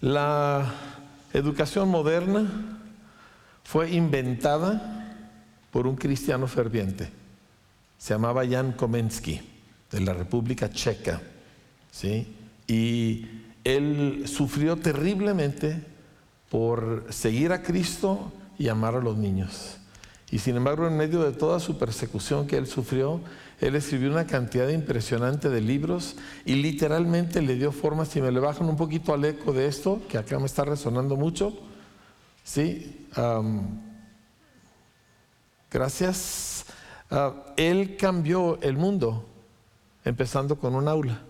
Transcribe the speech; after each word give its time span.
La 0.00 0.72
educación 1.34 1.90
moderna 1.90 2.48
fue 3.64 3.90
inventada 3.90 5.28
por 5.70 5.86
un 5.86 5.96
cristiano 5.96 6.46
ferviente. 6.46 7.10
Se 7.98 8.14
llamaba 8.14 8.46
Jan 8.48 8.72
Komensky, 8.72 9.40
de 9.90 10.00
la 10.00 10.14
República 10.14 10.70
Checa. 10.70 11.20
¿sí? 11.90 12.34
Y 12.66 13.26
él 13.62 14.24
sufrió 14.26 14.76
terriblemente 14.76 15.84
por 16.48 17.06
seguir 17.10 17.52
a 17.52 17.62
Cristo 17.62 18.32
y 18.58 18.68
amar 18.68 18.94
a 18.94 19.00
los 19.00 19.18
niños. 19.18 19.79
Y 20.32 20.38
sin 20.38 20.56
embargo, 20.56 20.86
en 20.86 20.96
medio 20.96 21.22
de 21.22 21.32
toda 21.32 21.58
su 21.58 21.76
persecución 21.76 22.46
que 22.46 22.56
él 22.56 22.66
sufrió, 22.66 23.20
él 23.60 23.74
escribió 23.74 24.10
una 24.10 24.26
cantidad 24.26 24.68
impresionante 24.68 25.48
de 25.48 25.60
libros 25.60 26.16
y 26.44 26.54
literalmente 26.54 27.42
le 27.42 27.56
dio 27.56 27.72
forma, 27.72 28.04
si 28.04 28.20
me 28.20 28.30
le 28.30 28.38
bajan 28.40 28.68
un 28.68 28.76
poquito 28.76 29.12
al 29.12 29.24
eco 29.24 29.52
de 29.52 29.66
esto, 29.66 30.00
que 30.08 30.18
acá 30.18 30.38
me 30.38 30.46
está 30.46 30.64
resonando 30.64 31.16
mucho, 31.16 31.58
¿sí? 32.44 33.06
gracias. 35.70 36.64
Ah, 37.10 37.34
él 37.56 37.96
cambió 37.96 38.60
el 38.62 38.76
mundo, 38.76 39.26
empezando 40.04 40.56
con 40.56 40.76
un 40.76 40.86
aula. 40.86 41.22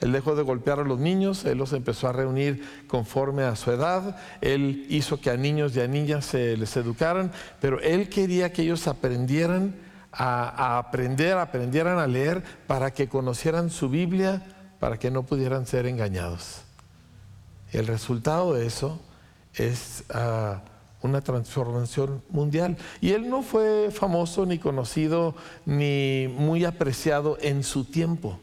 Él 0.00 0.12
dejó 0.12 0.34
de 0.34 0.42
golpear 0.42 0.80
a 0.80 0.84
los 0.84 0.98
niños, 0.98 1.44
él 1.44 1.58
los 1.58 1.72
empezó 1.72 2.08
a 2.08 2.12
reunir 2.12 2.62
conforme 2.88 3.44
a 3.44 3.56
su 3.56 3.70
edad, 3.70 4.16
él 4.40 4.86
hizo 4.88 5.20
que 5.20 5.30
a 5.30 5.36
niños 5.36 5.74
y 5.76 5.80
a 5.80 5.86
niñas 5.86 6.26
se 6.26 6.56
les 6.56 6.76
educaran, 6.76 7.32
pero 7.60 7.80
él 7.80 8.08
quería 8.08 8.52
que 8.52 8.62
ellos 8.62 8.86
aprendieran 8.88 9.74
a, 10.12 10.78
aprender, 10.78 11.38
aprendieran 11.38 11.98
a 11.98 12.06
leer 12.06 12.42
para 12.66 12.92
que 12.92 13.08
conocieran 13.08 13.70
su 13.70 13.88
Biblia, 13.88 14.42
para 14.80 14.98
que 14.98 15.10
no 15.10 15.22
pudieran 15.22 15.66
ser 15.66 15.86
engañados. 15.86 16.62
El 17.72 17.86
resultado 17.86 18.54
de 18.54 18.66
eso 18.66 19.00
es 19.54 20.04
ah, 20.10 20.62
una 21.02 21.20
transformación 21.20 22.22
mundial. 22.30 22.76
Y 23.00 23.10
él 23.10 23.28
no 23.28 23.42
fue 23.42 23.90
famoso, 23.90 24.46
ni 24.46 24.58
conocido, 24.58 25.34
ni 25.66 26.28
muy 26.36 26.64
apreciado 26.64 27.36
en 27.40 27.62
su 27.62 27.84
tiempo. 27.84 28.40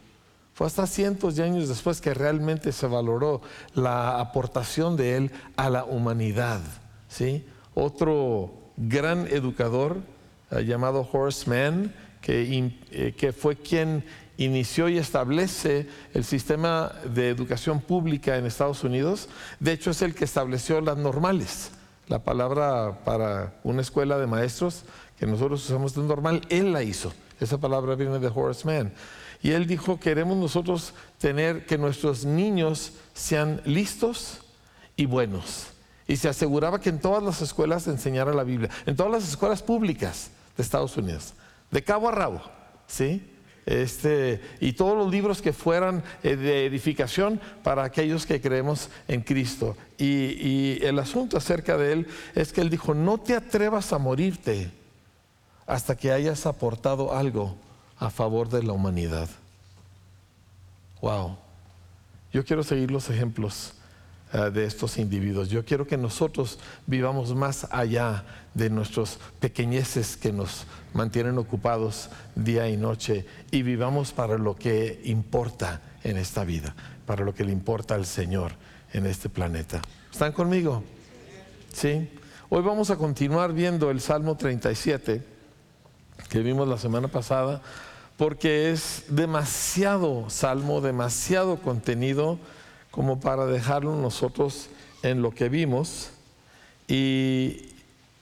Fue 0.62 0.68
hasta 0.68 0.86
cientos 0.86 1.36
de 1.38 1.44
años 1.44 1.68
después 1.70 2.02
que 2.02 2.14
realmente 2.14 2.72
se 2.72 2.86
valoró 2.86 3.42
la 3.74 4.20
aportación 4.20 4.96
de 4.96 5.18
él 5.18 5.32
a 5.56 5.72
la 5.72 5.86
humanidad. 5.86 6.62
¿sí? 7.10 7.44
Otro 7.74 8.54
gran 8.78 9.26
educador 9.26 9.98
eh, 10.52 10.64
llamado 10.64 11.10
Horace 11.12 11.50
Mann, 11.50 11.92
que, 12.22 12.76
eh, 12.92 13.16
que 13.18 13.34
fue 13.34 13.56
quien 13.56 14.06
inició 14.38 14.88
y 14.88 15.00
establece 15.00 15.88
el 16.14 16.24
sistema 16.24 16.92
de 17.12 17.30
educación 17.30 17.82
pública 17.82 18.38
en 18.38 18.46
Estados 18.46 18.84
Unidos. 18.84 19.30
De 19.60 19.72
hecho, 19.72 19.90
es 19.90 20.04
el 20.04 20.14
que 20.14 20.26
estableció 20.26 20.80
las 20.80 20.98
normales. 20.98 21.72
La 22.08 22.20
palabra 22.20 23.00
para 23.04 23.56
una 23.64 23.82
escuela 23.82 24.20
de 24.20 24.28
maestros 24.28 24.84
que 25.18 25.26
nosotros 25.26 25.66
usamos 25.66 25.96
de 25.96 26.04
normal, 26.04 26.42
él 26.50 26.72
la 26.72 26.84
hizo. 26.84 27.12
Esa 27.40 27.58
palabra 27.58 27.96
viene 27.96 28.20
de 28.20 28.28
Horace 28.28 28.68
Mann. 28.68 28.94
Y 29.44 29.52
él 29.52 29.66
dijo, 29.66 30.00
queremos 30.00 30.38
nosotros 30.38 30.94
tener 31.18 31.66
que 31.66 31.78
nuestros 31.78 32.26
niños 32.26 32.94
sean 33.14 33.62
listos 33.66 34.42
y 34.96 35.06
buenos. 35.06 35.68
Y 36.08 36.18
se 36.18 36.30
aseguraba 36.30 36.80
que 36.80 36.90
en 36.90 37.00
todas 37.00 37.24
las 37.24 37.42
escuelas 37.42 37.84
se 37.84 37.92
enseñara 37.92 38.34
la 38.34 38.44
Biblia, 38.44 38.70
en 38.86 38.96
todas 38.96 39.12
las 39.12 39.28
escuelas 39.28 39.64
públicas 39.64 40.32
de 40.58 40.64
Estados 40.64 40.96
Unidos, 40.98 41.34
de 41.72 41.84
cabo 41.84 42.10
a 42.10 42.12
rabo, 42.12 42.42
¿sí? 42.88 43.28
Este, 43.66 44.42
y 44.60 44.74
todos 44.74 44.98
los 44.98 45.12
libros 45.12 45.42
que 45.42 45.54
fueran 45.54 46.04
eh, 46.24 46.36
de 46.36 46.66
edificación 46.66 47.40
para 47.64 47.84
aquellos 47.84 48.26
que 48.26 48.42
creemos 48.42 48.90
en 49.08 49.22
Cristo. 49.22 49.78
Y 49.98 50.84
el 50.84 50.98
asunto 51.00 51.38
acerca 51.38 51.78
de 51.78 51.94
él 51.94 52.08
es 52.34 52.52
que 52.52 52.62
él 52.62 52.70
dijo, 52.70 52.94
no 52.94 53.20
te 53.20 53.36
atrevas 53.36 53.94
a 53.94 54.00
morirte 54.00 54.72
hasta 55.68 55.96
que 55.96 56.12
hayas 56.12 56.46
aportado 56.46 57.14
algo 57.16 57.56
a 57.98 58.10
favor 58.10 58.50
de 58.50 58.64
la 58.64 58.74
humanidad. 58.74 59.30
Wow. 61.02 61.38
Yo 62.32 62.46
quiero 62.46 62.64
seguir 62.64 62.92
los 62.92 63.10
ejemplos 63.10 63.74
eh, 64.34 64.50
de 64.52 64.66
estos 64.66 64.98
individuos. 64.98 65.50
Yo 65.50 65.66
quiero 65.66 65.86
que 65.86 65.98
nosotros 65.98 66.60
vivamos 66.88 67.36
más 67.36 67.68
allá 67.72 68.24
de 68.54 68.70
nuestros 68.70 69.20
pequeñeces 69.40 70.16
que 70.16 70.32
nos 70.32 70.66
mantienen 70.94 71.38
ocupados 71.38 72.10
día 72.36 72.70
y 72.70 72.78
noche 72.78 73.26
y 73.52 73.64
vivamos 73.64 74.14
para 74.14 74.38
lo 74.38 74.56
que 74.56 75.02
importa 75.04 75.82
en 76.04 76.18
esta 76.18 76.46
vida, 76.46 76.76
para 77.06 77.26
lo 77.26 77.34
que 77.34 77.44
le 77.44 77.52
importa 77.52 77.96
al 77.96 78.06
Señor 78.06 78.54
en 78.94 79.06
este 79.06 79.28
planeta. 79.28 79.82
¿Están 80.12 80.32
conmigo? 80.32 80.84
Sí. 81.74 82.10
Hoy 82.50 82.62
vamos 82.62 82.90
a 82.90 82.96
continuar 82.98 83.54
viendo 83.54 83.90
el 83.90 84.02
Salmo 84.02 84.38
37 84.38 85.24
que 86.30 86.40
vimos 86.40 86.68
la 86.68 86.78
semana 86.78 87.08
pasada 87.08 87.62
porque 88.18 88.72
es 88.72 89.06
demasiado 89.08 90.30
salmo, 90.30 90.82
demasiado 90.82 91.58
contenido 91.58 92.38
como 92.92 93.20
para 93.20 93.46
dejarlo 93.46 93.96
nosotros 93.96 94.70
en 95.02 95.22
lo 95.22 95.32
que 95.32 95.50
vimos. 95.50 96.12
Y, 96.88 97.68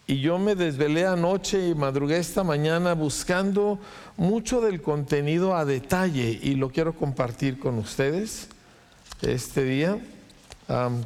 yo 0.08 0.40
me 0.40 0.56
desvelé 0.56 1.06
anoche 1.06 1.68
y 1.68 1.76
madrugué 1.76 2.18
esta 2.18 2.44
mañana 2.44 2.96
buscando 2.96 3.78
mucho 4.18 4.60
del 4.60 4.82
contenido 4.82 5.56
a 5.56 5.66
detalle 5.66 6.40
y 6.42 6.56
lo 6.56 6.72
quiero 6.72 6.94
compartir 6.94 7.60
con 7.60 7.78
ustedes 7.78 8.48
este 9.22 9.64
día. 9.64 10.00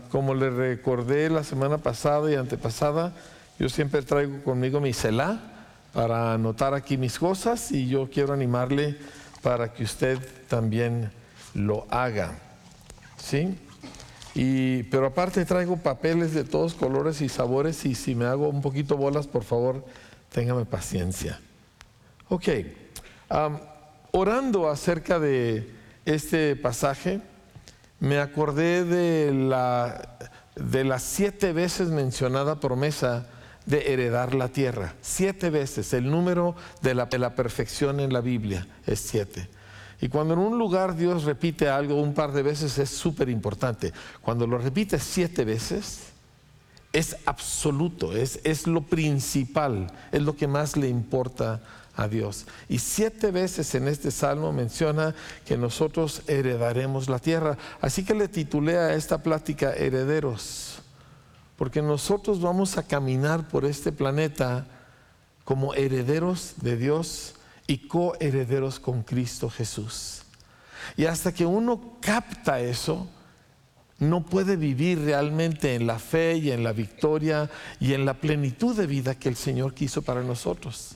como 0.10 0.34
les 0.36 0.54
recordé 0.54 1.30
la 1.30 1.44
semana 1.44 1.80
pasada 1.80 2.32
y 2.32 2.36
antepasada, 2.36 3.14
yo 3.60 3.68
siempre 3.68 4.04
traigo 4.04 4.42
conmigo 4.42 4.80
mi 4.80 4.94
celá 4.94 5.53
para 5.94 6.34
anotar 6.34 6.74
aquí 6.74 6.98
mis 6.98 7.20
cosas 7.20 7.72
y 7.72 7.88
yo 7.88 8.10
quiero 8.10 8.34
animarle 8.34 8.98
para 9.42 9.72
que 9.74 9.84
usted 9.84 10.20
también 10.48 11.12
lo 11.54 11.86
haga. 11.90 12.36
¿Sí? 13.18 13.58
Y, 14.36 14.84
pero 14.84 15.06
aparte 15.06 15.46
traigo 15.46 15.78
papeles 15.78 16.34
de 16.34 16.44
todos 16.44 16.74
colores 16.74 17.22
y 17.22 17.30
sabores 17.30 17.86
y 17.86 17.94
si 17.94 18.16
me 18.16 18.26
hago 18.26 18.50
un 18.50 18.62
poquito 18.62 18.98
bolas, 18.98 19.28
por 19.28 19.44
favor, 19.44 19.86
téngame 20.32 20.66
paciencia. 20.66 21.40
Ok, 22.30 22.48
orando 24.12 24.70
acerca 24.70 25.20
de 25.20 25.70
este 26.06 26.56
pasaje, 26.56 27.22
me 28.00 28.18
acordé 28.18 28.84
de, 28.86 29.32
la, 29.32 30.18
de 30.56 30.84
las 30.84 31.04
siete 31.04 31.54
veces 31.54 31.90
mencionada 31.90 32.60
promesa 32.60 33.28
de 33.66 33.94
heredar 33.94 34.34
la 34.34 34.50
tierra. 34.50 34.96
Siete 35.02 35.50
veces. 35.50 35.94
El 35.94 36.10
número 36.10 36.56
de 36.82 36.94
la, 36.96 37.36
perfección 37.36 38.00
en 38.00 38.14
la 38.14 38.22
Biblia 38.22 38.68
es 38.86 39.00
siete. 39.00 39.50
Y 40.02 40.10
cuando 40.10 40.34
en 40.34 40.42
un 40.42 40.58
lugar 40.58 40.96
Dios 40.96 41.24
repite 41.24 41.70
algo 41.70 41.96
un 41.96 42.14
par 42.14 42.34
de 42.34 42.44
veces 42.44 42.78
es 42.78 42.90
súper 42.90 43.30
importante. 43.30 43.94
Cuando 44.22 44.46
lo 44.46 44.58
repite 44.58 45.00
siete 45.00 45.46
veces, 45.46 46.08
es 46.92 47.16
absoluto, 47.26 48.16
es, 48.16 48.40
es, 48.44 48.68
lo 48.68 48.82
principal, 48.82 49.92
es 50.12 50.22
lo 50.22 50.36
que 50.36 50.48
más 50.48 50.78
le 50.78 50.90
importa 50.90 51.62
a 51.96 52.08
Dios. 52.08 52.46
Y 52.70 52.80
siete 52.80 53.32
veces 53.32 53.74
en 53.76 53.88
este 53.88 54.12
salmo 54.12 54.52
menciona 54.52 55.16
que 55.46 55.58
nosotros 55.58 56.22
heredaremos 56.28 57.10
la 57.10 57.20
tierra. 57.20 57.58
Así 57.82 58.04
que 58.04 58.14
le 58.14 58.28
titulé 58.28 58.78
a 58.78 58.94
esta 58.94 59.24
plática 59.24 59.74
Herederos 59.74 60.83
porque 61.58 61.82
nosotros 61.82 62.42
vamos 62.42 62.78
a 62.78 62.84
caminar 62.84 63.48
por 63.48 63.66
este 63.66 63.92
planeta 63.92 64.66
como 65.44 65.74
herederos 65.74 66.54
de 66.62 66.78
Dios 66.78 67.36
y 67.68 67.88
coherederos 67.88 68.80
con 68.80 69.04
Cristo 69.04 69.50
Jesús. 69.50 70.24
Y 70.98 71.06
hasta 71.06 71.34
que 71.34 71.46
uno 71.46 71.98
capta 72.02 72.60
eso, 72.60 73.08
no 74.00 74.26
puede 74.26 74.58
vivir 74.58 75.00
realmente 75.00 75.76
en 75.76 75.88
la 75.88 76.00
fe 76.00 76.38
y 76.38 76.52
en 76.52 76.64
la 76.64 76.74
victoria 76.74 77.50
y 77.80 77.94
en 77.94 78.06
la 78.06 78.16
plenitud 78.16 78.76
de 78.76 78.88
vida 78.88 79.16
que 79.16 79.30
el 79.30 79.36
Señor 79.36 79.74
quiso 79.74 80.02
para 80.02 80.24
nosotros. 80.24 80.96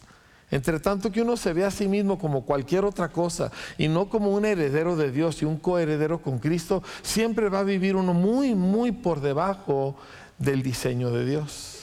Entre 0.49 0.79
tanto 0.79 1.11
que 1.11 1.21
uno 1.21 1.35
se 1.35 1.51
ve 1.51 1.65
a 1.65 1.71
sí 1.71 1.87
mismo 1.87 2.17
como 2.17 2.45
cualquier 2.45 2.85
otra 2.85 3.09
cosa 3.09 3.51
y 3.77 3.89
no 3.89 4.09
como 4.09 4.31
un 4.31 4.45
heredero 4.45 4.95
de 4.95 5.11
Dios 5.11 5.41
y 5.41 5.45
un 5.45 5.57
coheredero 5.57 6.21
con 6.21 6.39
Cristo, 6.39 6.83
siempre 7.01 7.49
va 7.49 7.59
a 7.59 7.63
vivir 7.63 7.97
uno 7.97 8.13
muy, 8.13 8.55
muy 8.55 8.93
por 8.93 9.19
debajo 9.19 9.97
del 10.37 10.63
diseño 10.63 11.11
de 11.11 11.25
Dios. 11.25 11.77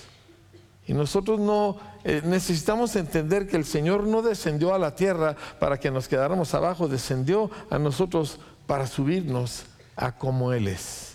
Y 0.87 0.93
nosotros 0.93 1.41
no 1.41 1.79
eh, 2.05 2.21
necesitamos 2.25 2.95
entender 2.97 3.49
que 3.49 3.57
el 3.57 3.65
Señor 3.65 4.07
no 4.07 4.21
descendió 4.21 4.75
a 4.75 4.79
la 4.79 4.95
tierra 4.95 5.37
para 5.59 5.81
que 5.81 5.91
nos 5.91 6.09
quedáramos 6.09 6.53
abajo, 6.55 6.89
descendió 6.89 7.51
a 7.71 7.79
nosotros 7.79 8.39
para 8.67 8.87
subirnos 8.87 9.65
a 9.97 10.13
como 10.13 10.53
Él 10.53 10.69
es. 10.69 11.15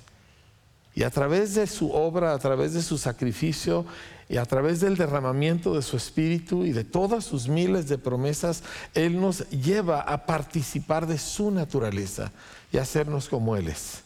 Y 0.96 1.04
a 1.04 1.12
través 1.12 1.54
de 1.54 1.68
su 1.68 1.92
obra, 1.92 2.34
a 2.34 2.40
través 2.40 2.74
de 2.74 2.82
su 2.82 2.98
sacrificio 2.98 3.86
y 4.28 4.38
a 4.38 4.46
través 4.46 4.80
del 4.82 4.98
derramamiento 4.98 5.76
de 5.76 5.84
su 5.84 5.96
espíritu 5.96 6.66
y 6.66 6.72
de 6.72 6.84
todas 6.84 7.24
sus 7.24 7.48
miles 7.48 7.88
de 7.88 8.00
promesas, 8.00 8.64
Él 8.96 9.22
nos 9.22 9.48
lleva 9.50 10.02
a 10.02 10.26
participar 10.26 11.06
de 11.06 11.20
su 11.20 11.52
naturaleza 11.52 12.32
y 12.72 12.78
a 12.78 12.82
hacernos 12.82 13.30
como 13.30 13.56
Él 13.56 13.68
es. 13.68 14.04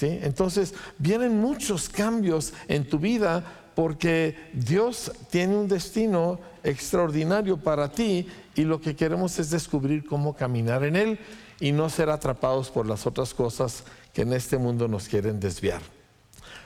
Entonces 0.00 0.74
vienen 0.98 1.40
muchos 1.40 1.88
cambios 1.88 2.54
en 2.68 2.88
tu 2.88 2.98
vida 2.98 3.44
porque 3.74 4.50
Dios 4.52 5.12
tiene 5.30 5.56
un 5.56 5.68
destino 5.68 6.40
extraordinario 6.64 7.56
para 7.56 7.90
ti 7.90 8.26
y 8.54 8.62
lo 8.62 8.80
que 8.80 8.96
queremos 8.96 9.38
es 9.38 9.50
descubrir 9.50 10.04
cómo 10.04 10.34
caminar 10.34 10.84
en 10.84 10.96
él 10.96 11.18
y 11.60 11.72
no 11.72 11.88
ser 11.88 12.10
atrapados 12.10 12.70
por 12.70 12.86
las 12.86 13.06
otras 13.06 13.34
cosas 13.34 13.84
que 14.12 14.22
en 14.22 14.32
este 14.32 14.58
mundo 14.58 14.88
nos 14.88 15.08
quieren 15.08 15.40
desviar. 15.40 15.80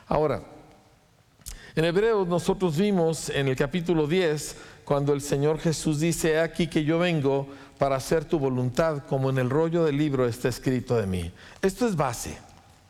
Ahora, 0.08 0.42
en 1.74 1.84
Hebreos 1.84 2.26
nosotros 2.26 2.76
vimos 2.76 3.28
en 3.28 3.48
el 3.48 3.56
capítulo 3.56 4.06
10 4.06 4.56
cuando 4.84 5.12
el 5.12 5.20
Señor 5.20 5.58
Jesús 5.58 6.00
dice, 6.00 6.40
aquí 6.40 6.68
que 6.68 6.84
yo 6.84 6.98
vengo 6.98 7.48
para 7.76 7.96
hacer 7.96 8.24
tu 8.24 8.38
voluntad, 8.38 9.04
como 9.06 9.30
en 9.30 9.38
el 9.38 9.50
rollo 9.50 9.84
del 9.84 9.98
libro 9.98 10.26
está 10.26 10.48
escrito 10.48 10.96
de 10.96 11.06
mí. 11.06 11.32
Esto 11.60 11.86
es 11.86 11.96
base. 11.96 12.45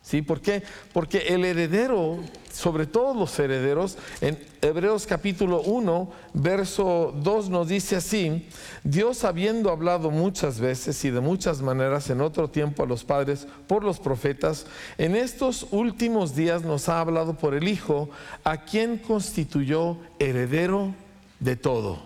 ¿Sí? 0.06 0.22
¿Por 0.22 0.40
qué? 0.40 0.62
Porque 0.92 1.18
el 1.34 1.44
heredero, 1.44 2.18
sobre 2.52 2.86
todos 2.86 3.16
los 3.16 3.36
herederos, 3.40 3.98
en 4.20 4.38
Hebreos 4.62 5.04
capítulo 5.04 5.62
1, 5.62 6.12
verso 6.32 7.12
2 7.24 7.50
nos 7.50 7.66
dice 7.66 7.96
así, 7.96 8.48
Dios 8.84 9.24
habiendo 9.24 9.68
hablado 9.68 10.12
muchas 10.12 10.60
veces 10.60 11.04
y 11.04 11.10
de 11.10 11.18
muchas 11.18 11.60
maneras 11.60 12.08
en 12.08 12.20
otro 12.20 12.48
tiempo 12.48 12.84
a 12.84 12.86
los 12.86 13.02
padres 13.02 13.48
por 13.66 13.82
los 13.82 13.98
profetas, 13.98 14.66
en 14.96 15.16
estos 15.16 15.66
últimos 15.72 16.36
días 16.36 16.62
nos 16.62 16.88
ha 16.88 17.00
hablado 17.00 17.34
por 17.34 17.54
el 17.54 17.66
Hijo, 17.66 18.08
a 18.44 18.58
quien 18.58 18.98
constituyó 18.98 19.96
heredero 20.20 20.94
de 21.40 21.56
todo. 21.56 21.98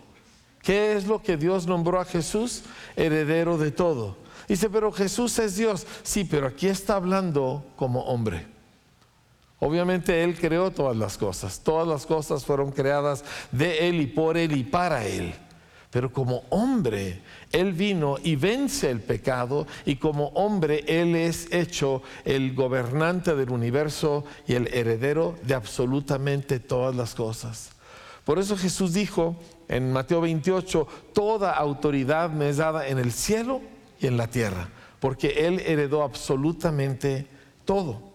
¿Qué 0.62 0.96
es 0.96 1.06
lo 1.06 1.22
que 1.22 1.36
Dios 1.36 1.66
nombró 1.66 2.00
a 2.00 2.06
Jesús? 2.06 2.62
Heredero 2.96 3.58
de 3.58 3.72
todo. 3.72 4.19
Dice, 4.50 4.68
pero 4.68 4.90
Jesús 4.90 5.38
es 5.38 5.54
Dios. 5.54 5.86
Sí, 6.02 6.24
pero 6.24 6.48
aquí 6.48 6.66
está 6.66 6.96
hablando 6.96 7.64
como 7.76 8.00
hombre. 8.00 8.48
Obviamente 9.60 10.24
Él 10.24 10.36
creó 10.36 10.72
todas 10.72 10.96
las 10.96 11.16
cosas. 11.16 11.60
Todas 11.60 11.86
las 11.86 12.04
cosas 12.04 12.44
fueron 12.44 12.72
creadas 12.72 13.24
de 13.52 13.86
Él 13.86 14.00
y 14.00 14.08
por 14.08 14.36
Él 14.36 14.56
y 14.56 14.64
para 14.64 15.06
Él. 15.06 15.32
Pero 15.92 16.12
como 16.12 16.42
hombre, 16.50 17.22
Él 17.52 17.74
vino 17.74 18.16
y 18.24 18.34
vence 18.34 18.90
el 18.90 18.98
pecado 18.98 19.68
y 19.86 19.94
como 19.94 20.30
hombre 20.30 20.82
Él 20.88 21.14
es 21.14 21.46
hecho 21.52 22.02
el 22.24 22.52
gobernante 22.52 23.36
del 23.36 23.50
universo 23.50 24.24
y 24.48 24.54
el 24.54 24.66
heredero 24.74 25.36
de 25.44 25.54
absolutamente 25.54 26.58
todas 26.58 26.96
las 26.96 27.14
cosas. 27.14 27.70
Por 28.24 28.40
eso 28.40 28.56
Jesús 28.56 28.94
dijo 28.94 29.36
en 29.68 29.92
Mateo 29.92 30.20
28, 30.20 30.88
toda 31.14 31.52
autoridad 31.52 32.30
me 32.30 32.48
es 32.48 32.56
dada 32.56 32.88
en 32.88 32.98
el 32.98 33.12
cielo 33.12 33.60
y 34.00 34.06
en 34.06 34.16
la 34.16 34.28
tierra, 34.28 34.68
porque 34.98 35.46
Él 35.46 35.60
heredó 35.60 36.02
absolutamente 36.02 37.26
todo. 37.64 38.10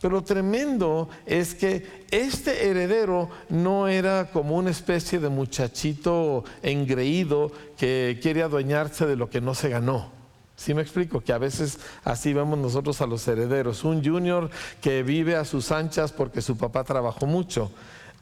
Pero 0.00 0.14
lo 0.14 0.22
tremendo 0.22 1.10
es 1.26 1.54
que 1.54 2.06
este 2.10 2.68
heredero 2.68 3.28
no 3.50 3.86
era 3.86 4.30
como 4.32 4.56
una 4.56 4.70
especie 4.70 5.18
de 5.18 5.28
muchachito 5.28 6.44
engreído 6.62 7.52
que 7.76 8.18
quiere 8.22 8.42
adueñarse 8.42 9.06
de 9.06 9.16
lo 9.16 9.28
que 9.28 9.42
no 9.42 9.54
se 9.54 9.68
ganó. 9.68 10.10
¿Sí 10.56 10.72
me 10.74 10.82
explico? 10.82 11.20
Que 11.20 11.32
a 11.32 11.38
veces 11.38 11.78
así 12.04 12.32
vemos 12.32 12.58
nosotros 12.58 13.00
a 13.02 13.06
los 13.06 13.26
herederos. 13.28 13.84
Un 13.84 14.04
junior 14.04 14.50
que 14.80 15.02
vive 15.02 15.36
a 15.36 15.44
sus 15.44 15.70
anchas 15.70 16.12
porque 16.12 16.40
su 16.40 16.56
papá 16.56 16.84
trabajó 16.84 17.26
mucho. 17.26 17.70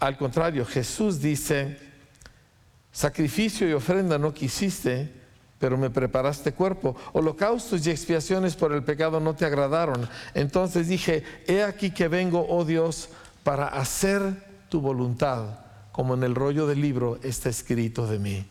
Al 0.01 0.17
contrario, 0.17 0.65
Jesús 0.65 1.21
dice, 1.21 1.79
sacrificio 2.93 3.69
y 3.69 3.73
ofrenda 3.73 4.19
no 4.19 4.35
quisiste, 4.35 5.13
pero 5.59 5.77
me 5.77 5.91
preparaste 5.91 6.53
cuerpo. 6.53 6.97
Holocaustos 7.13 7.87
y 7.87 7.91
expiaciones 7.91 8.55
por 8.57 8.73
el 8.73 8.85
pecado 8.85 9.21
no 9.21 9.35
te 9.35 9.45
agradaron. 9.45 10.09
Entonces 10.35 10.89
dije, 10.89 11.25
he 11.47 11.63
aquí 11.63 11.91
que 11.91 12.09
vengo, 12.09 12.47
oh 12.49 12.65
Dios, 12.65 13.09
para 13.43 13.67
hacer 13.67 14.23
tu 14.69 14.81
voluntad, 14.81 15.61
como 15.93 16.15
en 16.15 16.23
el 16.23 16.35
rollo 16.35 16.67
del 16.67 16.81
libro 16.81 17.19
está 17.23 17.49
escrito 17.49 18.07
de 18.07 18.19
mí. 18.19 18.47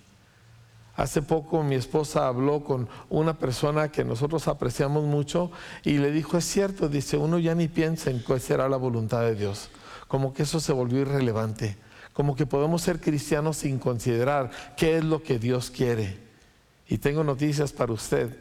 Hace 0.95 1.21
poco 1.21 1.61
mi 1.61 1.75
esposa 1.75 2.27
habló 2.27 2.63
con 2.63 2.89
una 3.09 3.37
persona 3.37 3.91
que 3.91 4.03
nosotros 4.03 4.47
apreciamos 4.47 5.03
mucho 5.03 5.51
y 5.83 5.99
le 5.99 6.11
dijo, 6.11 6.37
es 6.37 6.45
cierto, 6.45 6.89
dice, 6.89 7.17
uno 7.17 7.37
ya 7.37 7.53
ni 7.53 7.67
piensa 7.67 8.09
en 8.09 8.19
cuál 8.19 8.41
será 8.41 8.67
la 8.67 8.77
voluntad 8.77 9.21
de 9.21 9.35
Dios. 9.35 9.69
Como 10.07 10.33
que 10.33 10.43
eso 10.43 10.59
se 10.59 10.73
volvió 10.73 11.01
irrelevante. 11.01 11.77
Como 12.13 12.35
que 12.35 12.47
podemos 12.47 12.81
ser 12.81 12.99
cristianos 12.99 13.57
sin 13.57 13.77
considerar 13.77 14.49
qué 14.75 14.97
es 14.97 15.03
lo 15.03 15.21
que 15.21 15.37
Dios 15.37 15.69
quiere. 15.69 16.26
Y 16.89 16.97
tengo 16.97 17.23
noticias 17.23 17.71
para 17.71 17.93
usted. 17.93 18.37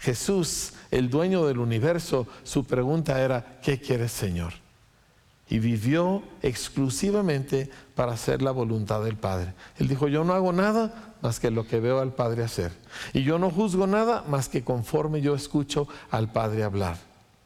Jesús, 0.00 0.74
el 0.90 1.10
dueño 1.10 1.46
del 1.46 1.58
universo, 1.58 2.26
su 2.44 2.64
pregunta 2.64 3.20
era, 3.20 3.58
¿qué 3.62 3.80
quieres 3.80 4.12
Señor? 4.12 4.52
Y 5.50 5.58
vivió 5.58 6.22
exclusivamente 6.42 7.70
para 7.94 8.12
hacer 8.12 8.42
la 8.42 8.50
voluntad 8.50 9.02
del 9.02 9.16
Padre. 9.16 9.54
Él 9.78 9.88
dijo, 9.88 10.08
yo 10.08 10.22
no 10.22 10.34
hago 10.34 10.52
nada 10.52 11.14
más 11.22 11.40
que 11.40 11.50
lo 11.50 11.66
que 11.66 11.80
veo 11.80 12.00
al 12.00 12.14
Padre 12.14 12.44
hacer. 12.44 12.72
Y 13.12 13.22
yo 13.24 13.38
no 13.38 13.50
juzgo 13.50 13.86
nada 13.86 14.24
más 14.28 14.48
que 14.48 14.62
conforme 14.62 15.20
yo 15.20 15.34
escucho 15.34 15.88
al 16.10 16.30
Padre 16.30 16.64
hablar. 16.64 16.98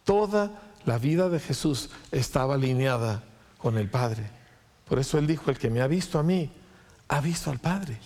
Toda 0.05 0.51
la 0.85 0.99
vida 0.99 1.29
de 1.29 1.41
Jesús 1.41 1.91
estaba 2.11 2.55
alineada 2.55 3.23
con 3.57 3.79
el 3.79 3.89
Padre. 3.89 4.29
Por 4.89 4.99
eso 4.99 5.17
Él 5.17 5.27
dijo, 5.27 5.51
el 5.51 5.59
que 5.59 5.71
me 5.71 5.81
ha 5.81 5.87
visto 5.87 6.19
a 6.19 6.23
mí, 6.23 6.51
ha 7.09 7.21
visto 7.21 7.51
al 7.51 7.61
Padre. 7.61 7.99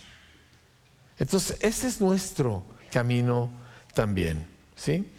Entonces, 1.18 1.56
ese 1.60 1.88
es 1.88 2.00
nuestro 2.00 2.62
camino 2.90 3.50
también. 3.94 4.46
¿sí? 4.74 5.10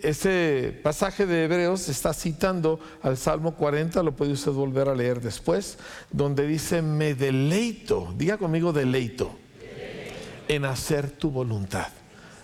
Ese 0.00 0.78
pasaje 0.82 1.26
de 1.26 1.44
Hebreos 1.44 1.88
está 1.88 2.14
citando 2.14 2.78
al 3.02 3.16
Salmo 3.16 3.54
40, 3.54 4.02
lo 4.02 4.12
puede 4.12 4.32
usted 4.32 4.52
volver 4.52 4.88
a 4.88 4.94
leer 4.94 5.20
después, 5.20 5.76
donde 6.10 6.46
dice, 6.46 6.82
me 6.82 7.14
deleito, 7.14 8.14
diga 8.16 8.38
conmigo 8.38 8.72
deleito, 8.72 9.32
en 10.46 10.64
hacer 10.64 11.10
tu 11.10 11.30
voluntad. 11.30 11.88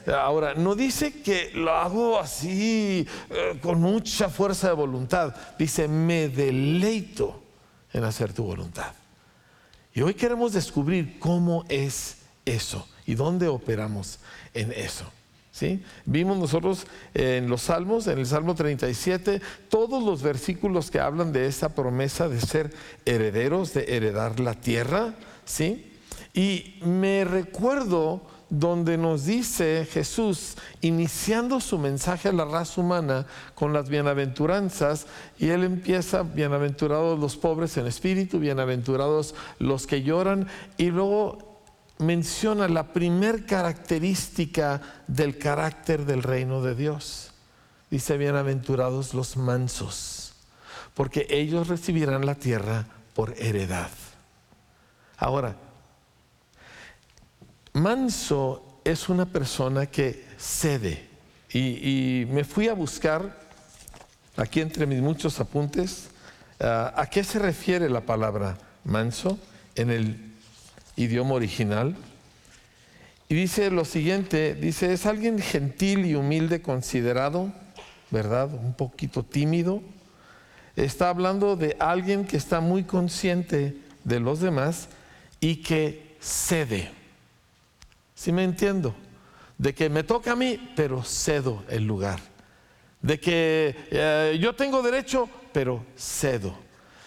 Ahora, 0.06 0.54
no 0.54 0.74
dice 0.74 1.22
que 1.22 1.50
lo 1.54 1.72
hago 1.72 2.18
así 2.18 3.06
eh, 3.30 3.58
con 3.62 3.80
mucha 3.80 4.28
fuerza 4.28 4.68
de 4.68 4.74
voluntad, 4.74 5.34
dice, 5.58 5.86
me 5.86 6.28
deleito 6.28 7.42
en 7.92 8.04
hacer 8.04 8.32
tu 8.32 8.42
voluntad. 8.42 8.92
Y 9.94 10.00
hoy 10.00 10.14
queremos 10.14 10.52
descubrir 10.52 11.18
cómo 11.18 11.64
es 11.68 12.17
eso 12.54 12.86
y 13.06 13.14
dónde 13.14 13.48
operamos 13.48 14.18
en 14.54 14.72
eso. 14.72 15.04
¿Sí? 15.50 15.82
Vimos 16.04 16.38
nosotros 16.38 16.86
en 17.14 17.48
los 17.48 17.62
salmos, 17.62 18.06
en 18.06 18.20
el 18.20 18.26
Salmo 18.26 18.54
37, 18.54 19.40
todos 19.68 20.04
los 20.04 20.22
versículos 20.22 20.88
que 20.88 21.00
hablan 21.00 21.32
de 21.32 21.46
esa 21.46 21.74
promesa 21.74 22.28
de 22.28 22.40
ser 22.40 22.72
herederos, 23.04 23.74
de 23.74 23.96
heredar 23.96 24.38
la 24.38 24.54
tierra. 24.54 25.14
¿sí? 25.44 25.92
Y 26.32 26.76
me 26.84 27.24
recuerdo 27.24 28.22
donde 28.50 28.96
nos 28.96 29.24
dice 29.24 29.86
Jesús, 29.90 30.56
iniciando 30.80 31.60
su 31.60 31.78
mensaje 31.78 32.28
a 32.28 32.32
la 32.32 32.44
raza 32.44 32.80
humana 32.80 33.26
con 33.54 33.72
las 33.72 33.88
bienaventuranzas, 33.88 35.06
y 35.38 35.48
él 35.48 35.64
empieza, 35.64 36.22
bienaventurados 36.22 37.18
los 37.18 37.36
pobres 37.36 37.76
en 37.76 37.86
espíritu, 37.86 38.38
bienaventurados 38.38 39.34
los 39.58 39.86
que 39.86 40.02
lloran, 40.02 40.48
y 40.76 40.90
luego 40.90 41.47
menciona 41.98 42.68
la 42.68 42.92
primer 42.92 43.44
característica 43.44 44.80
del 45.06 45.38
carácter 45.38 46.04
del 46.04 46.22
reino 46.22 46.62
de 46.62 46.74
Dios. 46.74 47.32
Dice, 47.90 48.16
bienaventurados 48.16 49.14
los 49.14 49.36
mansos, 49.36 50.34
porque 50.94 51.26
ellos 51.30 51.68
recibirán 51.68 52.26
la 52.26 52.34
tierra 52.34 52.86
por 53.14 53.34
heredad. 53.38 53.90
Ahora, 55.16 55.56
manso 57.72 58.80
es 58.84 59.08
una 59.08 59.26
persona 59.26 59.86
que 59.86 60.24
cede. 60.38 61.08
Y, 61.52 62.26
me 62.30 62.44
fui 62.44 62.68
a 62.68 62.74
buscar, 62.74 63.40
aquí 64.36 64.60
entre 64.60 64.86
mis 64.86 65.00
muchos 65.00 65.40
apuntes, 65.40 66.10
ah, 66.60 66.92
a 66.94 67.06
qué 67.06 67.24
se 67.24 67.38
refiere 67.38 67.88
la 67.88 68.02
palabra 68.02 68.58
manso 68.84 69.38
en 69.74 69.90
el 69.90 70.27
idioma 70.98 71.34
original. 71.34 71.96
Y 73.28 73.34
dice 73.34 73.70
lo 73.70 73.84
siguiente, 73.84 74.54
dice, 74.54 74.92
es 74.92 75.06
alguien 75.06 75.38
gentil 75.38 76.04
y 76.06 76.14
humilde 76.14 76.60
considerado, 76.60 77.52
¿verdad? 78.10 78.50
Un 78.52 78.74
poquito 78.74 79.22
tímido. 79.22 79.82
Está 80.76 81.10
hablando 81.10 81.56
de 81.56 81.76
alguien 81.78 82.24
que 82.24 82.36
está 82.36 82.60
muy 82.60 82.84
consciente 82.84 83.76
de 84.04 84.20
los 84.20 84.40
demás 84.40 84.88
y 85.40 85.56
que 85.56 86.16
cede. 86.20 86.90
¿Sí 88.14 88.32
me 88.32 88.44
entiendo? 88.44 88.94
De 89.58 89.74
que 89.74 89.88
me 89.88 90.04
toca 90.04 90.32
a 90.32 90.36
mí, 90.36 90.72
pero 90.74 91.02
cedo 91.04 91.64
el 91.68 91.84
lugar. 91.84 92.20
De 93.02 93.20
que 93.20 93.76
eh, 93.90 94.38
yo 94.40 94.54
tengo 94.54 94.82
derecho, 94.82 95.28
pero 95.52 95.84
cedo. 95.96 96.56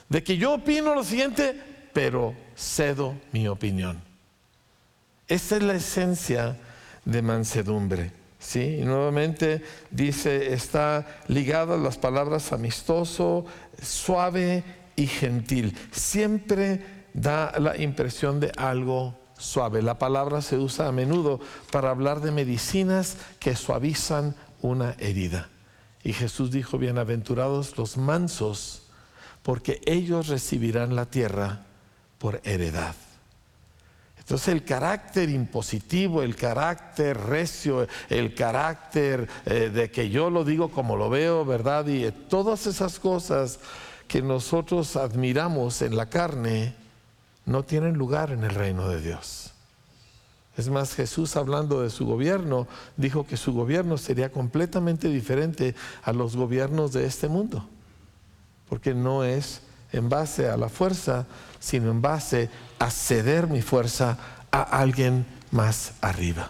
De 0.08 0.24
que 0.24 0.38
yo 0.38 0.54
opino 0.54 0.94
lo 0.94 1.04
siguiente, 1.04 1.60
pero 1.94 2.36
cedo 2.62 3.16
mi 3.32 3.48
opinión. 3.48 4.02
Esa 5.28 5.58
es 5.58 5.64
la 5.64 5.74
esencia 5.74 6.58
de 7.06 7.22
mansedumbre. 7.22 8.12
¿sí? 8.40 8.78
Y 8.80 8.86
nuevamente 8.86 9.64
dice, 9.90 10.54
está 10.54 11.22
ligada 11.28 11.76
a 11.76 11.80
las 11.80 11.98
palabras 11.98 12.52
amistoso, 12.52 13.46
suave 13.82 14.64
y 14.96 15.08
gentil. 15.08 15.76
Siempre 15.92 16.84
da 17.14 17.54
la 17.60 17.78
impresión 17.78 18.40
de 18.40 18.52
algo 18.58 19.18
suave. 19.38 19.82
La 19.82 19.98
palabra 19.98 20.42
se 20.42 20.58
usa 20.58 20.88
a 20.88 20.92
menudo 20.92 21.40
para 21.72 21.90
hablar 21.90 22.22
de 22.22 22.32
medicinas 22.32 23.18
que 23.40 23.56
suavizan 23.56 24.36
una 24.62 24.96
herida. 25.00 25.50
Y 26.04 26.14
Jesús 26.14 26.52
dijo, 26.52 26.78
bienaventurados 26.78 27.78
los 27.78 27.98
mansos, 27.98 28.84
porque 29.44 29.82
ellos 29.86 30.28
recibirán 30.28 30.96
la 30.96 31.06
tierra 31.06 31.66
por 32.22 32.40
heredad. 32.44 32.94
Entonces 34.20 34.50
el 34.50 34.64
carácter 34.64 35.28
impositivo, 35.28 36.22
el 36.22 36.36
carácter 36.36 37.18
recio, 37.18 37.88
el 38.10 38.36
carácter 38.36 39.28
eh, 39.46 39.72
de 39.74 39.90
que 39.90 40.12
yo 40.12 40.30
lo 40.30 40.46
digo 40.46 40.70
como 40.70 40.96
lo 40.96 41.10
veo, 41.10 41.44
¿verdad? 41.44 41.88
Y 41.88 42.12
todas 42.30 42.68
esas 42.68 43.00
cosas 43.00 43.60
que 44.08 44.22
nosotros 44.22 44.96
admiramos 44.96 45.82
en 45.82 45.96
la 45.96 46.06
carne 46.06 46.76
no 47.48 47.64
tienen 47.64 47.96
lugar 47.96 48.30
en 48.30 48.44
el 48.44 48.52
reino 48.52 48.88
de 48.88 49.02
Dios. 49.02 49.52
Es 50.56 50.70
más, 50.70 50.94
Jesús 50.94 51.36
hablando 51.36 51.82
de 51.82 51.90
su 51.90 52.06
gobierno, 52.06 52.68
dijo 52.98 53.26
que 53.26 53.36
su 53.36 53.52
gobierno 53.52 53.98
sería 53.98 54.32
completamente 54.32 55.08
diferente 55.08 55.74
a 56.04 56.14
los 56.14 56.36
gobiernos 56.36 56.94
de 56.94 57.08
este 57.08 57.28
mundo, 57.28 57.68
porque 58.70 58.94
no 58.94 59.24
es 59.24 59.64
en 59.92 60.08
base 60.08 60.48
a 60.50 60.58
la 60.58 60.70
fuerza, 60.70 61.26
sino 61.62 61.90
en 61.92 62.02
base 62.02 62.50
a 62.80 62.92
ceder 62.92 63.48
mi 63.48 63.62
fuerza 63.62 64.18
a 64.52 64.64
alguien 64.64 65.26
más 65.52 65.94
arriba. 66.02 66.50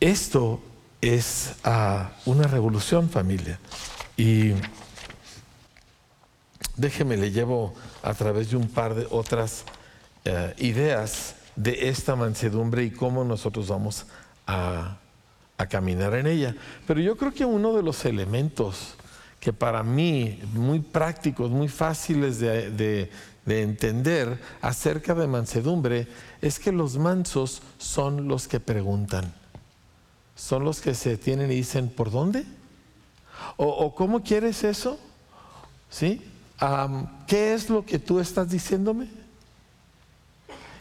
Esto 0.00 0.62
es 1.02 1.56
ah, 1.64 2.12
una 2.24 2.46
revolución 2.46 3.10
familia. 3.10 3.58
Y 4.16 4.52
déjeme 6.76 7.16
le 7.16 7.30
llevo 7.30 7.74
a 8.02 8.14
través 8.14 8.50
de 8.50 8.56
un 8.56 8.68
par 8.68 8.94
de 8.94 9.06
otras 9.10 9.64
eh, 10.24 10.54
ideas 10.58 11.34
de 11.56 11.88
esta 11.88 12.16
mansedumbre 12.16 12.84
y 12.84 12.90
cómo 12.90 13.24
nosotros 13.24 13.68
vamos 13.68 14.06
a, 14.46 14.98
caminar 15.70 16.14
en 16.14 16.26
ella. 16.26 16.54
Pero 16.86 17.00
yo 17.00 17.16
creo 17.16 17.32
que 17.32 17.44
uno 17.44 17.72
de 17.72 17.82
los 17.82 18.04
elementos 18.04 18.94
que 19.40 19.52
para 19.52 19.82
mí, 19.82 20.40
muy 20.54 20.80
prácticos, 20.80 21.50
muy 21.50 21.68
fáciles 21.68 22.40
de, 22.40 23.10
entender 23.46 24.40
acerca 24.60 25.14
de 25.14 25.28
mansedumbre, 25.28 26.08
es 26.40 26.58
que 26.58 26.72
los 26.72 26.96
mansos 26.98 27.62
son 27.78 28.26
los 28.26 28.48
que 28.48 28.58
preguntan. 28.58 29.32
Son 30.34 30.64
los 30.64 30.80
que 30.80 30.94
se 30.94 31.10
detienen 31.10 31.52
y 31.52 31.56
dicen, 31.56 31.88
¿por 31.88 32.10
dónde? 32.10 32.44
¿O, 33.56 33.94
cómo 33.94 34.22
quieres 34.22 34.64
eso? 34.64 34.98
¿Sí? 35.90 36.22
¿Qué 37.26 37.54
es 37.54 37.70
lo 37.70 37.84
que 37.84 37.98
tú 37.98 38.18
estás 38.18 38.50
diciéndome? 38.50 39.08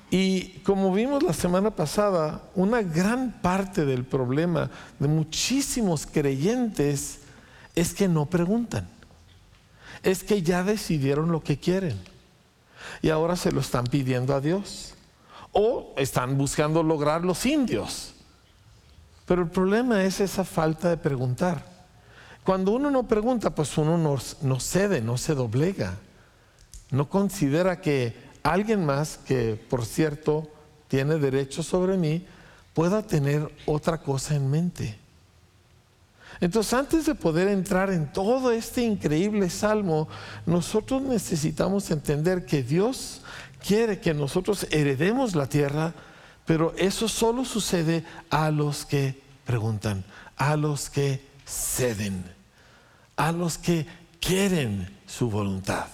Y 0.10 0.60
como 0.60 0.94
vimos 0.94 1.24
la 1.24 1.34
semana 1.34 1.72
pasada, 1.72 2.44
una 2.56 2.82
gran 2.82 3.42
parte 3.42 3.86
del 3.86 4.06
problema 4.06 4.70
de 4.98 5.08
muchísimos 5.08 6.06
creyentes 6.06 7.20
es 7.76 7.94
que 7.94 8.08
no 8.08 8.26
preguntan. 8.26 8.88
Es 10.04 10.24
que 10.24 10.42
ya 10.42 10.64
decidieron 10.64 11.32
lo 11.32 11.44
que 11.44 11.60
quieren. 11.60 12.00
Y 13.02 13.10
ahora 13.10 13.36
se 13.36 13.52
lo 13.52 13.60
están 13.60 13.86
pidiendo 13.86 14.34
a 14.34 14.42
Dios. 14.42 14.94
O 15.52 15.94
están 15.98 16.38
buscando 16.38 16.84
lograr 16.84 17.24
los 17.24 17.46
indios. 17.46 18.14
Pero 19.26 19.42
el 19.42 19.50
problema 19.50 20.04
es 20.04 20.20
esa 20.20 20.44
falta 20.44 20.90
de 20.90 20.98
preguntar. 20.98 21.66
Cuando 22.44 22.72
uno 22.72 22.92
no 22.92 23.08
pregunta, 23.08 23.50
pues 23.56 23.76
uno 23.78 23.98
no, 23.98 24.60
cede, 24.60 25.02
no 25.02 25.18
se 25.18 25.34
doblega. 25.34 25.96
No 26.92 27.10
considera 27.10 27.82
que 27.82 28.16
alguien 28.44 28.86
más, 28.86 29.18
que 29.18 29.56
por 29.56 29.86
cierto 29.86 30.48
tiene 30.88 31.18
derecho 31.18 31.64
sobre 31.64 31.98
mí, 31.98 32.28
pueda 32.76 33.02
tener 33.02 33.52
otra 33.66 33.98
cosa 33.98 34.36
en 34.36 34.52
mente. 34.52 35.00
Entonces, 36.42 36.74
antes 36.74 37.06
de 37.06 37.16
poder 37.16 37.48
entrar 37.48 37.90
en 37.92 38.12
todo 38.12 38.52
este 38.52 38.82
increíble 38.82 39.50
salmo, 39.50 40.08
nosotros 40.46 41.02
necesitamos 41.02 41.90
entender 41.92 42.46
que 42.46 42.64
Dios 42.64 43.22
quiere 43.66 44.00
que 44.00 44.14
nosotros 44.14 44.68
heredemos 44.72 45.36
la 45.36 45.48
tierra, 45.48 45.94
pero 46.46 46.74
eso 46.78 47.08
solo 47.08 47.46
sucede 47.46 48.04
a 48.30 48.52
los 48.52 48.86
que 48.86 49.22
preguntan, 49.46 50.04
a 50.36 50.56
los 50.56 50.90
que 50.90 51.26
ceden, 51.46 52.24
a 53.16 53.32
los 53.32 53.58
que 53.58 53.88
quieren 54.20 54.90
su 55.06 55.30
voluntad. 55.30 55.88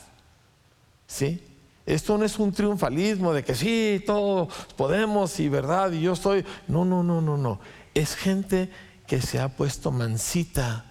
¿Sí? 1.07 1.43
Esto 1.85 2.17
no 2.17 2.25
es 2.25 2.39
un 2.39 2.51
triunfalismo 2.51 3.33
de 3.33 3.43
que 3.43 3.55
sí, 3.55 4.03
todos 4.05 4.53
podemos 4.77 5.39
y 5.39 5.49
verdad, 5.49 5.91
y 5.91 6.01
yo 6.01 6.13
estoy. 6.13 6.45
No, 6.67 6.85
no, 6.85 7.03
no, 7.03 7.21
no, 7.21 7.37
no. 7.37 7.59
Es 7.93 8.15
gente 8.15 8.69
que 9.11 9.21
se 9.21 9.41
ha 9.41 9.49
puesto 9.49 9.91
mansita 9.91 10.85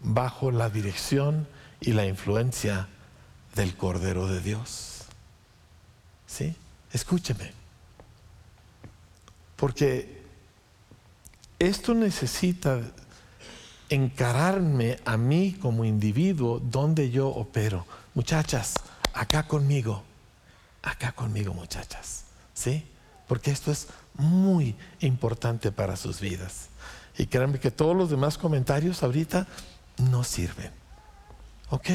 bajo 0.00 0.50
la 0.50 0.68
dirección 0.68 1.48
y 1.80 1.94
la 1.94 2.04
influencia 2.04 2.88
del 3.54 3.74
Cordero 3.74 4.26
de 4.26 4.40
Dios. 4.42 5.04
¿Sí? 6.26 6.54
Escúcheme. 6.92 7.52
Porque 9.56 10.20
esto 11.58 11.94
necesita 11.94 12.82
encararme 13.88 14.98
a 15.06 15.16
mí 15.16 15.56
como 15.58 15.86
individuo 15.86 16.60
donde 16.60 17.10
yo 17.10 17.28
opero. 17.28 17.86
Muchachas, 18.12 18.74
acá 19.14 19.44
conmigo, 19.44 20.02
acá 20.82 21.12
conmigo 21.12 21.54
muchachas. 21.54 22.24
¿Sí? 22.52 22.86
Porque 23.26 23.52
esto 23.52 23.72
es 23.72 23.88
muy 24.18 24.76
importante 25.00 25.72
para 25.72 25.96
sus 25.96 26.20
vidas. 26.20 26.68
Y 27.16 27.26
créanme 27.26 27.60
que 27.60 27.70
todos 27.70 27.96
los 27.96 28.10
demás 28.10 28.38
comentarios 28.38 29.02
ahorita 29.02 29.46
no 30.10 30.24
sirven. 30.24 30.70
¿Ok? 31.70 31.88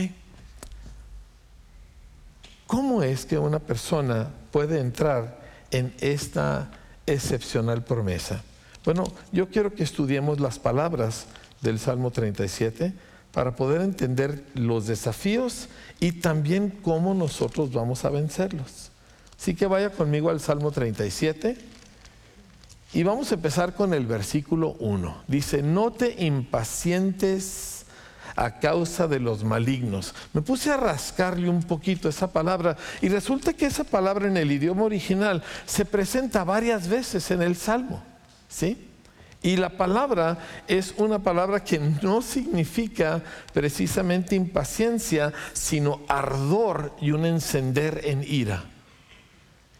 ¿Cómo 2.67 3.03
es 3.03 3.25
que 3.25 3.37
una 3.37 3.59
persona 3.59 4.29
puede 4.51 4.79
entrar 4.79 5.39
en 5.71 5.93
esta 5.99 6.71
excepcional 7.05 7.83
promesa? 7.83 8.43
Bueno, 8.85 9.05
yo 9.31 9.49
quiero 9.49 9.73
que 9.73 9.83
estudiemos 9.83 10.39
las 10.39 10.59
palabras 10.59 11.25
del 11.61 11.79
Salmo 11.79 12.11
37 12.11 12.93
para 13.31 13.55
poder 13.55 13.81
entender 13.81 14.45
los 14.53 14.87
desafíos 14.87 15.67
y 15.99 16.13
también 16.13 16.69
cómo 16.69 17.13
nosotros 17.13 17.71
vamos 17.71 18.05
a 18.05 18.09
vencerlos. 18.09 18.91
Así 19.39 19.55
que 19.55 19.65
vaya 19.65 19.91
conmigo 19.91 20.29
al 20.29 20.39
Salmo 20.39 20.71
37 20.71 21.57
y 22.91 23.03
vamos 23.03 23.31
a 23.31 23.35
empezar 23.35 23.75
con 23.75 23.93
el 23.93 24.07
versículo 24.07 24.75
1. 24.79 25.23
Dice, 25.27 25.61
no 25.61 25.91
te 25.91 26.25
impacientes 26.25 27.85
a 28.35 28.59
causa 28.59 29.07
de 29.07 29.19
los 29.19 29.43
malignos. 29.43 30.15
Me 30.33 30.41
puse 30.41 30.71
a 30.71 30.77
rascarle 30.77 31.49
un 31.49 31.61
poquito 31.61 32.09
esa 32.09 32.31
palabra 32.31 32.77
y 33.01 33.09
resulta 33.09 33.53
que 33.53 33.67
esa 33.67 33.83
palabra 33.83 34.27
en 34.27 34.37
el 34.37 34.51
idioma 34.51 34.83
original 34.83 35.43
se 35.65 35.85
presenta 35.85 36.43
varias 36.43 36.87
veces 36.87 37.29
en 37.31 37.41
el 37.43 37.55
Salmo. 37.55 38.01
¿Sí? 38.47 38.87
Y 39.43 39.55
la 39.55 39.69
palabra 39.69 40.39
es 40.67 40.95
una 40.97 41.19
palabra 41.19 41.63
que 41.63 41.79
no 42.01 42.21
significa 42.21 43.21
precisamente 43.53 44.35
impaciencia, 44.35 45.31
sino 45.53 46.01
ardor 46.07 46.93
y 46.99 47.11
un 47.11 47.25
encender 47.25 48.01
en 48.03 48.23
ira. 48.23 48.63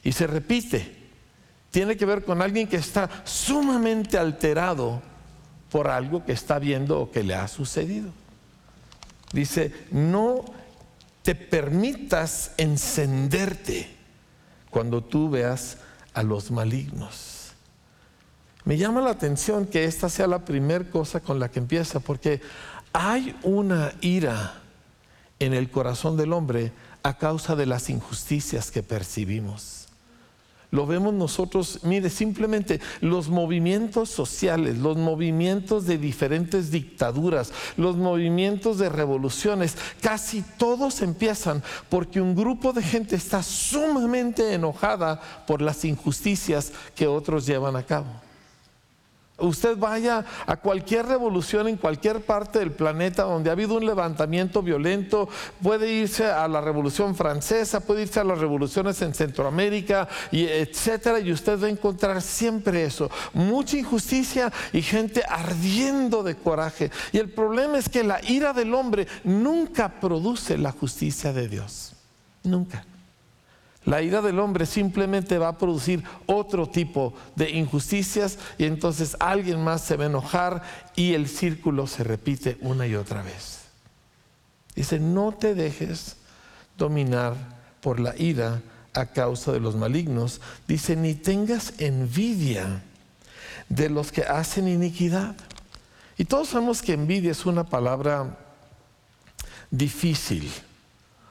Y 0.04 0.12
se 0.12 0.28
repite 0.28 0.99
tiene 1.72 1.98
que 1.98 2.06
ver 2.06 2.24
con 2.24 2.42
alguien 2.42 2.68
que 2.68 2.78
está 2.78 3.10
sumamente 3.24 4.18
alterado 4.18 5.02
por 5.70 5.88
algo 5.88 6.26
que 6.26 6.32
está 6.32 6.60
viendo 6.60 7.00
o 7.00 7.12
que 7.12 7.24
le 7.24 7.36
ha 7.36 7.48
sucedido. 7.48 8.12
Dice, 9.32 9.74
no 9.92 10.46
te 11.22 11.36
permitas 11.36 12.52
encenderte 12.58 13.96
cuando 14.70 15.04
tú 15.04 15.30
veas 15.30 15.78
a 16.14 16.24
los 16.24 16.50
malignos. 16.50 17.52
Me 18.66 18.78
llama 18.78 19.02
la 19.02 19.12
atención 19.12 19.66
que 19.66 19.86
esta 19.86 20.10
sea 20.10 20.28
la 20.28 20.46
primera 20.46 20.90
cosa 20.90 21.20
con 21.20 21.40
la 21.40 21.50
que 21.50 21.60
empieza, 21.60 22.00
porque 22.00 22.42
hay 22.94 23.36
una 23.44 23.94
ira 24.02 24.56
en 25.40 25.54
el 25.54 25.70
corazón 25.72 26.18
del 26.18 26.34
hombre 26.34 26.72
a 27.04 27.18
causa 27.18 27.56
de 27.56 27.66
las 27.66 27.90
injusticias 27.90 28.72
que 28.72 28.84
percibimos. 28.84 29.79
Lo 30.72 30.86
vemos 30.86 31.16
nosotros, 31.16 31.80
mire, 31.84 32.12
simplemente 32.12 32.80
los 33.02 33.28
movimientos 33.28 34.10
sociales, 34.10 34.78
los 34.78 34.98
movimientos 34.98 35.88
de 35.88 35.98
diferentes 35.98 36.70
dictaduras, 36.70 37.52
los 37.76 37.98
movimientos 37.98 38.78
de 38.78 38.90
revoluciones, 38.90 39.76
casi 40.00 40.44
todos 40.60 41.02
empiezan 41.02 41.64
porque 41.90 42.22
un 42.22 42.36
grupo 42.36 42.72
de 42.72 42.84
gente 42.84 43.16
está 43.16 43.42
sumamente 43.42 44.54
enojada 44.54 45.20
por 45.48 45.64
las 45.64 45.84
injusticias 45.86 46.72
que 46.96 47.08
otros 47.08 47.48
llevan 47.48 47.76
a 47.76 47.84
cabo. 47.84 48.29
Usted 49.40 49.78
vaya 49.78 50.26
a 50.46 50.58
cualquier 50.58 51.06
revolución 51.06 51.68
en 51.68 51.78
cualquier 51.78 52.22
parte 52.22 52.60
del 52.60 52.72
planeta 52.72 53.24
donde 53.24 53.50
ha 53.50 53.54
habido 53.54 53.76
un 53.76 53.86
levantamiento 53.86 54.62
violento, 54.62 55.30
puede 55.62 55.92
irse 55.92 56.26
a 56.26 56.48
la 56.48 56.62
revolución 56.62 57.16
francesa, 57.16 57.80
puede 57.80 58.04
irse 58.04 58.20
a 58.20 58.24
las 58.24 58.40
revoluciones 58.40 59.02
en 59.02 59.14
Centroamérica, 59.14 60.08
y 60.32 60.46
etcétera, 60.46 61.20
y 61.20 61.32
usted 61.32 61.62
va 61.62 61.68
a 61.68 61.70
encontrar 61.70 62.22
siempre 62.22 62.84
eso, 62.84 63.10
mucha 63.34 63.78
injusticia 63.78 64.52
y 64.74 64.82
gente 64.82 65.24
ardiendo 65.28 66.24
de 66.24 66.36
coraje. 66.36 66.92
Y 67.12 67.18
el 67.18 67.30
problema 67.30 67.78
es 67.78 67.90
que 67.90 68.04
la 68.04 68.20
ira 68.24 68.54
del 68.54 68.74
hombre 68.74 69.08
nunca 69.24 70.00
produce 70.00 70.58
la 70.58 70.72
justicia 70.72 71.34
de 71.34 71.48
Dios. 71.48 71.94
Nunca. 72.44 72.86
La 73.86 74.02
ira 74.02 74.22
del 74.22 74.40
hombre 74.40 74.66
simplemente 74.66 75.38
va 75.38 75.50
a 75.50 75.58
producir 75.58 76.04
otro 76.26 76.68
tipo 76.68 77.14
de 77.36 77.50
injusticias 77.50 78.38
y 78.58 78.66
entonces 78.66 79.16
alguien 79.20 79.64
más 79.64 79.82
se 79.82 79.96
va 79.96 80.04
a 80.04 80.08
enojar 80.08 80.62
y 80.96 81.14
el 81.14 81.28
círculo 81.28 81.88
se 81.88 82.04
repite 82.04 82.58
una 82.62 82.86
y 82.88 82.96
otra 82.96 83.24
vez. 83.24 83.60
Dice, 84.76 85.00
no 85.00 85.32
te 85.32 85.56
dejes 85.56 86.18
dominar 86.78 87.36
por 87.82 88.00
la 88.00 88.16
ira 88.18 88.62
a 88.94 89.08
causa 89.08 89.52
de 89.52 89.60
los 89.60 89.76
malignos. 89.76 90.42
Dice, 90.68 90.96
ni 90.96 91.16
tengas 91.16 91.74
envidia 91.80 92.84
de 93.70 93.90
los 93.90 94.12
que 94.12 94.24
hacen 94.24 94.68
iniquidad. 94.68 95.36
Y 96.18 96.26
todos 96.26 96.50
sabemos 96.50 96.82
que 96.82 96.94
envidia 96.94 97.32
es 97.32 97.46
una 97.46 97.64
palabra 97.64 98.38
difícil. 99.72 100.52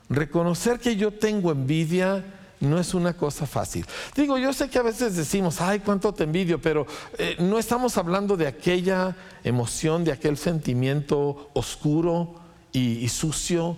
Reconocer 0.08 0.78
que 0.78 0.96
yo 0.96 1.12
tengo 1.12 1.52
envidia 1.52 2.24
no 2.60 2.78
es 2.78 2.94
una 2.94 3.14
cosa 3.14 3.46
fácil. 3.46 3.86
Digo, 4.14 4.38
yo 4.38 4.52
sé 4.52 4.68
que 4.68 4.78
a 4.78 4.82
veces 4.82 5.16
decimos, 5.16 5.60
ay, 5.60 5.80
cuánto 5.80 6.12
te 6.12 6.24
envidio, 6.24 6.60
pero 6.60 6.86
eh, 7.18 7.36
no 7.38 7.58
estamos 7.58 7.96
hablando 7.96 8.36
de 8.36 8.46
aquella 8.46 9.16
emoción, 9.44 10.04
de 10.04 10.12
aquel 10.12 10.36
sentimiento 10.36 11.50
oscuro 11.54 12.34
y, 12.72 12.98
y 12.98 13.08
sucio 13.08 13.76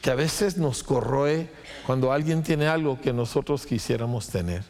que 0.00 0.10
a 0.10 0.14
veces 0.14 0.56
nos 0.58 0.82
corroe 0.82 1.48
cuando 1.86 2.12
alguien 2.12 2.42
tiene 2.42 2.66
algo 2.66 3.00
que 3.00 3.12
nosotros 3.12 3.66
quisiéramos 3.66 4.28
tener. 4.28 4.62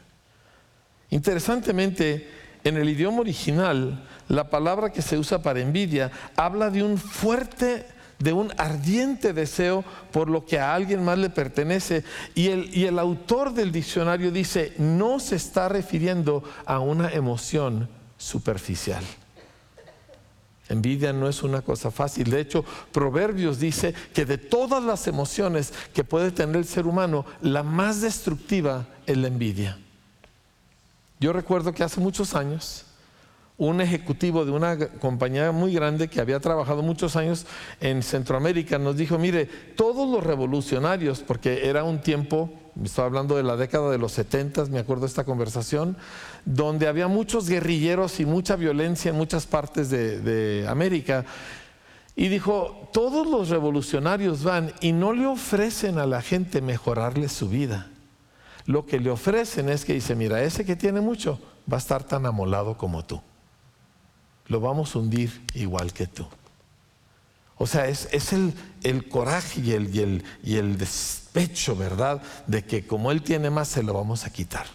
Interesantemente, 1.11 2.31
en 2.65 2.77
el 2.77 2.89
idioma 2.89 3.21
original, 3.21 4.07
la 4.29 4.49
palabra 4.49 4.91
que 4.91 5.03
se 5.03 5.19
usa 5.19 5.43
para 5.43 5.61
envidia 5.61 6.11
habla 6.37 6.71
de 6.71 6.83
un 6.83 6.99
fuerte 6.99 7.87
de 8.19 8.33
un 8.33 8.53
ardiente 8.57 9.33
deseo 9.33 9.85
por 10.13 10.31
lo 10.31 10.45
que 10.45 10.59
a 10.59 10.75
alguien 10.75 11.05
más 11.05 11.19
le 11.19 11.31
pertenece. 11.31 12.05
Y 12.35 12.49
el, 12.49 12.77
y 12.77 12.87
el 12.87 12.99
autor 12.99 13.53
del 13.53 13.73
diccionario 13.73 14.31
dice, 14.31 14.75
no 14.79 15.21
se 15.21 15.37
está 15.37 15.69
refiriendo 15.69 16.43
a 16.67 16.79
una 16.79 17.11
emoción 17.11 17.89
superficial. 18.17 19.05
Envidia 20.69 21.13
no 21.13 21.29
es 21.29 21.43
una 21.43 21.61
cosa 21.61 21.91
fácil. 21.91 22.31
De 22.31 22.41
hecho, 22.41 22.65
Proverbios 22.91 23.59
dice 23.59 23.95
que 24.15 24.25
de 24.25 24.39
todas 24.39 24.83
las 24.83 25.07
emociones 25.07 25.73
que 25.93 26.05
puede 26.05 26.31
tener 26.31 26.57
el 26.57 26.65
ser 26.65 26.87
humano, 26.87 27.27
la 27.43 27.63
más 27.63 28.01
destructiva 28.01 28.87
es 29.07 29.17
la 29.17 29.29
envidia. 29.29 29.79
Yo 31.21 31.33
recuerdo 31.33 31.73
que 31.73 31.83
hace 31.83 32.01
muchos 32.01 32.35
años, 32.35 32.84
un 33.57 33.81
ejecutivo 33.81 34.45
de 34.45 34.51
una 34.51 34.89
compañía 34.89 35.53
muy 35.53 35.73
grande 35.73 36.09
que 36.09 36.21
había 36.21 36.41
trabajado 36.41 36.83
muchos 36.83 37.15
años 37.15 37.47
en 37.81 38.03
Centroamérica 38.03 38.79
nos 38.79 38.97
dijo, 38.97 39.17
mire, 39.17 39.47
todos 39.47 40.11
los 40.11 40.25
revolucionarios, 40.25 41.21
porque 41.21 41.69
era 41.69 41.85
un 41.85 42.01
tiempo, 42.01 42.51
estoy 42.83 43.05
hablando 43.05 43.37
de 43.37 43.45
la 43.45 43.57
década 43.57 43.93
de 43.93 43.99
los 43.99 44.11
70, 44.13 44.67
me 44.67 44.81
acuerdo 44.81 45.03
de 45.03 45.09
esta 45.09 45.25
conversación, 45.25 45.97
donde 46.45 46.89
había 46.89 47.07
muchos 47.07 47.49
guerrilleros 47.49 48.19
y 48.19 48.27
mucha 48.27 48.57
violencia 48.57 49.11
en 49.11 49.17
muchas 49.17 49.47
partes 49.47 49.89
de, 49.89 50.21
de 50.21 50.67
América. 50.67 51.25
Y 52.17 52.29
dijo, 52.29 52.89
todos 52.93 53.29
los 53.29 53.51
revolucionarios 53.51 54.43
van 54.43 54.73
y 54.81 54.91
no 54.91 55.13
le 55.13 55.27
ofrecen 55.27 55.99
a 55.99 56.07
la 56.07 56.23
gente 56.23 56.61
mejorarle 56.61 57.29
su 57.29 57.49
vida. 57.49 57.89
Lo 58.67 58.85
que 58.85 58.99
le 58.99 59.11
ofrecen 59.11 59.69
es 59.69 59.85
que 59.85 59.95
dice, 59.95 60.17
mira, 60.17 60.43
ese 60.43 60.65
que 60.65 60.75
tiene 60.75 61.01
mucho 61.01 61.39
va 61.71 61.77
a 61.77 61.81
estar 61.81 62.03
tan 62.03 62.27
amolado 62.27 62.77
como 62.77 63.05
tú 63.05 63.21
lo 64.47 64.61
vamos 64.61 64.95
a 64.95 64.99
hundir 64.99 65.43
igual 65.55 65.93
que 65.93 66.07
tú. 66.07 66.27
O 67.57 67.67
sea, 67.67 67.89
es, 67.89 68.09
el, 68.33 69.09
coraje 69.09 69.61
y 69.61 69.73
el, 69.73 69.95
y, 69.95 70.01
el, 70.01 70.25
y 70.43 70.57
el 70.57 70.77
despecho, 70.77 71.77
¿verdad? 71.77 72.21
De 72.47 72.65
que 72.65 72.87
como 72.87 73.13
Él 73.13 73.23
tiene 73.23 73.49
más, 73.51 73.69
se 73.69 73.83
lo 73.83 73.95
vamos 73.95 74.27
a 74.27 74.31
quitar. 74.31 74.67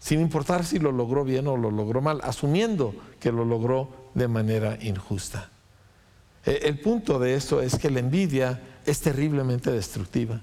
Sin 0.00 0.20
importar 0.20 0.64
si 0.64 0.78
lo 0.78 0.92
logró 0.92 1.24
bien 1.24 1.46
o 1.46 1.56
lo 1.56 1.70
logró 1.70 2.00
mal, 2.00 2.20
asumiendo 2.22 2.94
que 3.20 3.32
lo 3.32 3.44
logró 3.44 3.88
de 4.14 4.28
manera 4.28 4.78
injusta. 4.80 5.48
E, 6.44 6.60
el 6.64 6.80
punto 6.80 7.18
de 7.18 7.34
eso 7.34 7.60
es 7.62 7.78
que 7.78 7.90
la 7.90 8.00
envidia 8.00 8.60
es 8.84 9.00
terriblemente 9.00 9.70
destructiva. 9.70 10.40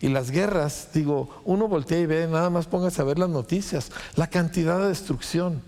Y 0.00 0.08
las 0.08 0.30
guerras, 0.30 0.90
digo, 0.92 1.40
uno 1.44 1.68
voltea 1.68 1.98
y 1.98 2.06
ve, 2.06 2.26
nada 2.26 2.50
más 2.50 2.66
póngase 2.66 3.00
a 3.00 3.04
ver 3.04 3.18
las 3.18 3.30
noticias, 3.30 3.90
la 4.16 4.26
cantidad 4.26 4.80
de 4.80 4.88
destrucción 4.88 5.62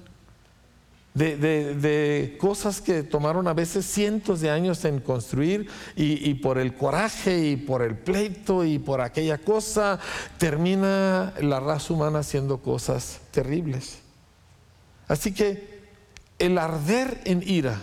de, 1.17 2.37
cosas 2.39 2.81
que 2.81 3.03
tomaron 3.03 3.49
a 3.49 3.55
veces 3.55 3.87
cientos 3.87 4.41
de 4.41 4.51
años 4.51 4.85
en 4.85 5.01
construir 5.01 5.69
y, 5.97 6.35
por 6.35 6.59
el 6.59 6.75
coraje 6.75 7.49
y 7.49 7.57
por 7.57 7.83
el 7.83 7.97
pleito 7.97 8.65
y 8.65 8.79
por 8.79 9.01
aquella 9.01 9.39
cosa, 9.39 9.99
termina 10.39 11.33
la 11.41 11.61
raza 11.61 11.95
humana 11.95 12.19
haciendo 12.19 12.59
cosas 12.59 13.21
terribles. 13.31 14.01
Así 15.09 15.33
que 15.33 15.77
el 16.39 16.59
arder 16.59 17.23
en 17.25 17.43
ira 17.47 17.81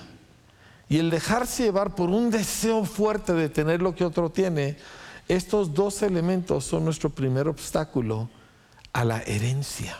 y 0.88 1.00
el 1.00 1.10
dejarse 1.10 1.64
llevar 1.64 1.96
por 1.96 2.10
un 2.10 2.30
deseo 2.30 2.86
fuerte 2.86 3.34
de 3.34 3.50
tener 3.50 3.82
lo 3.82 3.96
que 3.96 4.06
otro 4.06 4.30
tiene, 4.30 4.78
estos 5.28 5.74
dos 5.74 6.04
elementos 6.04 6.66
son 6.66 6.86
nuestro 6.86 7.10
primer 7.10 7.48
obstáculo 7.48 8.30
a 8.92 9.04
la 9.04 9.22
herencia. 9.24 9.98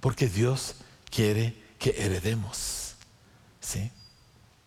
Porque 0.00 0.28
Dios 0.28 0.74
quiere 1.10 1.67
que 1.78 1.94
heredemos. 1.98 2.94
¿Sí? 3.60 3.90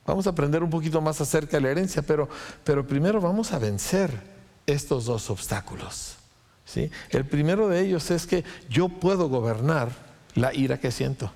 Vamos 0.06 0.28
a 0.28 0.32
aprender 0.32 0.64
un 0.64 0.70
poquito 0.70 1.02
más 1.02 1.22
acerca 1.22 1.58
de 1.58 1.62
la 1.62 1.70
herencia, 1.70 2.02
pero, 2.02 2.28
pero 2.64 2.86
primero 2.86 3.22
vamos 3.22 3.52
a 3.54 3.60
vencer 3.60 4.12
estos 4.66 5.06
dos 5.06 5.30
obstáculos. 5.30 6.16
¿Sí? 6.66 6.90
El 7.10 7.26
primero 7.26 7.68
de 7.68 7.82
ellos 7.82 8.10
es 8.12 8.26
que 8.26 8.44
yo 8.70 8.88
puedo 8.90 9.30
gobernar 9.30 9.90
la 10.36 10.54
ira 10.54 10.80
que 10.80 10.92
siento. 10.92 11.32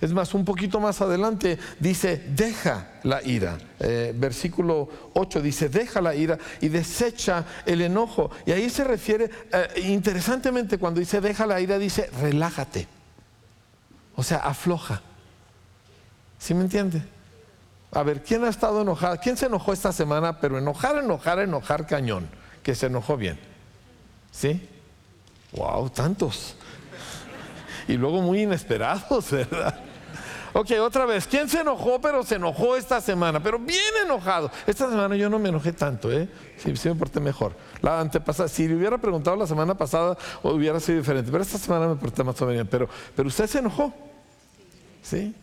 Es 0.00 0.12
más, 0.12 0.34
un 0.34 0.44
poquito 0.44 0.80
más 0.80 1.00
adelante 1.00 1.58
dice, 1.78 2.16
deja 2.34 2.88
la 3.02 3.22
ira. 3.22 3.58
Eh, 3.78 4.12
versículo 4.16 4.88
8 5.14 5.42
dice, 5.42 5.68
deja 5.68 6.00
la 6.00 6.14
ira 6.14 6.38
y 6.60 6.68
desecha 6.68 7.44
el 7.66 7.82
enojo. 7.82 8.30
Y 8.46 8.52
ahí 8.52 8.70
se 8.70 8.84
refiere, 8.84 9.30
eh, 9.52 9.80
interesantemente 9.88 10.78
cuando 10.78 11.00
dice, 11.00 11.20
deja 11.20 11.46
la 11.46 11.60
ira, 11.60 11.78
dice, 11.78 12.10
relájate. 12.20 12.88
O 14.16 14.22
sea, 14.22 14.38
afloja. 14.38 15.00
¿Sí 16.38 16.54
me 16.54 16.62
entiende? 16.62 17.02
A 17.92 18.02
ver, 18.02 18.22
¿quién 18.22 18.44
ha 18.44 18.48
estado 18.48 18.82
enojado? 18.82 19.16
¿Quién 19.22 19.36
se 19.36 19.46
enojó 19.46 19.72
esta 19.72 19.92
semana? 19.92 20.40
Pero 20.40 20.58
enojar, 20.58 20.96
enojar, 20.96 21.38
enojar 21.38 21.86
cañón. 21.86 22.28
Que 22.62 22.74
se 22.74 22.86
enojó 22.86 23.16
bien. 23.16 23.38
¿Sí? 24.30 24.68
Wow, 25.52 25.90
tantos. 25.90 26.56
Y 27.86 27.98
luego 27.98 28.22
muy 28.22 28.40
inesperados, 28.42 29.30
¿verdad? 29.30 29.78
Ok, 30.56 30.70
otra 30.80 31.04
vez. 31.04 31.26
¿Quién 31.26 31.48
se 31.48 31.60
enojó, 31.60 32.00
pero 32.00 32.22
se 32.22 32.36
enojó 32.36 32.76
esta 32.76 33.00
semana? 33.00 33.42
Pero 33.42 33.58
bien 33.58 33.80
enojado. 34.04 34.52
Esta 34.68 34.88
semana 34.88 35.16
yo 35.16 35.28
no 35.28 35.40
me 35.40 35.48
enojé 35.48 35.72
tanto, 35.72 36.12
¿eh? 36.12 36.28
Sí, 36.56 36.76
sí 36.76 36.88
me 36.88 36.94
porté 36.94 37.18
mejor. 37.18 37.56
La 37.82 37.98
antepasada, 37.98 38.48
si 38.48 38.68
le 38.68 38.76
hubiera 38.76 38.96
preguntado 38.96 39.36
la 39.36 39.48
semana 39.48 39.76
pasada, 39.76 40.16
hubiera 40.44 40.78
sido 40.78 40.98
diferente. 40.98 41.32
Pero 41.32 41.42
esta 41.42 41.58
semana 41.58 41.88
me 41.88 41.96
porté 41.96 42.22
más 42.22 42.40
o 42.40 42.46
menos. 42.46 42.68
Pero, 42.70 42.88
pero 43.16 43.28
usted 43.28 43.48
se 43.48 43.58
enojó. 43.58 43.92
¿Sí? 45.02 45.34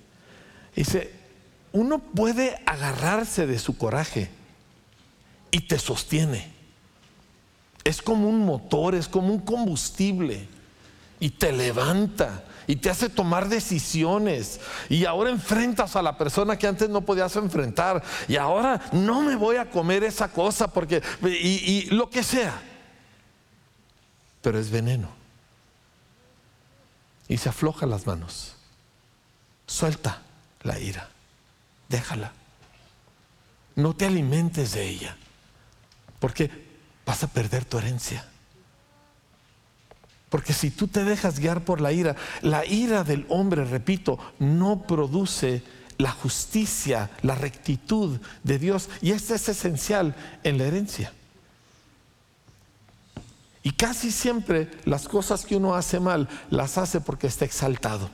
Dice, 0.74 1.12
uno 1.74 2.00
puede 2.00 2.58
agarrarse 2.66 3.46
de 3.46 3.60
su 3.60 3.78
coraje 3.78 4.32
y 5.52 5.60
te 5.60 5.78
sostiene. 5.78 6.54
Es 7.84 8.02
como 8.02 8.30
un 8.30 8.46
motor, 8.46 8.96
es 8.96 9.10
como 9.10 9.34
un 9.34 9.42
combustible 9.42 10.48
y 11.20 11.32
te 11.32 11.52
levanta 11.52 12.46
y 12.72 12.78
te 12.78 12.90
hace 12.90 13.10
tomar 13.10 13.50
decisiones. 13.50 14.62
Y 14.88 15.04
ahora 15.04 15.30
enfrentas 15.30 15.98
a 15.98 16.02
la 16.02 16.18
persona 16.18 16.58
que 16.58 16.68
antes 16.68 16.88
no 16.88 17.02
podías 17.02 17.36
enfrentar. 17.36 18.02
Y 18.30 18.38
ahora 18.38 18.82
no 18.94 19.24
me 19.24 19.36
voy 19.36 19.58
a 19.58 19.70
comer 19.70 20.06
esa 20.06 20.30
cosa 20.30 20.72
porque, 20.72 21.04
y, 21.22 21.88
lo 21.94 22.10
que 22.10 22.24
sea. 22.24 22.62
Pero 24.42 24.58
es 24.58 24.72
veneno. 24.72 25.10
Y 27.28 27.36
se 27.36 27.50
afloja 27.50 27.86
las 27.86 28.08
manos. 28.08 28.56
Suelta 29.68 30.22
la 30.62 30.80
ira. 30.80 31.10
Déjala. 31.90 32.32
No 33.76 33.94
te 33.94 34.06
alimentes 34.06 34.72
de 34.72 34.88
ella. 34.88 35.18
Porque 36.22 36.50
vas 37.06 37.22
a 37.22 37.28
perder 37.28 37.66
tu 37.66 37.80
herencia. 37.80 38.26
Porque 40.32 40.54
si 40.54 40.72
tú 40.72 40.88
te 40.88 41.04
dejas 41.04 41.40
guiar 41.40 41.66
por 41.66 41.82
la 41.82 41.92
ira, 41.92 42.16
la 42.42 42.66
ira 42.66 43.04
del 43.04 43.26
hombre, 43.28 43.66
repito, 43.66 44.18
no 44.40 44.84
produce 44.88 45.62
la 45.98 46.12
justicia, 46.12 47.12
la 47.22 47.36
rectitud 47.36 48.18
de 48.42 48.58
Dios. 48.58 48.88
Y 49.02 49.12
esto 49.12 49.36
es 49.36 49.50
esencial 49.50 50.16
en 50.46 50.58
la 50.58 50.64
herencia. 50.64 51.12
Y 53.62 53.72
casi 53.72 54.10
siempre 54.10 54.72
las 54.86 55.10
cosas 55.10 55.46
que 55.46 55.58
uno 55.58 55.76
hace 55.76 56.00
mal 56.00 56.30
las 56.50 56.78
hace 56.78 57.02
porque 57.02 57.28
está 57.28 57.44
exaltado. 57.44 58.10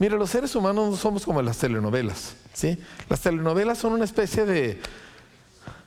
Mira, 0.00 0.16
los 0.16 0.30
seres 0.30 0.56
humanos 0.56 0.90
no 0.90 0.96
somos 0.96 1.24
como 1.24 1.40
las 1.42 1.58
telenovelas. 1.58 2.34
¿sí? 2.54 2.76
Las 3.08 3.20
telenovelas 3.20 3.78
son 3.78 3.92
una 3.92 4.04
especie 4.04 4.46
de, 4.46 4.82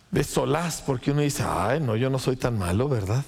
de 0.10 0.24
solaz 0.24 0.82
porque 0.82 1.12
uno 1.12 1.20
dice, 1.20 1.44
ay, 1.46 1.82
no, 1.82 1.98
yo 1.98 2.10
no 2.10 2.18
soy 2.18 2.38
tan 2.38 2.58
malo, 2.58 2.88
¿verdad? 2.88 3.26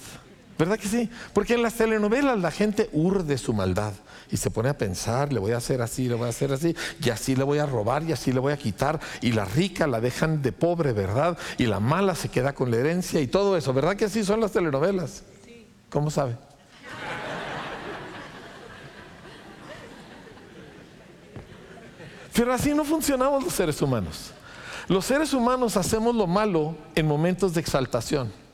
¿Verdad 0.57 0.79
que 0.79 0.87
sí? 0.87 1.09
Porque 1.33 1.55
en 1.55 1.61
las 1.61 1.73
telenovelas 1.73 2.39
la 2.39 2.49
gente 2.49 2.89
urde 2.93 3.37
su 3.37 3.53
maldad 3.53 3.91
y 4.31 4.37
se 4.37 4.49
pone 4.49 4.69
a 4.69 4.77
pensar, 4.77 5.33
le 5.33 5.39
voy 5.39 5.51
a 5.51 5.57
hacer 5.57 5.81
así, 5.81 6.07
le 6.07 6.15
voy 6.15 6.27
a 6.27 6.29
hacer 6.29 6.51
así, 6.53 6.75
y 7.03 7.09
así 7.09 7.35
le 7.35 7.43
voy 7.43 7.59
a 7.59 7.65
robar 7.65 8.03
y 8.03 8.13
así 8.13 8.31
le 8.31 8.39
voy 8.39 8.53
a 8.53 8.57
quitar, 8.57 8.99
y 9.21 9.33
la 9.33 9.45
rica 9.45 9.85
la 9.85 9.99
dejan 9.99 10.41
de 10.41 10.51
pobre, 10.51 10.93
¿verdad? 10.93 11.37
Y 11.57 11.65
la 11.65 11.79
mala 11.79 12.15
se 12.15 12.29
queda 12.29 12.53
con 12.53 12.71
la 12.71 12.77
herencia 12.77 13.19
y 13.19 13.27
todo 13.27 13.57
eso, 13.57 13.73
¿verdad 13.73 13.95
que 13.95 14.05
así 14.05 14.23
son 14.23 14.39
las 14.39 14.51
telenovelas? 14.51 15.23
¿Cómo 15.89 16.09
sabe? 16.09 16.37
Pero 22.33 22.53
así 22.53 22.73
no 22.73 22.83
funcionamos 22.83 23.43
los 23.43 23.53
seres 23.53 23.81
humanos. 23.81 24.31
Los 24.87 25.05
seres 25.05 25.33
humanos 25.33 25.77
hacemos 25.77 26.13
lo 26.13 26.27
malo 26.27 26.75
en 26.93 27.07
momentos 27.07 27.53
de 27.53 27.61
exaltación. 27.61 28.44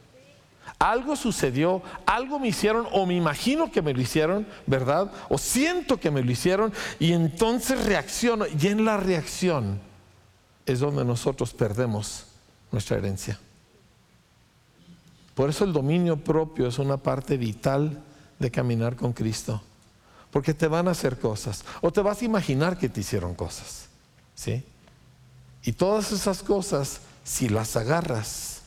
Algo 0.81 1.15
sucedió, 1.15 1.83
algo 2.07 2.39
me 2.39 2.47
hicieron 2.47 2.87
o 2.91 3.05
me 3.05 3.13
imagino 3.13 3.71
que 3.71 3.83
me 3.83 3.93
lo 3.93 4.01
hicieron, 4.01 4.47
¿verdad? 4.65 5.11
O 5.29 5.37
siento 5.37 5.99
que 5.99 6.09
me 6.09 6.23
lo 6.23 6.31
hicieron 6.31 6.73
y 6.99 7.13
entonces 7.13 7.85
reacciono. 7.85 8.45
Y 8.59 8.65
en 8.65 8.83
la 8.83 8.97
reacción 8.97 9.79
es 10.65 10.79
donde 10.79 11.05
nosotros 11.05 11.53
perdemos 11.53 12.25
nuestra 12.71 12.97
herencia. 12.97 13.39
Por 15.35 15.51
eso 15.51 15.65
el 15.65 15.71
dominio 15.71 16.17
propio 16.17 16.65
es 16.65 16.79
una 16.79 16.97
parte 16.97 17.37
vital 17.37 18.01
de 18.39 18.49
caminar 18.49 18.95
con 18.95 19.13
Cristo. 19.13 19.61
Porque 20.31 20.55
te 20.55 20.67
van 20.67 20.87
a 20.87 20.91
hacer 20.91 21.19
cosas. 21.19 21.63
O 21.81 21.91
te 21.91 22.01
vas 22.01 22.23
a 22.23 22.25
imaginar 22.25 22.79
que 22.79 22.89
te 22.89 23.01
hicieron 23.01 23.35
cosas. 23.35 23.85
¿Sí? 24.33 24.63
Y 25.61 25.73
todas 25.73 26.11
esas 26.11 26.41
cosas, 26.41 27.01
si 27.23 27.49
las 27.49 27.75
agarras, 27.75 28.60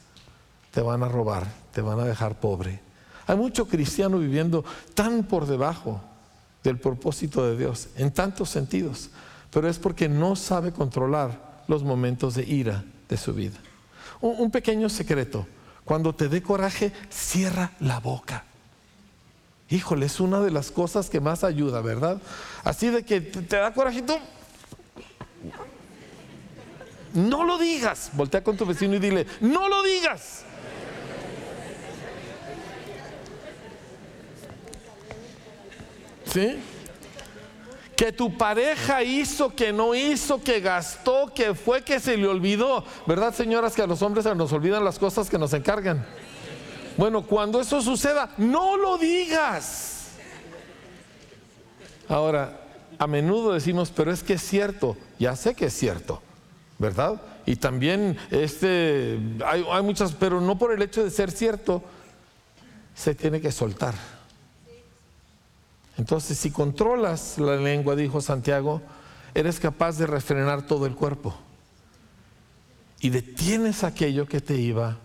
te 0.75 0.81
van 0.83 1.05
a 1.05 1.09
robar, 1.09 1.47
te 1.73 1.81
van 1.81 2.01
a 2.01 2.05
dejar 2.05 2.41
pobre. 2.41 2.81
Hay 3.29 3.37
mucho 3.37 3.69
cristiano 3.69 4.19
viviendo 4.19 4.65
tan 4.95 5.23
por 5.23 5.47
debajo 5.47 6.01
del 6.65 6.79
propósito 6.79 7.47
de 7.47 7.57
Dios, 7.57 7.89
en 7.97 8.11
tantos 8.11 8.51
sentidos. 8.51 9.11
Pero 9.53 9.69
es 9.69 9.79
porque 9.79 10.09
no 10.09 10.35
sabe 10.35 10.73
controlar 10.73 11.63
los 11.69 11.85
momentos 11.85 12.35
de 12.35 12.43
ira 12.43 12.83
de 13.09 13.17
su 13.17 13.33
vida. 13.33 13.57
Un, 14.21 14.35
un 14.41 14.51
pequeño 14.51 14.89
secreto. 14.89 15.47
Cuando 15.85 16.13
te 16.13 16.29
dé 16.29 16.43
coraje, 16.43 16.93
cierra 17.09 17.71
la 17.79 18.01
boca. 18.01 18.45
Híjole, 19.71 20.07
es 20.07 20.19
una 20.19 20.41
de 20.41 20.51
las 20.51 20.73
cosas 20.73 21.09
que 21.09 21.21
más 21.21 21.45
ayuda, 21.45 21.83
¿verdad? 21.83 22.21
Así 22.65 22.91
de 22.91 23.05
que 23.05 23.21
te 23.21 23.57
da 23.57 23.73
coraje 23.73 24.03
tú. 24.03 24.17
No 27.13 27.45
lo 27.45 27.59
digas. 27.59 28.11
Voltea 28.15 28.43
con 28.43 28.57
tu 28.57 28.67
vecino 28.67 28.97
y 28.97 28.99
dile, 28.99 29.25
no 29.41 29.69
lo 29.69 29.85
digas. 29.85 30.45
¿Sí? 36.35 36.59
que 37.97 38.11
tu 38.11 38.37
pareja 38.37 39.05
hizo, 39.05 39.55
que 39.55 39.73
no 39.73 39.95
hizo, 39.95 40.43
que 40.43 40.61
gastó, 40.61 41.33
que 41.33 41.55
fue, 41.55 41.83
que 41.83 42.01
se 42.01 42.17
le 42.17 42.27
olvidó. 42.27 42.85
¿Verdad, 43.07 43.33
señoras, 43.33 43.75
que 43.75 43.83
a 43.83 43.87
los 43.87 44.03
hombres 44.03 44.25
nos 44.35 44.53
olvidan 44.53 44.85
las 44.85 44.99
cosas 44.99 45.31
que 45.31 45.39
nos 45.39 45.53
encargan? 45.53 46.05
Bueno, 46.97 47.23
cuando 47.23 47.61
eso 47.61 47.81
suceda, 47.81 48.31
no 48.37 48.77
lo 48.77 48.99
digas. 48.99 50.09
Ahora, 52.09 52.61
a 52.99 53.07
menudo 53.07 53.53
decimos, 53.53 53.93
pero 53.95 54.13
es 54.13 54.23
que 54.25 54.35
es 54.35 54.43
cierto, 54.43 54.97
ya 55.21 55.37
sé 55.37 55.55
que 55.55 55.67
es 55.67 55.75
cierto, 55.75 56.21
¿verdad? 56.79 57.23
Y 57.47 57.57
también 57.57 58.19
este, 58.31 59.21
hay 59.47 59.83
muchas, 59.83 60.13
pero 60.13 60.41
no 60.41 60.59
por 60.59 60.73
el 60.73 60.83
hecho 60.83 61.05
de 61.05 61.11
ser 61.11 61.31
cierto, 61.31 61.83
se 62.95 63.15
tiene 63.15 63.41
que 63.41 63.53
soltar. 63.53 64.14
Entonces, 65.97 66.39
si 66.39 66.51
controlas 66.51 67.39
la 67.39 67.57
lengua, 67.57 67.95
dijo 67.95 68.21
Santiago, 68.21 68.83
eres 69.35 69.61
capaz 69.61 69.99
de 69.99 70.07
refrenar 70.07 70.63
todo 70.67 70.87
el 70.87 70.95
cuerpo 70.95 71.35
y 73.01 73.11
detienes 73.11 73.85
aquello 73.85 74.27
que 74.27 74.41
te 74.41 74.57
iba 74.57 74.99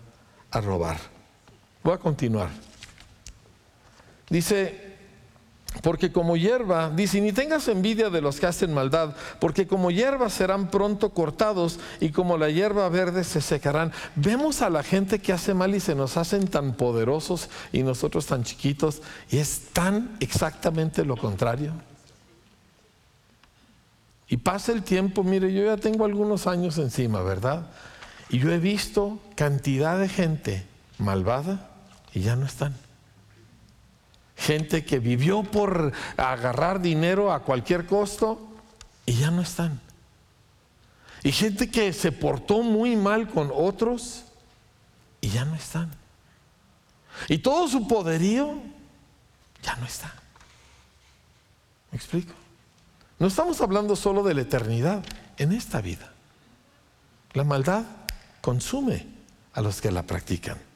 a 0.50 0.60
robar. 0.60 0.98
Voy 1.82 1.94
a 1.94 1.98
continuar. 1.98 2.48
Dice, 4.28 4.89
porque 5.82 6.12
como 6.12 6.36
hierba, 6.36 6.90
dice, 6.90 7.20
ni 7.20 7.32
tengas 7.32 7.68
envidia 7.68 8.10
de 8.10 8.20
los 8.20 8.38
que 8.38 8.46
hacen 8.46 8.74
maldad, 8.74 9.14
porque 9.38 9.66
como 9.66 9.90
hierba 9.90 10.28
serán 10.28 10.70
pronto 10.70 11.10
cortados 11.10 11.78
y 12.00 12.10
como 12.10 12.36
la 12.36 12.50
hierba 12.50 12.88
verde 12.88 13.24
se 13.24 13.40
secarán. 13.40 13.92
Vemos 14.14 14.62
a 14.62 14.68
la 14.68 14.82
gente 14.82 15.20
que 15.20 15.32
hace 15.32 15.54
mal 15.54 15.74
y 15.74 15.80
se 15.80 15.94
nos 15.94 16.16
hacen 16.16 16.48
tan 16.48 16.74
poderosos 16.74 17.48
y 17.72 17.82
nosotros 17.82 18.26
tan 18.26 18.42
chiquitos 18.42 19.00
y 19.30 19.38
es 19.38 19.68
tan 19.72 20.16
exactamente 20.20 21.04
lo 21.04 21.16
contrario. 21.16 21.72
Y 24.28 24.36
pasa 24.36 24.72
el 24.72 24.82
tiempo, 24.82 25.24
mire, 25.24 25.52
yo 25.52 25.64
ya 25.64 25.76
tengo 25.76 26.04
algunos 26.04 26.46
años 26.46 26.78
encima, 26.78 27.22
¿verdad? 27.22 27.66
Y 28.28 28.38
yo 28.38 28.52
he 28.52 28.58
visto 28.58 29.18
cantidad 29.34 29.98
de 29.98 30.08
gente 30.08 30.64
malvada 30.98 31.70
y 32.12 32.20
ya 32.20 32.36
no 32.36 32.44
están 32.44 32.74
gente 34.40 34.84
que 34.84 34.98
vivió 34.98 35.42
por 35.42 35.92
agarrar 36.16 36.80
dinero 36.80 37.32
a 37.32 37.40
cualquier 37.40 37.86
costo 37.86 38.48
y 39.06 39.14
ya 39.14 39.30
no 39.30 39.42
están. 39.42 39.80
Y 41.22 41.32
gente 41.32 41.70
que 41.70 41.92
se 41.92 42.10
portó 42.10 42.62
muy 42.62 42.96
mal 42.96 43.28
con 43.28 43.50
otros 43.52 44.24
y 45.20 45.28
ya 45.28 45.44
no 45.44 45.54
están. 45.54 45.90
Y 47.28 47.38
todo 47.38 47.68
su 47.68 47.86
poderío 47.86 48.54
ya 49.62 49.76
no 49.76 49.86
está. 49.86 50.14
¿Me 51.90 51.96
explico? 51.96 52.32
No 53.18 53.26
estamos 53.26 53.60
hablando 53.60 53.94
solo 53.96 54.22
de 54.22 54.32
la 54.32 54.40
eternidad, 54.40 55.04
en 55.36 55.52
esta 55.52 55.82
vida. 55.82 56.12
La 57.34 57.44
maldad 57.44 57.84
consume 58.40 59.06
a 59.52 59.60
los 59.60 59.80
que 59.80 59.90
la 59.90 60.04
practican. 60.04 60.69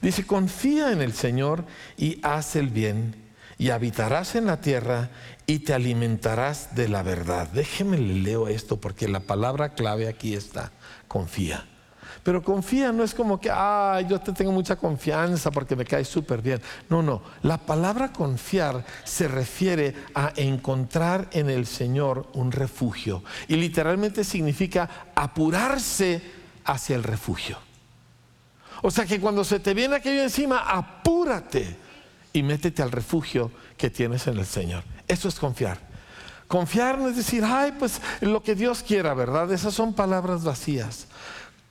Dice, 0.00 0.26
confía 0.26 0.92
en 0.92 1.02
el 1.02 1.12
Señor 1.12 1.64
y 1.96 2.20
haz 2.22 2.56
el 2.56 2.68
bien 2.68 3.28
y 3.58 3.70
habitarás 3.70 4.36
en 4.36 4.46
la 4.46 4.60
tierra 4.60 5.10
y 5.46 5.60
te 5.60 5.74
alimentarás 5.74 6.74
de 6.74 6.88
la 6.88 7.02
verdad. 7.02 7.48
Déjeme 7.48 7.98
le 7.98 8.14
leo 8.14 8.48
esto 8.48 8.80
porque 8.80 9.08
la 9.08 9.20
palabra 9.20 9.74
clave 9.74 10.08
aquí 10.08 10.34
está, 10.34 10.70
confía. 11.08 11.66
Pero 12.22 12.42
confía 12.42 12.92
no 12.92 13.04
es 13.04 13.14
como 13.14 13.40
que, 13.40 13.50
ah, 13.50 14.00
yo 14.06 14.20
te 14.20 14.32
tengo 14.32 14.52
mucha 14.52 14.76
confianza 14.76 15.50
porque 15.50 15.76
me 15.76 15.84
caes 15.84 16.08
súper 16.08 16.42
bien. 16.42 16.60
No, 16.88 17.02
no. 17.02 17.22
La 17.42 17.58
palabra 17.58 18.12
confiar 18.12 18.84
se 19.04 19.28
refiere 19.28 19.94
a 20.14 20.32
encontrar 20.36 21.28
en 21.32 21.48
el 21.48 21.66
Señor 21.66 22.28
un 22.34 22.52
refugio. 22.52 23.22
Y 23.48 23.56
literalmente 23.56 24.24
significa 24.24 25.10
apurarse 25.14 26.20
hacia 26.64 26.96
el 26.96 27.02
refugio. 27.02 27.67
O 28.82 28.90
sea 28.90 29.06
que 29.06 29.20
cuando 29.20 29.44
se 29.44 29.60
te 29.60 29.74
viene 29.74 29.96
aquello 29.96 30.22
encima, 30.22 30.60
apúrate 30.60 31.76
y 32.32 32.42
métete 32.42 32.82
al 32.82 32.92
refugio 32.92 33.50
que 33.76 33.90
tienes 33.90 34.26
en 34.26 34.38
el 34.38 34.46
Señor. 34.46 34.84
Eso 35.06 35.28
es 35.28 35.36
confiar. 35.36 35.78
Confiar 36.46 36.98
no 36.98 37.08
es 37.08 37.16
decir, 37.16 37.44
ay, 37.44 37.72
pues 37.78 38.00
lo 38.20 38.42
que 38.42 38.54
Dios 38.54 38.82
quiera, 38.82 39.14
¿verdad? 39.14 39.52
Esas 39.52 39.74
son 39.74 39.94
palabras 39.94 40.44
vacías. 40.44 41.06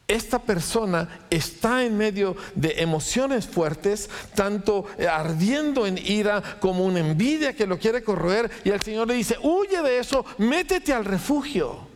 Esta 0.07 0.39
persona 0.39 1.25
está 1.29 1.83
en 1.83 1.97
medio 1.97 2.37
de 2.55 2.81
emociones 2.81 3.45
fuertes, 3.45 4.09
tanto 4.35 4.85
ardiendo 5.11 5.85
en 5.85 5.97
ira 5.97 6.41
como 6.59 6.85
una 6.85 6.99
envidia 6.99 7.55
que 7.55 7.67
lo 7.67 7.77
quiere 7.77 8.03
corroer, 8.03 8.49
y 8.63 8.69
el 8.69 8.81
Señor 8.81 9.07
le 9.07 9.15
dice, 9.15 9.35
huye 9.41 9.81
de 9.81 9.99
eso, 9.99 10.25
métete 10.37 10.93
al 10.93 11.03
refugio. 11.03 11.87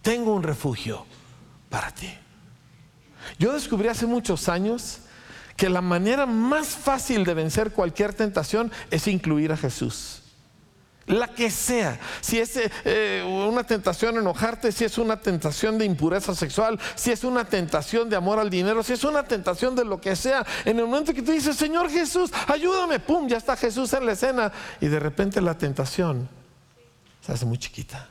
Tengo 0.00 0.34
un 0.34 0.42
refugio 0.42 1.04
para 1.68 1.90
ti. 1.90 2.10
Yo 3.38 3.52
descubrí 3.52 3.88
hace 3.88 4.06
muchos 4.06 4.48
años 4.48 5.00
que 5.56 5.68
la 5.68 5.82
manera 5.82 6.24
más 6.24 6.68
fácil 6.68 7.24
de 7.24 7.34
vencer 7.34 7.72
cualquier 7.72 8.14
tentación 8.14 8.72
es 8.90 9.06
incluir 9.06 9.52
a 9.52 9.56
Jesús. 9.56 10.22
la 11.06 11.26
que 11.26 11.50
sea, 11.50 11.98
si 12.20 12.38
es 12.38 12.52
eh, 12.84 13.24
una 13.26 13.64
tentación 13.64 14.16
enojarte, 14.16 14.70
si 14.70 14.84
es 14.84 14.96
una 14.96 15.20
tentación 15.20 15.76
de 15.76 15.84
impureza 15.84 16.34
sexual, 16.36 16.78
si 16.94 17.10
es 17.10 17.24
una 17.24 17.44
tentación 17.44 18.08
de 18.08 18.16
amor 18.16 18.38
al 18.38 18.48
dinero, 18.48 18.82
si 18.84 18.92
es 18.92 19.02
una 19.02 19.24
tentación 19.24 19.74
de 19.74 19.84
lo 19.84 20.00
que 20.00 20.14
sea, 20.14 20.46
en 20.64 20.78
el 20.78 20.86
momento 20.86 21.12
que 21.12 21.22
tú 21.22 21.32
dices, 21.32 21.56
Señor 21.56 21.90
Jesús, 21.90 22.30
ayúdame, 22.46 23.00
pum, 23.00 23.26
ya 23.26 23.38
está 23.38 23.56
Jesús 23.56 23.92
en 23.92 24.06
la 24.06 24.12
escena 24.12 24.52
y 24.80 24.86
de 24.86 25.00
repente 25.00 25.40
la 25.40 25.58
tentación 25.58 26.28
se 27.20 27.32
hace 27.32 27.44
muy 27.44 27.58
chiquita. 27.58 28.08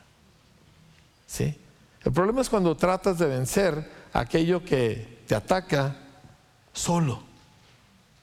¿Sí? 1.25 1.57
El 2.03 2.11
problema 2.11 2.41
es 2.41 2.49
cuando 2.49 2.75
tratas 2.75 3.17
de 3.17 3.27
vencer 3.27 3.98
aquello 4.13 4.63
que 4.63 5.19
te 5.27 5.35
ataca 5.35 5.95
solo, 6.73 7.21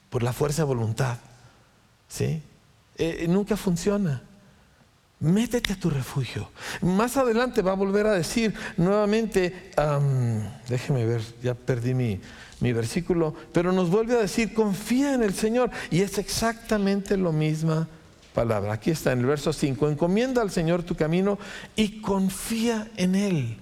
por 0.09 0.23
la 0.23 0.33
fuerza 0.33 0.63
de 0.63 0.67
voluntad. 0.67 1.17
¿Sí? 2.07 2.41
Eh, 2.97 3.25
nunca 3.29 3.57
funciona. 3.57 4.23
Métete 5.19 5.73
a 5.73 5.79
tu 5.79 5.89
refugio. 5.89 6.49
Más 6.81 7.17
adelante 7.17 7.61
va 7.61 7.71
a 7.71 7.75
volver 7.75 8.05
a 8.05 8.11
decir 8.11 8.53
nuevamente, 8.77 9.71
déjeme 10.69 11.05
ver, 11.05 11.21
ya 11.41 11.55
perdí 11.55 11.95
mi, 11.95 12.21
mi 12.59 12.71
versículo, 12.71 13.33
pero 13.51 13.71
nos 13.71 13.89
vuelve 13.89 14.13
a 14.15 14.21
decir, 14.21 14.53
confía 14.53 15.15
en 15.15 15.23
el 15.23 15.33
Señor. 15.33 15.71
Y 15.89 16.01
es 16.01 16.17
exactamente 16.19 17.17
lo 17.17 17.31
misma 17.31 17.87
palabra. 18.33 18.73
Aquí 18.73 18.91
está 18.91 19.11
en 19.11 19.21
el 19.21 19.25
verso 19.25 19.51
5, 19.51 19.89
encomienda 19.89 20.43
al 20.43 20.51
Señor 20.51 20.83
tu 20.83 20.95
camino 20.95 21.39
y 21.75 21.99
confía 22.01 22.87
en 22.95 23.15
Él. 23.15 23.57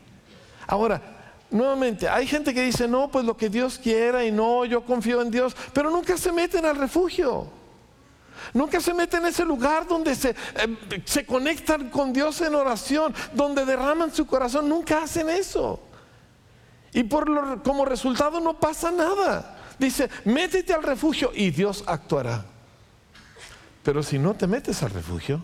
Ahora, 0.68 1.15
nuevamente, 1.56 2.08
hay 2.08 2.28
gente 2.28 2.54
que 2.54 2.62
dice, 2.62 2.88
no, 2.88 3.10
pues 3.10 3.26
lo 3.26 3.36
que 3.36 3.50
Dios 3.50 3.80
quiera 3.80 4.24
y 4.26 4.32
no, 4.32 4.66
yo 4.66 4.86
confío 4.86 5.22
en 5.22 5.32
Dios, 5.32 5.56
pero 5.74 5.90
nunca 5.90 6.18
se 6.18 6.32
meten 6.32 6.66
al 6.66 6.76
refugio. 6.76 7.48
Nunca 8.54 8.80
se 8.80 8.94
meten 8.94 9.22
en 9.22 9.28
ese 9.28 9.44
lugar 9.44 9.88
donde 9.88 10.14
se, 10.14 10.36
em, 10.56 10.78
se 11.06 11.26
conectan 11.26 11.90
con 11.90 12.14
Dios 12.14 12.40
en 12.42 12.54
oración, 12.54 13.14
donde 13.34 13.66
derraman 13.66 14.14
su 14.14 14.26
corazón. 14.28 14.70
Nunca 14.70 15.04
hacen 15.04 15.30
eso. 15.30 15.80
Y 16.94 17.04
por 17.04 17.62
como 17.64 17.86
resultado 17.86 18.40
no 18.40 18.60
pasa 18.60 18.92
nada. 18.92 19.58
Dice, 19.80 20.10
métete 20.26 20.74
al 20.74 20.84
refugio 20.84 21.32
y 21.34 21.50
Dios 21.50 21.84
actuará. 21.88 22.46
Pero 23.84 24.04
si 24.04 24.20
no 24.20 24.34
te 24.34 24.48
metes 24.48 24.84
al 24.84 24.92
refugio, 24.92 25.44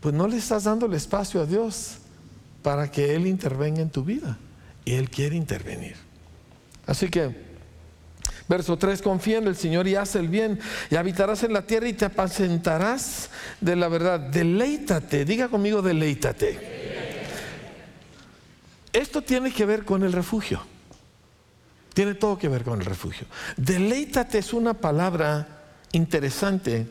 pues 0.00 0.14
no 0.14 0.28
le 0.28 0.36
estás 0.36 0.64
dando 0.64 0.86
el 0.86 0.94
espacio 0.94 1.40
a 1.40 1.46
Dios 1.46 1.98
para 2.66 2.90
que 2.90 3.14
Él 3.14 3.28
intervenga 3.28 3.80
en 3.80 3.90
tu 3.90 4.02
vida. 4.02 4.36
Y 4.84 4.94
Él 4.94 5.08
quiere 5.08 5.36
intervenir. 5.36 5.94
Así 6.84 7.08
que 7.08 7.46
Verso 8.48 8.76
3, 8.76 9.02
confía 9.02 9.38
en 9.38 9.46
el 9.46 9.54
Señor 9.54 9.86
y 9.86 9.94
haz 9.94 10.16
el 10.16 10.26
bien 10.26 10.58
y 10.90 10.96
habitarás 10.96 11.44
en 11.44 11.52
la 11.52 11.62
tierra 11.62 11.86
y 11.86 11.92
te 11.92 12.06
apacentarás 12.06 13.30
de 13.60 13.76
la 13.76 13.86
verdad. 13.86 14.18
Deleítate, 14.18 15.24
diga 15.24 15.46
conmigo, 15.46 15.80
deleítate. 15.80 16.58
Esto 18.92 19.22
tiene 19.22 19.52
que 19.52 19.64
ver 19.64 19.84
con 19.84 20.02
el 20.02 20.12
refugio. 20.12 20.60
Tiene 21.94 22.14
todo 22.14 22.36
que 22.36 22.48
ver 22.48 22.64
con 22.64 22.80
el 22.80 22.84
refugio. 22.84 23.28
Deleítate 23.56 24.38
es 24.38 24.52
una 24.52 24.74
palabra 24.74 25.46
interesante 25.92 26.88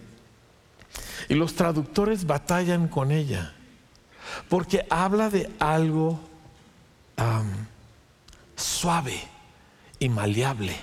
y 1.27 1.33
los 1.33 1.53
traductores 1.53 2.25
batallan 2.25 2.87
con 2.87 3.11
ella 3.11 3.54
porque 4.49 4.85
habla 4.89 5.29
de 5.29 5.51
algo 5.59 6.19
suave 8.55 9.21
y 9.99 10.09
maleable 10.09 10.75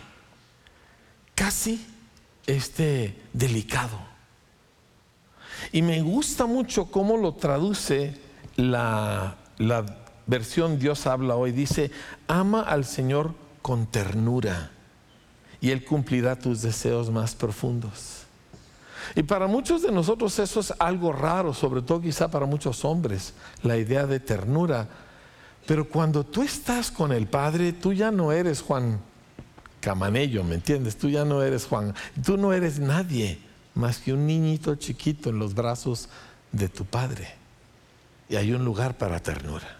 casi 1.35 1.85
este 2.46 3.20
delicado. 3.33 3.98
Y 5.72 5.83
me 5.83 6.02
gusta 6.02 6.46
mucho 6.46 6.87
cómo 6.87 7.16
lo 7.16 7.35
traduce 7.35 8.18
la, 8.57 9.37
la 9.59 9.85
versión 10.26 10.78
Dios 10.78 11.07
habla 11.07 11.37
hoy. 11.37 11.52
Dice, 11.52 11.90
ama 12.28 12.62
al 12.62 12.85
Señor 12.85 13.35
con 13.61 13.87
ternura 13.87 14.70
y 15.61 15.70
Él 15.70 15.85
cumplirá 15.85 16.37
tus 16.37 16.62
deseos 16.62 17.11
más 17.11 17.35
profundos. 17.35 18.21
Y 19.14 19.22
para 19.22 19.46
muchos 19.46 19.82
de 19.82 19.92
nosotros 19.92 20.38
eso 20.38 20.60
es 20.60 20.72
algo 20.78 21.12
raro, 21.12 21.54
sobre 21.54 21.82
todo 21.82 22.00
quizá 22.00 22.30
para 22.30 22.46
muchos 22.46 22.84
hombres, 22.84 23.34
la 23.62 23.76
idea 23.76 24.06
de 24.06 24.20
ternura. 24.20 24.88
Pero 25.66 25.88
cuando 25.88 26.24
tú 26.24 26.42
estás 26.42 26.90
con 26.90 27.12
el 27.12 27.26
Padre, 27.26 27.72
tú 27.72 27.92
ya 27.92 28.10
no 28.10 28.32
eres 28.32 28.62
Juan 28.62 29.00
Camanello, 29.80 30.44
¿me 30.44 30.56
entiendes? 30.56 30.96
Tú 30.96 31.08
ya 31.08 31.24
no 31.24 31.42
eres 31.42 31.66
Juan, 31.66 31.94
tú 32.24 32.36
no 32.36 32.52
eres 32.52 32.78
nadie 32.78 33.38
más 33.74 33.98
que 33.98 34.12
un 34.12 34.26
niñito 34.26 34.74
chiquito 34.76 35.30
en 35.30 35.38
los 35.38 35.54
brazos 35.54 36.08
de 36.52 36.68
tu 36.68 36.84
padre. 36.84 37.34
Y 38.28 38.36
hay 38.36 38.52
un 38.52 38.64
lugar 38.64 38.96
para 38.96 39.20
ternura. 39.20 39.76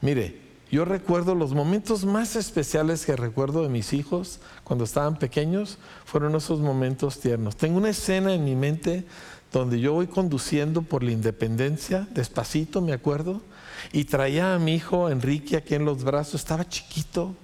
Mire, 0.00 0.47
yo 0.70 0.84
recuerdo 0.84 1.34
los 1.34 1.54
momentos 1.54 2.04
más 2.04 2.36
especiales 2.36 3.06
que 3.06 3.16
recuerdo 3.16 3.62
de 3.62 3.68
mis 3.68 3.92
hijos 3.92 4.40
cuando 4.64 4.84
estaban 4.84 5.18
pequeños, 5.18 5.78
fueron 6.04 6.34
esos 6.34 6.60
momentos 6.60 7.20
tiernos. 7.20 7.56
Tengo 7.56 7.78
una 7.78 7.90
escena 7.90 8.34
en 8.34 8.44
mi 8.44 8.54
mente 8.54 9.06
donde 9.52 9.80
yo 9.80 9.94
voy 9.94 10.06
conduciendo 10.06 10.82
por 10.82 11.02
la 11.02 11.12
independencia, 11.12 12.06
despacito 12.10 12.82
me 12.82 12.92
acuerdo, 12.92 13.40
y 13.92 14.04
traía 14.04 14.54
a 14.54 14.58
mi 14.58 14.74
hijo 14.74 15.08
Enrique 15.08 15.56
aquí 15.56 15.74
en 15.74 15.86
los 15.86 16.04
brazos, 16.04 16.42
estaba 16.42 16.68
chiquito, 16.68 17.34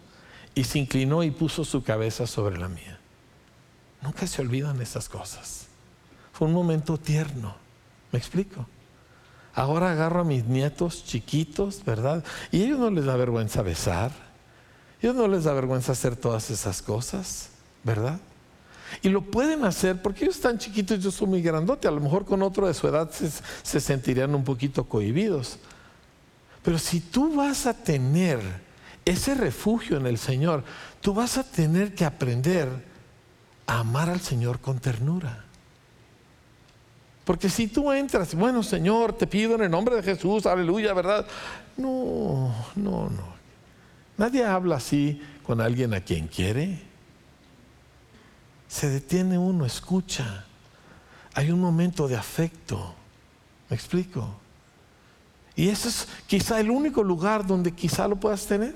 y 0.55 0.65
se 0.65 0.79
inclinó 0.79 1.23
y 1.23 1.31
puso 1.31 1.65
su 1.65 1.83
cabeza 1.83 2.27
sobre 2.27 2.59
la 2.59 2.69
mía. 2.69 2.99
Nunca 4.03 4.27
se 4.27 4.43
olvidan 4.43 4.81
esas 4.83 5.09
cosas. 5.09 5.67
Fue 6.33 6.47
un 6.47 6.55
momento 6.55 6.99
tierno. 6.99 7.57
¿Me 8.13 8.19
explico? 8.19 8.67
Ahora 9.55 9.93
agarro 9.93 10.21
a 10.21 10.25
mis 10.25 10.45
nietos 10.45 11.05
chiquitos, 11.05 11.85
¿verdad? 11.85 12.25
Y 12.51 12.63
a 12.63 12.65
ellos 12.65 12.79
no 12.79 12.91
les 12.91 13.05
da 13.05 13.17
vergüenza 13.17 13.63
besar. 13.63 14.11
A 14.11 15.01
ellos 15.01 15.15
no 15.15 15.29
les 15.29 15.45
da 15.45 15.53
vergüenza 15.53 15.93
hacer 15.93 16.17
todas 16.17 16.51
esas 16.51 16.83
cosas, 16.83 17.51
¿verdad? 17.85 18.19
Y 19.03 19.09
lo 19.09 19.23
pueden 19.23 19.65
hacer 19.65 20.03
porque 20.03 20.25
ellos 20.25 20.37
están 20.37 20.59
chiquitos, 20.59 20.99
yo 20.99 21.11
soy 21.11 21.29
muy 21.29 21.43
grandote. 21.43 21.87
A 21.87 21.93
lo 21.93 22.01
mejor 22.01 22.25
con 22.25 22.43
otro 22.43 22.67
de 22.67 22.75
su 22.75 22.89
edad 22.89 23.11
se, 23.11 23.31
se 23.63 23.81
sentirían 23.81 24.35
un 24.35 24.45
poquito 24.45 24.85
cohibidos. 24.85 25.59
Pero 26.63 26.79
si 26.79 27.01
tú 27.01 27.37
vas 27.37 27.67
a 27.67 27.75
tener 27.75 28.41
ese 29.05 29.35
refugio 29.35 29.99
en 29.99 30.07
el 30.07 30.19
Señor, 30.19 30.65
tú 31.01 31.15
vas 31.15 31.39
a 31.39 31.45
tener 31.45 31.95
que 31.95 32.05
aprender 32.05 32.69
a 33.67 33.81
amar 33.81 34.11
al 34.11 34.21
Señor 34.21 34.61
con 34.61 34.79
ternura. 34.79 35.44
Porque 37.25 37.49
si 37.49 37.69
tú 37.69 37.91
entras, 37.91 38.35
bueno 38.35 38.63
Señor, 38.63 39.15
te 39.15 39.27
pido 39.27 39.55
en 39.55 39.63
el 39.63 39.71
nombre 39.71 39.97
de 39.97 40.03
Jesús, 40.03 40.47
aleluya, 40.47 40.93
¿verdad? 40.93 41.27
No, 41.77 42.55
no, 42.77 43.09
no. 43.09 43.35
Nadie 44.17 44.45
habla 44.45 44.77
así 44.77 45.21
con 45.43 45.61
alguien 45.61 45.95
a 45.95 46.01
quien 46.01 46.29
quiere. 46.29 46.83
Se 48.69 48.89
detiene 48.89 49.39
uno, 49.39 49.65
escucha. 49.65 50.45
Hay 51.35 51.51
un 51.51 51.61
momento 51.61 52.07
de 52.07 52.17
afecto. 52.17 52.95
¿Me 53.69 53.77
explico? 53.77 54.29
Y 55.57 55.69
ese 55.69 55.89
es 55.89 56.09
quizá 56.27 56.61
el 56.61 56.71
único 56.71 57.03
lugar 57.03 57.47
donde 57.47 57.73
quizá 57.73 58.07
lo 58.09 58.17
puedas 58.17 58.47
tener. 58.47 58.75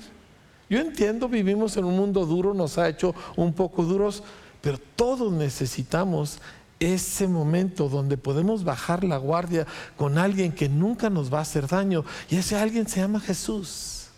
Yo 0.71 0.79
entiendo, 0.81 1.29
vivimos 1.29 1.77
en 1.77 1.85
un 1.85 1.97
mundo 1.97 2.27
duro, 2.27 2.55
nos 2.55 2.79
ha 2.79 2.89
hecho 2.89 3.15
un 3.37 3.53
poco 3.53 3.85
duros, 3.85 4.23
pero 4.61 4.79
todos 4.97 5.33
necesitamos 5.33 6.39
ese 6.81 7.27
momento 7.27 7.89
donde 7.89 8.17
podemos 8.17 8.65
bajar 8.65 9.05
la 9.05 9.17
guardia 9.17 9.67
con 9.97 10.19
alguien 10.19 10.53
que 10.53 10.69
nunca 10.69 11.11
nos 11.11 11.33
va 11.33 11.39
a 11.39 11.43
hacer 11.43 11.67
daño. 11.67 12.05
Y 12.31 12.37
ese 12.37 12.57
alguien 12.57 12.89
se 12.89 13.01
llama 13.01 13.21
Jesús. 13.21 14.09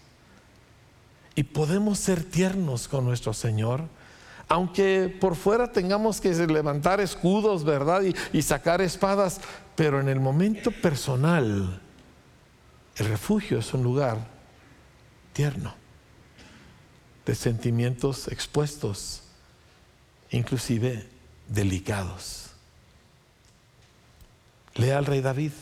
Y 1.35 1.45
podemos 1.45 1.99
ser 1.99 2.23
tiernos 2.23 2.89
con 2.89 3.05
nuestro 3.05 3.33
Señor. 3.33 3.85
Aunque 4.49 5.15
por 5.21 5.37
fuera 5.37 5.73
tengamos 5.73 6.21
que 6.21 6.35
levantar 6.35 7.01
escudos, 7.01 7.65
¿verdad? 7.65 8.03
Y, 8.03 8.15
y 8.37 8.43
sacar 8.43 8.81
espadas. 8.81 9.41
Pero 9.77 10.01
en 10.01 10.09
el 10.09 10.21
momento 10.21 10.71
personal, 10.71 11.81
el 12.97 13.07
refugio 13.07 13.59
es 13.59 13.73
un 13.73 13.83
lugar 13.83 14.19
tierno 15.33 15.75
de 17.25 17.35
sentimientos 17.35 18.29
expuestos, 18.29 19.23
inclusive 20.31 21.09
delicados. 21.49 22.40
Lea 24.81 24.97
al 24.97 25.07
rey 25.07 25.21
David. 25.21 25.53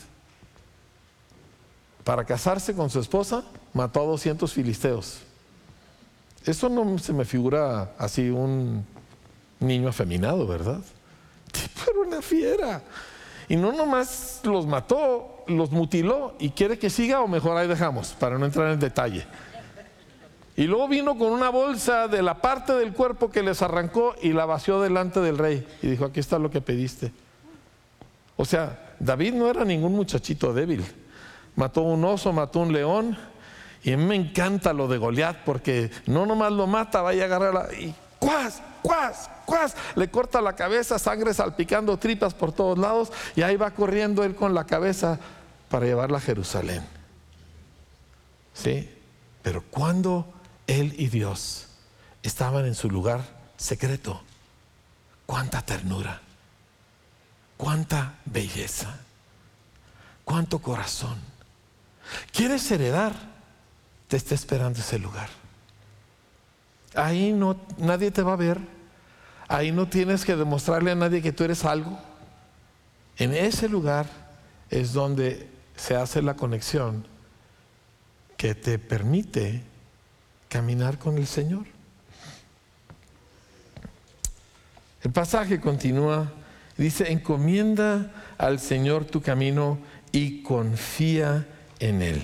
Para 2.03 2.23
casarse 2.23 2.73
con 2.73 2.89
su 2.89 2.99
esposa, 2.99 3.43
mató 3.73 4.01
a 4.01 4.05
200 4.05 4.51
filisteos. 4.51 5.19
Eso 6.45 6.69
no 6.69 6.97
se 6.97 7.11
me 7.11 7.25
figura 7.25 7.91
así 7.97 8.29
un 8.29 8.85
niño 9.59 9.89
afeminado, 9.89 10.47
¿verdad? 10.47 10.79
Pero 11.85 12.01
una 12.01 12.21
fiera. 12.21 12.81
Y 13.49 13.57
no 13.57 13.73
nomás 13.73 14.39
los 14.43 14.65
mató, 14.65 15.43
los 15.47 15.71
mutiló 15.71 16.35
y 16.39 16.51
quiere 16.51 16.79
que 16.79 16.89
siga 16.89 17.21
o 17.21 17.27
mejor 17.27 17.57
ahí 17.57 17.67
dejamos, 17.67 18.09
para 18.13 18.37
no 18.37 18.45
entrar 18.45 18.71
en 18.71 18.79
detalle. 18.79 19.25
Y 20.55 20.63
luego 20.63 20.87
vino 20.87 21.17
con 21.17 21.31
una 21.31 21.49
bolsa 21.49 22.07
de 22.07 22.21
la 22.21 22.41
parte 22.41 22.73
del 22.73 22.93
cuerpo 22.93 23.29
que 23.29 23.43
les 23.43 23.61
arrancó 23.61 24.15
y 24.21 24.33
la 24.33 24.45
vació 24.45 24.81
delante 24.81 25.19
del 25.19 25.37
rey. 25.37 25.67
Y 25.81 25.87
dijo, 25.87 26.05
aquí 26.05 26.19
está 26.19 26.39
lo 26.39 26.51
que 26.51 26.61
pediste. 26.61 27.11
O 28.35 28.45
sea, 28.45 28.88
David 28.99 29.33
no 29.33 29.49
era 29.49 29.63
ningún 29.65 29.93
muchachito 29.93 30.53
débil. 30.53 30.85
Mató 31.55 31.81
un 31.81 32.03
oso, 32.03 32.33
mató 32.33 32.59
un 32.59 32.73
león. 32.73 33.17
Y 33.83 33.93
a 33.93 33.97
mí 33.97 34.03
me 34.03 34.15
encanta 34.15 34.73
lo 34.73 34.87
de 34.87 34.97
Goliat 34.97 35.43
porque 35.45 35.89
no 36.05 36.25
nomás 36.25 36.51
lo 36.51 36.67
mata, 36.67 37.01
vaya 37.01 37.23
a 37.23 37.25
agarrar 37.27 37.73
y 37.73 37.95
cuas, 38.19 38.61
cuas, 38.81 39.29
cuas, 39.45 39.75
le 39.95 40.11
corta 40.11 40.41
la 40.41 40.53
cabeza, 40.53 40.99
sangre 40.99 41.33
salpicando 41.33 41.97
tripas 41.97 42.33
por 42.33 42.51
todos 42.51 42.77
lados 42.77 43.11
y 43.35 43.41
ahí 43.41 43.55
va 43.55 43.71
corriendo 43.71 44.23
él 44.25 44.35
con 44.35 44.53
la 44.53 44.65
cabeza 44.65 45.17
para 45.69 45.85
llevarla 45.85 46.17
a 46.17 46.21
Jerusalén. 46.21 46.83
¿Sí? 48.53 48.89
Pero 49.41 49.63
cuando 49.69 50.27
él 50.67 50.93
y 50.97 51.07
Dios 51.07 51.67
estaban 52.21 52.65
en 52.65 52.75
su 52.75 52.89
lugar 52.89 53.21
secreto, 53.55 54.21
cuánta 55.25 55.61
ternura, 55.61 56.21
cuánta 57.59 58.15
belleza, 58.23 58.95
cuánto 60.23 60.59
corazón. 60.59 61.17
¿Quieres 62.31 62.71
heredar? 62.71 63.11
Te 64.07 64.15
está 64.15 64.33
esperando 64.33 64.79
ese 64.79 64.97
lugar. 64.97 65.27
Ahí 66.95 67.33
no, 67.33 67.59
nadie 67.77 68.11
te 68.11 68.23
va 68.23 68.31
a 68.31 68.37
ver. 68.37 68.61
Ahí 69.49 69.73
no 69.73 69.89
tienes 69.89 70.23
que 70.23 70.37
demostrarle 70.37 70.91
a 70.91 70.95
nadie 70.95 71.21
que 71.21 71.33
tú 71.33 71.43
eres 71.43 71.65
algo. 71.65 71.99
En 73.17 73.33
ese 73.33 73.67
lugar 73.67 74.05
es 74.69 74.93
donde 74.93 75.49
se 75.75 75.97
hace 75.97 76.21
la 76.21 76.35
conexión 76.35 77.05
que 78.37 78.55
te 78.55 78.79
permite 78.79 79.63
caminar 80.47 80.97
con 80.97 81.17
el 81.17 81.27
Señor. 81.27 81.65
El 85.01 85.11
pasaje 85.11 85.59
continúa, 85.59 86.31
dice, 86.83 87.11
encomienda 87.11 88.11
al 88.37 88.59
Señor 88.59 89.05
tu 89.05 89.21
camino 89.21 89.79
y 90.11 90.41
confía 90.43 91.47
en 91.79 92.01
Él. 92.01 92.21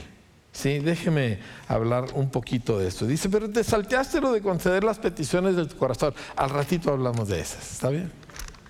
Sí, 0.52 0.80
déjeme 0.80 1.39
hablar 1.68 2.06
un 2.13 2.30
poquito 2.30 2.80
de 2.80 2.88
esto. 2.88 3.06
Dice, 3.06 3.30
pero 3.30 3.50
te 3.50 3.63
salteaste 3.63 4.22
lo 4.22 4.32
de 4.32 4.41
conceder 4.41 4.86
las 4.86 5.00
peticiones 5.00 5.58
de 5.58 5.65
tu 5.65 5.76
corazón. 5.76 6.13
Al 6.38 6.50
ratito 6.50 6.91
hablamos 6.91 7.28
de 7.28 7.41
esas, 7.41 7.74
¿está 7.74 7.89
bien? 7.89 8.12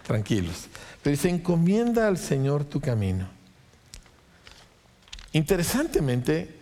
Tranquilos. 0.03 0.65
Pero 1.03 1.11
dice, 1.11 1.29
encomienda 1.29 2.07
al 2.07 2.17
Señor 2.17 2.65
tu 2.65 2.81
camino. 2.81 3.27
Interesantemente, 5.33 6.55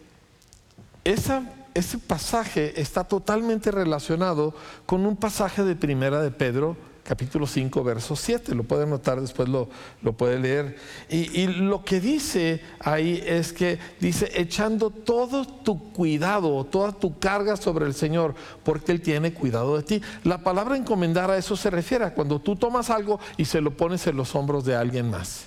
ese 1.06 1.98
pasaje 2.06 2.82
está 2.82 3.06
totalmente 3.06 3.72
relacionado 3.72 4.54
con 4.86 5.06
un 5.06 5.16
pasaje 5.16 5.64
de 5.64 5.76
Primera 5.76 6.22
de 6.22 6.32
Pedro 6.32 6.76
capítulo 7.04 7.46
5, 7.46 7.84
verso 7.84 8.16
7. 8.16 8.56
Lo 8.56 8.64
puede 8.64 8.86
notar, 8.86 9.20
después 9.20 9.50
lo, 9.50 9.70
lo 10.02 10.14
puede 10.14 10.40
leer. 10.40 10.78
Y, 11.10 11.48
lo 11.48 11.84
que 11.84 12.00
dice 12.00 12.62
ahí 12.80 13.22
es 13.26 13.54
que 13.54 13.78
dice, 14.00 14.32
echando 14.36 14.90
todo 14.90 15.46
tu 15.46 15.92
cuidado, 15.92 16.64
toda 16.66 16.94
tu 16.94 17.20
carga 17.20 17.58
sobre 17.58 17.86
el 17.86 17.94
Señor, 17.94 18.34
porque 18.64 18.92
Él 18.92 19.02
tiene 19.02 19.34
cuidado 19.34 19.78
de 19.78 19.84
ti. 19.84 20.02
La 20.24 20.40
palabra 20.40 20.78
encomendar 20.78 21.30
a 21.30 21.38
eso 21.38 21.56
se 21.56 21.70
refiere 21.70 22.06
a 22.06 22.14
cuando 22.14 22.40
tú 22.40 22.56
tomas 22.56 22.90
algo 22.90 23.20
y 23.38 23.46
se 23.46 23.62
lo 23.62 23.72
pones 23.76 24.08
en 24.08 24.18
los 24.18 24.34
hombros 24.36 24.66
de 24.66 24.76
alguien 24.76 25.10
más. 25.10 25.46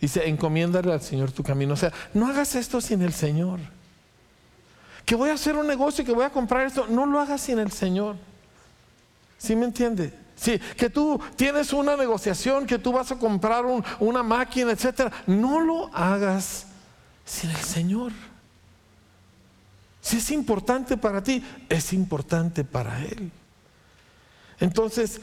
Dice, 0.00 0.28
encomiéndale 0.28 0.92
al 0.92 1.00
Señor 1.00 1.32
tu 1.32 1.42
camino. 1.42 1.74
O 1.74 1.76
sea, 1.76 1.92
no 2.14 2.26
hagas 2.26 2.54
esto 2.54 2.80
sin 2.80 3.02
el 3.02 3.12
Señor. 3.12 3.58
Que 5.04 5.14
voy 5.14 5.30
a 5.30 5.34
hacer 5.34 5.56
un 5.56 5.66
negocio 5.66 6.02
y 6.02 6.06
que 6.06 6.12
voy 6.12 6.24
a 6.24 6.30
comprar 6.30 6.66
esto, 6.66 6.86
no 6.88 7.06
lo 7.06 7.18
hagas 7.18 7.40
sin 7.40 7.58
el 7.58 7.72
Señor. 7.72 8.16
¿Sí 9.38 9.56
me 9.56 9.64
entiende? 9.64 10.12
Sí, 10.38 10.58
que 10.76 10.88
tú 10.88 11.20
tienes 11.34 11.72
una 11.72 11.96
negociación, 11.96 12.64
que 12.64 12.78
tú 12.78 12.92
vas 12.92 13.10
a 13.10 13.18
comprar 13.18 13.64
una 13.98 14.22
máquina, 14.22 14.70
etcétera. 14.70 15.10
No 15.26 15.58
lo 15.58 15.90
hagas 15.92 16.66
sin 17.24 17.50
el 17.50 17.56
Señor. 17.56 18.12
Si 20.00 20.18
es 20.18 20.30
importante 20.30 20.96
para 20.96 21.22
ti, 21.22 21.44
es 21.68 21.92
importante 21.92 22.62
para 22.62 23.00
Él. 23.04 23.32
Entonces, 24.60 25.20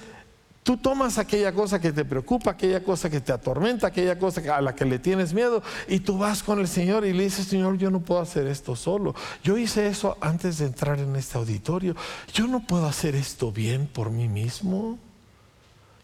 tú 0.66 0.78
tomas 0.78 1.20
aquella 1.20 1.54
cosa 1.54 1.80
que 1.80 1.94
te 1.94 2.04
preocupa, 2.04 2.50
aquella 2.50 2.84
cosa 2.84 3.08
que 3.08 3.22
te 3.22 3.32
atormenta, 3.32 3.86
aquella 3.86 4.18
cosa 4.18 4.42
a 4.58 4.62
la 4.62 4.74
que 4.74 4.84
le 4.84 4.98
tienes 4.98 5.32
miedo, 5.32 5.62
y 5.88 6.00
tú 6.00 6.18
vas 6.18 6.42
con 6.42 6.60
el 6.60 6.68
Señor 6.68 7.06
y 7.06 7.14
le 7.14 7.26
dices, 7.26 7.46
Señor, 7.46 7.78
yo 7.78 7.92
no 7.92 8.00
puedo 8.00 8.20
hacer 8.20 8.48
esto 8.48 8.76
solo. 8.76 9.14
Yo 9.44 9.60
hice 9.60 9.86
eso 9.86 10.18
antes 10.22 10.58
de 10.58 10.66
entrar 10.66 11.00
en 11.00 11.16
este 11.18 11.38
auditorio. 11.38 11.96
Yo 12.34 12.48
no 12.48 12.66
puedo 12.66 12.88
hacer 12.88 13.14
esto 13.14 13.52
bien 13.52 13.86
por 13.86 14.10
mí 14.10 14.28
mismo. 14.28 14.98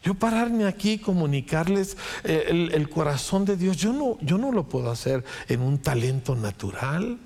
Yo 0.03 0.13
pararme 0.13 0.65
aquí 0.65 0.91
y 0.91 0.99
comunicarles 0.99 1.97
eh, 2.23 2.69
el, 2.71 2.87
corazón 2.87 3.45
de 3.45 3.57
Dios, 3.57 3.77
yo 3.77 3.93
no, 3.93 4.19
yo 4.21 4.37
no 4.37 4.51
lo 4.51 4.69
puedo 4.69 4.91
hacer 4.91 5.25
en 5.47 5.61
un 5.61 5.79
talento 5.79 6.35
natural. 6.35 7.17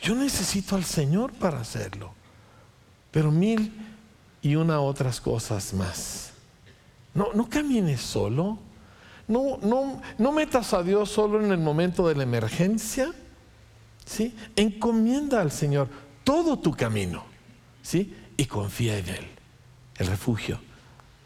Yo 0.00 0.14
necesito 0.14 0.76
al 0.76 0.84
Señor 0.84 1.32
para 1.32 1.58
hacerlo. 1.58 2.14
Pero 3.10 3.32
mil 3.32 3.72
y 4.40 4.54
una 4.54 4.78
otras 4.78 5.20
cosas 5.20 5.74
más. 5.74 6.33
No, 7.14 7.32
no 7.34 7.48
camines 7.48 8.00
solo. 8.00 8.58
No, 9.26 9.58
no, 9.62 10.00
no 10.18 10.32
metas 10.32 10.74
a 10.74 10.82
Dios 10.82 11.10
solo 11.10 11.42
en 11.42 11.50
el 11.50 11.58
momento 11.58 12.08
de 12.08 12.14
la 12.14 12.24
emergencia. 12.24 13.12
¿sí? 14.04 14.36
Encomienda 14.56 15.40
al 15.40 15.50
Señor 15.50 15.88
todo 16.24 16.58
tu 16.58 16.72
camino. 16.72 17.24
¿sí? 17.82 18.14
Y 18.36 18.46
confía 18.46 18.98
en 18.98 19.08
Él. 19.08 19.26
El 19.96 20.08
refugio. 20.08 20.60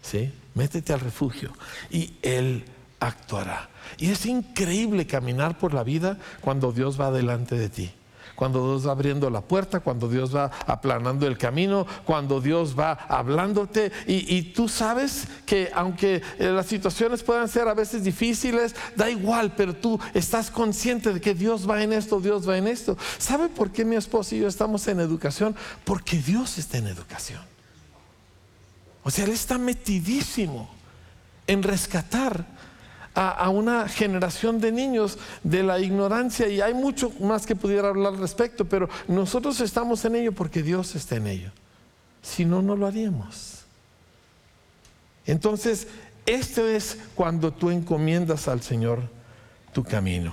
¿sí? 0.02 0.32
métete 0.58 0.92
al 0.92 1.00
refugio 1.00 1.52
y 1.88 2.14
Él 2.20 2.64
actuará. 3.00 3.70
Y 3.96 4.10
es 4.10 4.26
increíble 4.26 5.06
caminar 5.06 5.56
por 5.56 5.72
la 5.72 5.84
vida 5.84 6.18
cuando 6.40 6.72
Dios 6.72 7.00
va 7.00 7.12
delante 7.12 7.56
de 7.56 7.68
ti. 7.68 7.90
Cuando 8.38 8.64
Dios 8.64 8.86
va 8.86 8.92
abriendo 8.92 9.28
la 9.30 9.40
puerta, 9.40 9.80
cuando 9.80 10.08
Dios 10.08 10.32
va 10.32 10.52
aplanando 10.64 11.26
el 11.26 11.36
camino, 11.36 11.84
cuando 12.04 12.40
Dios 12.40 12.78
va 12.78 12.92
hablándote. 12.92 13.90
Y, 14.06 14.52
tú 14.52 14.68
sabes 14.68 15.26
que 15.44 15.72
aunque 15.74 16.22
eh, 16.38 16.50
las 16.50 16.66
situaciones 16.66 17.24
puedan 17.24 17.48
ser 17.48 17.66
a 17.66 17.74
veces 17.74 18.04
difíciles, 18.04 18.76
da 18.94 19.10
igual, 19.10 19.54
pero 19.56 19.74
tú 19.74 19.98
estás 20.14 20.52
consciente 20.52 21.12
de 21.12 21.20
que 21.20 21.34
Dios 21.34 21.68
va 21.68 21.82
en 21.82 21.92
esto, 21.92 22.20
Dios 22.20 22.48
va 22.48 22.56
en 22.56 22.68
esto. 22.68 22.96
¿Sabe 23.18 23.48
por 23.48 23.72
qué 23.72 23.84
mi 23.84 23.96
esposo 23.96 24.36
y 24.36 24.38
yo 24.38 24.46
estamos 24.46 24.86
en 24.86 25.00
educación? 25.00 25.56
Porque 25.84 26.18
Dios 26.18 26.58
está 26.58 26.78
en 26.78 26.86
educación. 26.86 27.42
O 29.02 29.10
sea, 29.10 29.24
Él 29.24 29.32
está 29.32 29.58
metidísimo 29.58 30.70
en 31.48 31.64
rescatar 31.64 32.46
a, 33.20 33.48
una 33.48 33.88
generación 33.88 34.60
de 34.60 34.70
niños 34.70 35.18
de 35.42 35.64
la 35.64 35.80
ignorancia 35.80 36.46
y 36.46 36.60
hay 36.60 36.72
mucho 36.72 37.10
más 37.18 37.46
que 37.46 37.56
pudiera 37.56 37.88
hablar 37.88 38.12
al 38.12 38.20
respecto, 38.20 38.64
pero 38.64 38.88
nosotros 39.08 39.60
estamos 39.60 40.04
en 40.04 40.14
ello 40.14 40.30
porque 40.30 40.62
Dios 40.62 40.94
está 40.94 41.16
en 41.16 41.26
ello. 41.26 41.50
Si 42.22 42.44
no, 42.44 42.62
no 42.62 42.76
lo 42.76 42.86
haríamos. 42.86 43.64
Entonces, 45.26 45.88
esto 46.26 46.68
es 46.68 46.96
cuando 47.16 47.52
tú 47.52 47.70
encomiendas 47.70 48.46
al 48.46 48.62
Señor 48.62 49.00
tu 49.72 49.82
camino. 49.82 50.32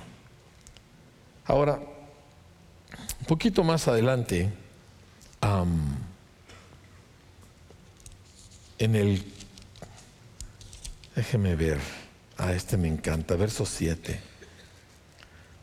Ahora, 1.45 1.79
un 3.19 3.25
poquito 3.25 3.63
más 3.63 3.87
adelante, 3.87 4.53
en 8.77 8.95
el, 8.95 9.23
déjeme 11.15 11.55
ver, 11.55 12.04
a 12.37 12.53
este 12.53 12.77
me 12.77 12.87
encanta, 12.87 13.35
verso 13.35 13.65
7. 13.65 14.19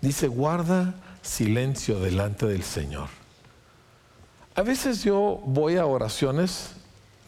Dice, 0.00 0.28
guarda 0.28 0.94
silencio 1.22 2.00
delante 2.00 2.46
del 2.46 2.62
Señor. 2.62 3.08
A 4.54 4.62
veces 4.62 5.02
yo 5.02 5.40
voy 5.46 5.76
a 5.76 5.86
oraciones 5.86 6.70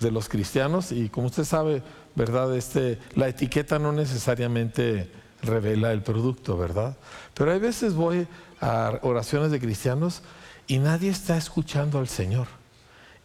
de 0.01 0.11
los 0.11 0.29
cristianos 0.29 0.93
y 0.93 1.09
como 1.09 1.29
usted 1.29 1.45
sabe, 1.45 1.83
¿verdad? 2.15 2.55
Este, 2.57 2.99
la 3.15 3.29
etiqueta 3.29 3.79
no 3.79 3.93
necesariamente 3.93 5.11
revela 5.43 5.93
el 5.93 6.03
producto, 6.03 6.59
¿verdad? 6.59 6.97
Pero 7.35 7.53
hay 7.53 7.61
veces 7.61 7.95
voy 7.95 8.27
a 8.61 8.99
oraciones 9.03 9.51
de 9.51 9.61
cristianos 9.61 10.23
y 10.67 10.79
nadie 10.79 11.11
está 11.11 11.37
escuchando 11.37 11.99
al 11.99 12.09
Señor 12.09 12.49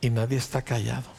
y 0.02 0.10
nadie 0.10 0.38
está 0.38 0.62
callado. 0.62 1.19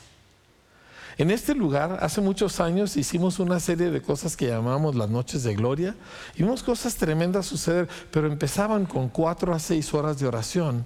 En 1.18 1.30
este 1.30 1.54
lugar, 1.54 1.98
hace 2.00 2.20
muchos 2.20 2.60
años, 2.60 2.96
hicimos 2.96 3.38
una 3.38 3.60
serie 3.60 3.90
de 3.90 4.00
cosas 4.00 4.36
que 4.36 4.48
llamamos 4.48 4.94
las 4.94 5.10
noches 5.10 5.42
de 5.42 5.54
gloria. 5.54 5.94
Y 6.34 6.42
vimos 6.42 6.62
cosas 6.62 6.96
tremendas 6.96 7.46
suceder, 7.46 7.88
pero 8.10 8.26
empezaban 8.26 8.86
con 8.86 9.08
cuatro 9.08 9.54
a 9.54 9.58
seis 9.58 9.92
horas 9.92 10.18
de 10.18 10.26
oración, 10.26 10.84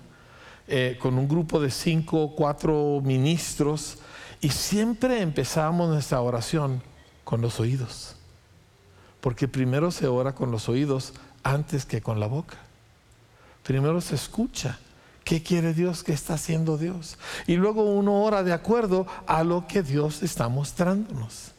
eh, 0.67 0.99
con 1.01 1.19
un 1.19 1.29
grupo 1.29 1.61
de 1.61 1.71
cinco, 1.71 2.35
cuatro 2.35 3.01
ministros, 3.05 3.99
y 4.41 4.51
siempre 4.51 5.21
empezábamos 5.21 5.89
nuestra 5.89 6.21
oración 6.21 6.83
con 7.23 7.41
los 7.41 7.61
oídos. 7.61 8.17
Porque 9.21 9.49
primero 9.49 9.91
se 9.91 10.07
ora 10.07 10.35
con 10.35 10.51
los 10.51 10.69
oídos 10.69 11.15
antes 11.43 11.87
que 11.87 12.03
con 12.03 12.21
la 12.21 12.27
boca. 12.27 12.57
Primero 13.63 14.01
se 14.01 14.15
escucha 14.15 14.79
¿Qué 15.25 15.43
quiere 15.43 15.73
Dios? 15.73 16.05
¿Qué 16.05 16.13
está 16.13 16.35
haciendo 16.35 16.77
Dios? 16.77 17.17
Y 17.47 17.57
luego 17.57 17.85
uno 17.85 18.23
ora 18.23 18.43
de 18.43 18.53
acuerdo 18.53 19.07
a 19.27 19.43
lo 19.43 19.67
que 19.67 19.83
Dios 19.83 20.23
está 20.23 20.49
mostrándonos. 20.49 21.53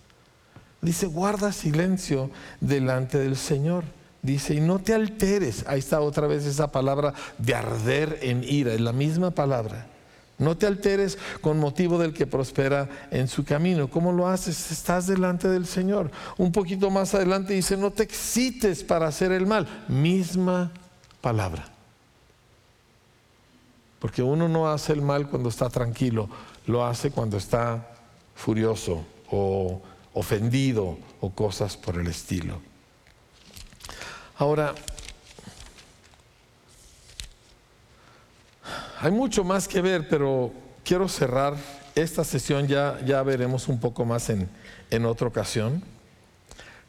dice, 0.81 1.07
guarda 1.07 1.51
silencio 1.51 2.29
delante 2.61 3.17
del 3.17 3.35
Señor. 3.35 3.83
Dice, 4.21 4.53
y 4.53 4.59
no 4.59 4.79
te 4.79 4.93
alteres. 4.93 5.65
Ahí 5.67 5.79
está 5.79 5.99
otra 6.01 6.27
vez 6.27 6.45
esa 6.45 6.71
palabra 6.71 7.13
de 7.39 7.55
arder 7.55 8.19
en 8.21 8.43
ira, 8.43 8.73
es 8.73 8.81
la 8.81 8.93
misma 8.93 9.31
palabra. 9.31 9.87
No 10.37 10.57
te 10.57 10.67
alteres 10.67 11.17
con 11.41 11.59
motivo 11.59 11.97
del 11.97 12.13
que 12.13 12.27
prospera 12.27 12.89
en 13.09 13.27
su 13.27 13.45
camino. 13.45 13.89
¿Cómo 13.89 14.11
lo 14.11 14.27
haces? 14.27 14.71
Estás 14.71 15.07
delante 15.07 15.47
del 15.47 15.65
Señor. 15.65 16.11
Un 16.37 16.51
poquito 16.51 16.89
más 16.91 17.15
adelante 17.15 17.53
dice, 17.53 17.77
no 17.77 17.91
te 17.91 18.03
excites 18.03 18.83
para 18.83 19.07
hacer 19.07 19.31
el 19.31 19.47
mal. 19.47 19.67
Misma 19.87 20.71
palabra. 21.21 21.74
Porque 24.05 24.21
uno 24.21 24.47
no 24.47 24.71
hace 24.71 24.93
el 24.93 25.01
mal 25.01 25.27
cuando 25.27 25.49
está 25.49 25.67
tranquilo, 25.67 26.29
lo 26.67 26.85
hace 26.85 27.09
cuando 27.09 27.37
está 27.37 27.87
furioso 28.35 29.03
o 29.31 29.81
ofendido 30.13 30.99
o 31.21 31.31
cosas 31.31 31.75
por 31.75 31.97
el 31.97 32.05
estilo. 32.05 32.61
Ahora, 34.37 34.75
hay 38.99 39.09
mucho 39.09 39.43
más 39.43 39.67
que 39.67 39.81
ver, 39.81 40.07
pero 40.07 40.53
quiero 40.83 41.07
cerrar 41.07 41.55
esta 41.95 42.23
sesión, 42.23 42.67
ya, 42.67 42.99
ya 43.07 43.23
veremos 43.23 43.67
un 43.67 43.79
poco 43.79 44.05
más 44.05 44.29
en, 44.29 44.47
en 44.91 45.05
otra 45.07 45.29
ocasión. 45.29 45.81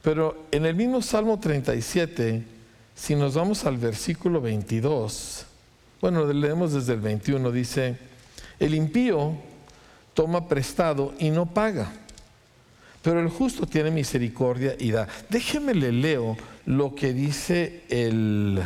Pero 0.02 0.44
en 0.50 0.66
el 0.66 0.74
mismo 0.74 1.00
Salmo 1.00 1.40
37, 1.40 2.44
si 2.94 3.14
nos 3.14 3.36
vamos 3.36 3.64
al 3.64 3.78
versículo 3.78 4.42
22, 4.42 5.46
bueno, 6.00 6.30
leemos 6.32 6.72
desde 6.72 6.94
el 6.94 7.00
21, 7.00 7.50
dice, 7.52 7.96
el 8.58 8.74
impío 8.74 9.34
toma 10.14 10.48
prestado 10.48 11.14
y 11.18 11.30
no 11.30 11.46
paga, 11.46 11.92
pero 13.02 13.20
el 13.20 13.28
justo 13.28 13.66
tiene 13.66 13.90
misericordia 13.90 14.74
y 14.78 14.90
da. 14.90 15.08
Déjeme 15.28 15.74
le 15.74 15.92
leo 15.92 16.36
lo 16.64 16.94
que 16.94 17.12
dice 17.12 17.84
el 17.88 18.62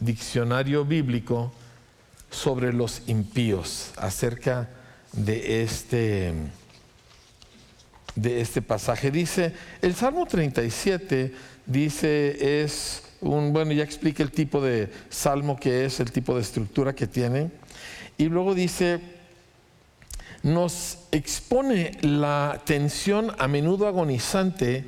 diccionario 0.00 0.84
bíblico 0.84 1.52
sobre 2.30 2.72
los 2.72 3.02
impíos 3.06 3.92
acerca 3.96 4.68
de 5.12 5.62
este, 5.62 6.34
de 8.14 8.40
este 8.40 8.62
pasaje. 8.62 9.10
Dice, 9.10 9.54
el 9.80 9.94
Salmo 9.94 10.26
37 10.26 11.32
dice, 11.66 12.62
es 12.62 13.05
bueno, 13.26 13.72
ya 13.72 13.82
explica 13.82 14.22
el 14.22 14.30
tipo 14.30 14.60
de 14.60 14.90
salmo 15.08 15.56
que 15.58 15.84
es, 15.84 16.00
el 16.00 16.12
tipo 16.12 16.34
de 16.34 16.42
estructura 16.42 16.94
que 16.94 17.06
tiene. 17.06 17.50
Y 18.18 18.26
luego 18.26 18.54
dice, 18.54 19.00
nos 20.42 20.98
expone 21.12 21.98
la 22.02 22.62
tensión 22.64 23.32
a 23.38 23.48
menudo 23.48 23.86
agonizante 23.86 24.84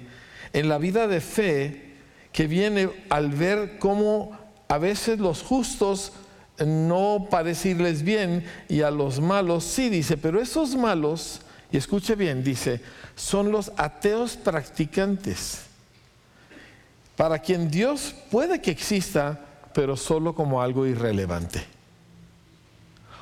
en 0.52 0.68
la 0.68 0.78
vida 0.78 1.08
de 1.08 1.20
fe 1.20 1.94
que 2.32 2.46
viene 2.46 2.88
al 3.10 3.30
ver 3.30 3.78
cómo 3.78 4.38
a 4.68 4.78
veces 4.78 5.18
los 5.18 5.42
justos 5.42 6.12
no 6.64 7.28
parece 7.30 7.70
irles 7.70 8.02
bien 8.02 8.44
y 8.68 8.82
a 8.82 8.90
los 8.90 9.20
malos 9.20 9.64
sí, 9.64 9.88
dice, 9.88 10.16
pero 10.16 10.40
esos 10.40 10.74
malos, 10.74 11.40
y 11.70 11.76
escuche 11.76 12.14
bien, 12.14 12.42
dice, 12.42 12.80
son 13.14 13.52
los 13.52 13.72
ateos 13.76 14.36
practicantes 14.36 15.67
para 17.18 17.40
quien 17.40 17.68
Dios 17.68 18.14
puede 18.30 18.62
que 18.62 18.70
exista, 18.70 19.40
pero 19.74 19.96
solo 19.96 20.36
como 20.36 20.62
algo 20.62 20.86
irrelevante. 20.86 21.64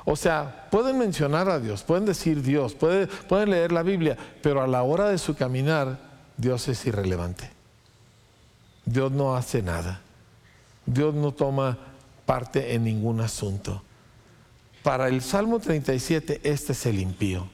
O 0.05 0.15
sea, 0.15 0.67
pueden 0.69 0.99
mencionar 0.99 1.49
a 1.49 1.59
Dios, 1.59 1.81
pueden 1.81 2.05
decir 2.05 2.43
Dios, 2.43 2.75
pueden, 2.75 3.09
leer 3.49 3.71
la 3.71 3.81
Biblia, 3.81 4.15
pero 4.43 4.61
a 4.61 4.67
la 4.67 4.83
hora 4.83 5.09
de 5.09 5.17
su 5.17 5.35
caminar, 5.35 5.97
Dios 6.37 6.67
es 6.67 6.85
irrelevante. 6.85 7.49
Dios 8.85 9.11
no 9.11 9.35
hace 9.35 9.63
nada. 9.63 9.99
Dios 10.85 11.15
no 11.15 11.31
toma 11.31 11.75
parte 12.27 12.75
en 12.75 12.83
ningún 12.83 13.19
asunto. 13.19 13.81
Para 14.83 15.07
el 15.07 15.23
Salmo 15.23 15.59
37, 15.59 16.41
este 16.43 16.73
es 16.73 16.85
el 16.85 16.99
impío. 16.99 17.47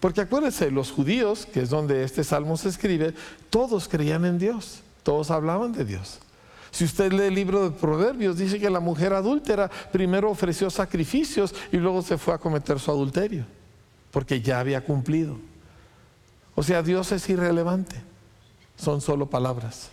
Porque 0.00 0.22
acuérdense, 0.22 0.72
los 0.72 0.90
judíos, 0.90 1.46
que 1.46 1.60
es 1.60 1.70
donde 1.70 2.02
este 2.02 2.24
salmo 2.24 2.56
se 2.56 2.70
escribe, 2.70 3.14
todos 3.50 3.86
creían 3.86 4.24
en 4.24 4.40
Dios. 4.40 4.82
Todos 5.06 5.30
hablaban 5.30 5.70
de 5.70 5.84
Dios. 5.84 6.18
Si 6.72 6.82
usted 6.82 7.12
lee 7.12 7.28
el 7.28 7.34
libro 7.36 7.62
de 7.62 7.70
Proverbios, 7.70 8.36
dice 8.36 8.58
que 8.58 8.68
la 8.68 8.80
mujer 8.80 9.12
adúltera 9.12 9.70
primero 9.92 10.28
ofreció 10.28 10.68
sacrificios 10.68 11.54
y 11.70 11.76
luego 11.76 12.02
se 12.02 12.18
fue 12.18 12.34
a 12.34 12.38
cometer 12.38 12.80
su 12.80 12.90
adulterio, 12.90 13.46
porque 14.10 14.40
ya 14.40 14.58
había 14.58 14.84
cumplido. 14.84 15.38
O 16.56 16.64
sea, 16.64 16.82
Dios 16.82 17.12
es 17.12 17.28
irrelevante, 17.28 18.02
son 18.76 19.00
solo 19.00 19.30
palabras. 19.30 19.90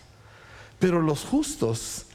Pero 0.80 1.00
los 1.00 1.24
justos 1.24 2.06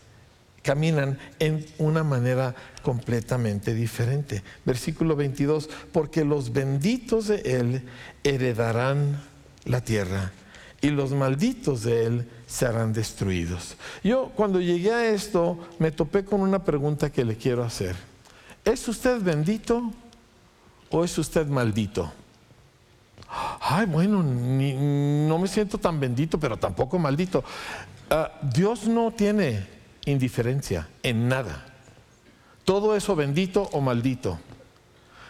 caminan 0.61 1.17
en 1.39 1.65
una 1.77 2.03
manera 2.03 2.53
completamente 2.83 3.73
diferente. 3.73 4.43
Versículo 4.65 5.15
22, 5.15 5.69
porque 5.93 6.25
los 6.25 6.51
benditos 6.51 7.29
de 7.29 7.37
Él 7.45 7.83
heredarán 8.25 9.21
la 9.63 9.79
tierra 9.85 10.33
y 10.81 10.89
los 10.89 11.11
malditos 11.11 11.83
de 11.83 12.05
Él 12.05 12.29
serán 12.47 12.93
destruidos. 12.93 13.75
Yo 14.03 14.31
cuando 14.35 14.61
llegué 14.61 14.93
a 14.93 15.05
esto 15.05 15.57
me 15.77 15.91
topé 15.91 16.23
con 16.23 16.41
una 16.41 16.63
pregunta 16.63 17.11
que 17.11 17.25
le 17.25 17.35
quiero 17.35 17.63
hacer. 17.63 17.95
¿Es 18.63 18.87
usted 18.87 19.21
bendito 19.21 19.91
o 20.89 21.03
es 21.03 21.17
usted 21.17 21.47
maldito? 21.47 22.11
Ay, 23.61 23.85
bueno, 23.85 24.23
no 24.23 25.37
me 25.37 25.47
siento 25.47 25.77
tan 25.77 25.99
bendito, 25.99 26.39
pero 26.39 26.57
tampoco 26.57 26.97
maldito. 26.97 27.43
Ah, 28.09 28.31
Dios 28.41 28.87
no 28.87 29.11
tiene 29.11 29.67
indiferencia 30.05 30.87
en 31.03 31.27
nada. 31.27 31.65
Todo 32.63 32.95
eso 32.95 33.15
bendito 33.15 33.69
o 33.71 33.81
maldito. 33.81 34.39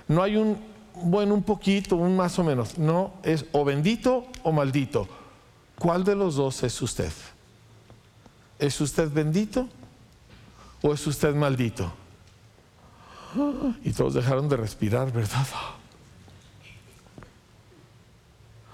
No 0.07 0.23
hay 0.23 0.37
un, 0.37 0.57
bueno, 0.95 1.33
un 1.33 1.43
poquito, 1.43 1.97
un 1.97 2.15
más 2.15 2.39
o 2.39 2.43
menos. 2.43 2.77
No, 2.77 3.13
es 3.23 3.45
o 3.51 3.65
bendito 3.65 4.27
o 4.43 4.51
maldito 4.51 5.18
¿Cuál 5.79 6.03
de 6.03 6.15
los 6.15 6.35
dos 6.35 6.61
es 6.63 6.81
usted? 6.81 7.11
¿Es 8.59 8.79
usted 8.81 9.09
bendito 9.09 9.67
o 10.81 10.93
es 10.93 11.07
usted 11.07 11.33
maldito? 11.33 11.91
Y 13.83 13.93
todos 13.93 14.13
dejaron 14.13 14.49
de 14.49 14.57
respirar, 14.57 15.11
¿verdad? 15.11 15.45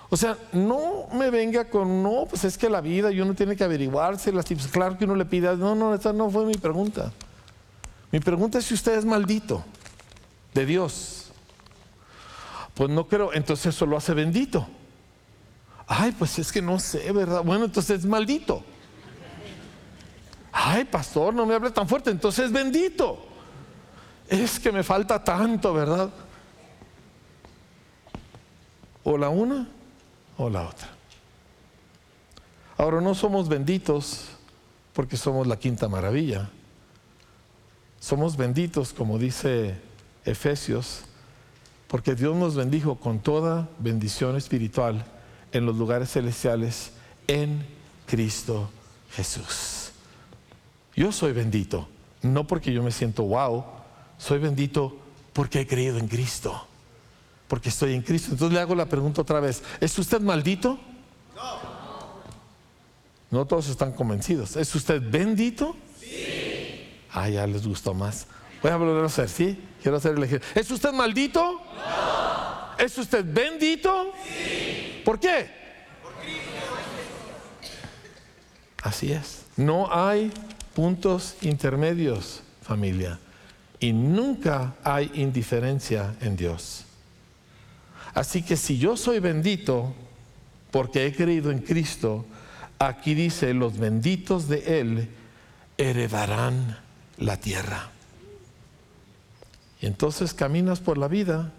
O 0.09 0.17
sea, 0.17 0.37
no 0.53 1.07
me 1.13 1.29
venga 1.29 1.69
con, 1.69 2.01
no, 2.01 2.25
pues 2.29 2.43
es 2.43 2.57
que 2.57 2.69
la 2.69 2.81
vida 2.81 3.11
y 3.11 3.21
uno 3.21 3.35
tiene 3.35 3.55
que 3.55 3.63
averiguarse 3.63 4.31
tips. 4.31 4.67
Claro 4.67 4.97
que 4.97 5.05
uno 5.05 5.15
le 5.15 5.25
pida, 5.25 5.55
no, 5.55 5.75
no, 5.75 5.93
esa 5.93 6.13
no 6.13 6.29
fue 6.29 6.45
mi 6.45 6.53
pregunta. 6.53 7.11
Mi 8.11 8.19
pregunta 8.19 8.59
es 8.59 8.65
si 8.65 8.73
usted 8.73 8.97
es 8.97 9.05
maldito 9.05 9.63
de 10.53 10.65
Dios. 10.65 11.31
Pues 12.73 12.89
no 12.89 13.07
creo, 13.07 13.33
entonces 13.33 13.75
eso 13.75 13.85
lo 13.85 13.97
hace 13.97 14.13
bendito. 14.13 14.67
Ay, 15.87 16.11
pues 16.13 16.39
es 16.39 16.51
que 16.51 16.61
no 16.61 16.79
sé, 16.79 17.11
¿verdad? 17.11 17.43
Bueno, 17.43 17.65
entonces 17.65 17.99
es 17.99 18.05
maldito. 18.05 18.63
Ay, 20.51 20.85
pastor, 20.85 21.33
no 21.33 21.45
me 21.45 21.53
hable 21.53 21.69
tan 21.69 21.87
fuerte, 21.87 22.09
entonces 22.09 22.45
es 22.45 22.51
bendito. 22.51 23.19
Es 24.27 24.59
que 24.59 24.71
me 24.71 24.83
falta 24.83 25.23
tanto, 25.23 25.73
¿verdad? 25.73 26.09
O 29.03 29.17
la 29.17 29.29
una 29.29 29.67
o 30.37 30.49
la 30.49 30.63
otra. 30.63 30.89
Ahora 32.77 32.99
no 33.01 33.13
somos 33.13 33.47
benditos 33.47 34.25
porque 34.93 35.17
somos 35.17 35.45
la 35.45 35.57
quinta 35.57 35.87
maravilla. 35.87 36.49
Somos 37.99 38.35
benditos, 38.35 38.93
como 38.93 39.19
dice 39.19 39.75
Efesios, 40.25 41.01
porque 41.87 42.15
Dios 42.15 42.35
nos 42.35 42.55
bendijo 42.55 42.95
con 42.95 43.19
toda 43.19 43.69
bendición 43.79 44.35
espiritual 44.35 45.05
en 45.51 45.65
los 45.65 45.75
lugares 45.75 46.11
celestiales 46.11 46.91
en 47.27 47.65
Cristo 48.05 48.69
Jesús. 49.11 49.91
Yo 50.95 51.11
soy 51.11 51.33
bendito, 51.33 51.87
no 52.21 52.47
porque 52.47 52.71
yo 52.71 52.81
me 52.83 52.91
siento 52.91 53.23
wow, 53.23 53.65
soy 54.17 54.39
bendito 54.39 54.97
porque 55.33 55.61
he 55.61 55.67
creído 55.67 55.97
en 55.97 56.07
Cristo, 56.07 56.67
porque 57.47 57.69
estoy 57.69 57.93
en 57.93 58.01
Cristo. 58.01 58.31
Entonces 58.31 58.53
le 58.53 58.61
hago 58.61 58.75
la 58.75 58.85
pregunta 58.85 59.21
otra 59.21 59.39
vez, 59.39 59.61
¿es 59.79 59.97
usted 59.99 60.21
maldito? 60.21 60.79
No. 61.35 61.75
No 63.31 63.45
todos 63.45 63.67
están 63.67 63.91
convencidos. 63.91 64.55
¿Es 64.55 64.73
usted 64.75 65.01
bendito? 65.01 65.75
Sí. 65.99 66.87
Ah, 67.11 67.27
ya 67.27 67.45
les 67.45 67.67
gustó 67.67 67.93
más. 67.93 68.27
Voy 68.61 68.71
a 68.71 68.77
volver 68.77 69.03
a 69.03 69.07
hacer, 69.07 69.27
¿sí? 69.27 69.59
Quiero 69.81 69.97
hacer 69.97 70.15
el 70.15 70.23
ejemplo. 70.23 70.47
¿Es 70.55 70.71
usted 70.71 70.93
maldito? 70.93 71.41
No. 71.41 72.83
¿Es 72.83 72.97
usted 72.97 73.25
bendito? 73.25 74.13
Sí. 74.25 74.64
¿Por 75.15 75.21
qué? 75.21 75.47
Así 78.83 79.13
es. 79.13 79.45
No 79.55 79.87
hay 79.89 80.29
puntos 80.73 81.37
intermedios, 81.41 82.41
familia. 82.61 83.17
Y 83.79 83.93
nunca 83.93 84.75
hay 84.83 85.09
indiferencia 85.13 86.13
en 86.19 86.35
Dios. 86.35 86.83
Así 88.13 88.43
que 88.43 88.57
si 88.57 88.77
yo 88.77 88.97
soy 88.97 89.19
bendito, 89.19 89.93
porque 90.69 91.05
he 91.05 91.15
creído 91.15 91.49
en 91.49 91.59
Cristo, 91.59 92.25
aquí 92.77 93.13
dice, 93.13 93.53
los 93.53 93.77
benditos 93.77 94.49
de 94.49 94.81
Él 94.81 95.07
heredarán 95.77 96.77
la 97.19 97.37
tierra. 97.37 97.89
Y 99.79 99.85
entonces 99.85 100.33
caminas 100.33 100.81
por 100.81 100.97
la 100.97 101.07
vida 101.07 101.53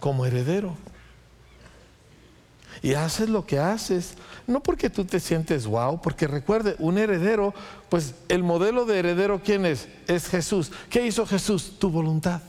como 0.00 0.24
heredero. 0.24 0.74
Y 2.82 2.94
haces 2.94 3.28
lo 3.28 3.46
que 3.46 3.58
haces, 3.58 4.14
no 4.46 4.60
porque 4.60 4.90
tú 4.90 5.04
te 5.04 5.20
sientes 5.20 5.66
wow, 5.66 6.00
porque 6.00 6.26
recuerde, 6.26 6.76
un 6.78 6.98
heredero, 6.98 7.54
pues 7.88 8.14
el 8.28 8.42
modelo 8.42 8.84
de 8.84 8.98
heredero, 8.98 9.40
¿quién 9.42 9.64
es? 9.66 9.88
Es 10.06 10.28
Jesús. 10.28 10.70
¿Qué 10.90 11.06
hizo 11.06 11.26
Jesús? 11.26 11.78
Tu 11.78 11.90
voluntad. 11.90 12.40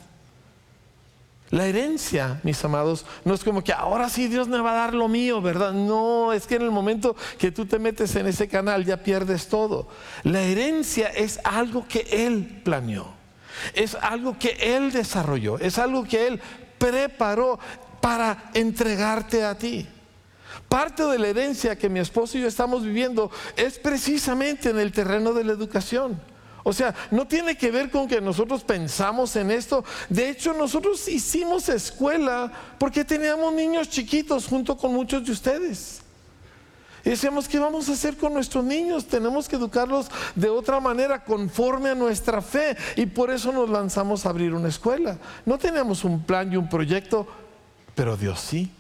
La 1.52 1.68
herencia, 1.68 2.40
mis 2.44 2.64
amados, 2.66 3.06
no 3.24 3.34
es 3.34 3.44
como 3.44 3.64
que 3.64 3.72
ahora 3.72 4.10
sí 4.10 4.28
Dios 4.28 4.48
me 4.48 4.60
va 4.60 4.72
a 4.72 4.76
dar 4.76 4.94
lo 4.96 5.08
mío, 5.08 5.42
¿verdad? 5.42 5.74
No, 5.74 6.34
es 6.34 6.48
que 6.48 6.56
en 6.56 6.64
el 6.64 6.72
momento 6.72 7.16
que 7.38 7.52
tú 7.52 7.66
te 7.68 7.78
metes 7.78 8.16
en 8.16 8.26
ese 8.26 8.48
canal 8.48 8.84
ya 8.84 8.98
pierdes 8.98 9.48
todo. 9.48 9.88
La 10.24 10.42
herencia 10.42 11.08
es 11.08 11.40
algo 11.44 11.88
que 11.88 12.08
Él 12.12 12.62
planeó, 12.64 13.08
es 13.76 13.96
algo 13.96 14.38
que 14.40 14.58
Él 14.60 14.92
desarrolló, 14.92 15.60
es 15.60 15.78
algo 15.78 16.04
que 16.04 16.28
Él 16.28 16.42
preparó 16.80 17.60
para 18.02 18.50
entregarte 18.54 19.44
a 19.44 19.56
ti. 19.56 19.88
Parte 20.70 21.04
de 21.04 21.20
la 21.20 21.28
herencia 21.28 21.78
que 21.78 21.90
mi 21.90 22.00
esposo 22.00 22.38
y 22.38 22.42
yo 22.42 22.48
estamos 22.48 22.84
viviendo 22.84 23.32
es 23.56 23.80
precisamente 23.80 24.70
en 24.70 24.80
el 24.80 24.92
terreno 24.92 25.34
de 25.34 25.44
la 25.44 25.54
educación. 25.54 26.20
O 26.68 26.74
sea, 26.74 26.96
no 27.12 27.28
tiene 27.28 27.56
que 27.56 27.70
ver 27.70 27.92
con 27.92 28.08
que 28.08 28.20
nosotros 28.20 28.64
pensamos 28.64 29.36
en 29.36 29.52
esto. 29.52 29.86
De 30.10 30.30
hecho, 30.30 30.52
nosotros 30.52 31.08
hicimos 31.08 31.70
escuela 31.70 32.52
porque 32.80 33.06
teníamos 33.06 33.54
niños 33.54 33.88
chiquitos 33.88 34.48
junto 34.48 34.76
con 34.76 34.92
muchos 34.92 35.24
de 35.24 35.32
ustedes. 35.32 36.02
Y 37.06 37.12
decíamos, 37.12 37.48
¿qué 37.48 37.60
vamos 37.60 37.88
a 37.88 37.94
hacer 37.94 38.18
con 38.18 38.34
nuestros 38.34 38.64
niños? 38.64 39.06
Tenemos 39.06 39.48
que 39.48 39.58
educarlos 39.58 40.10
de 40.34 40.50
otra 40.50 40.80
manera, 40.80 41.24
conforme 41.24 41.92
a 41.92 41.96
nuestra 41.96 42.42
fe. 42.42 42.76
Y 42.96 43.06
por 43.06 43.30
eso 43.30 43.52
nos 43.52 43.70
lanzamos 43.70 44.26
a 44.26 44.30
abrir 44.30 44.52
una 44.56 44.70
escuela. 44.70 45.20
No 45.46 45.60
teníamos 45.60 46.04
un 46.04 46.24
plan 46.24 46.52
y 46.52 46.58
un 46.58 46.68
proyecto, 46.68 47.28
pero 47.94 48.18
Dios 48.18 48.40
sí. 48.40 48.72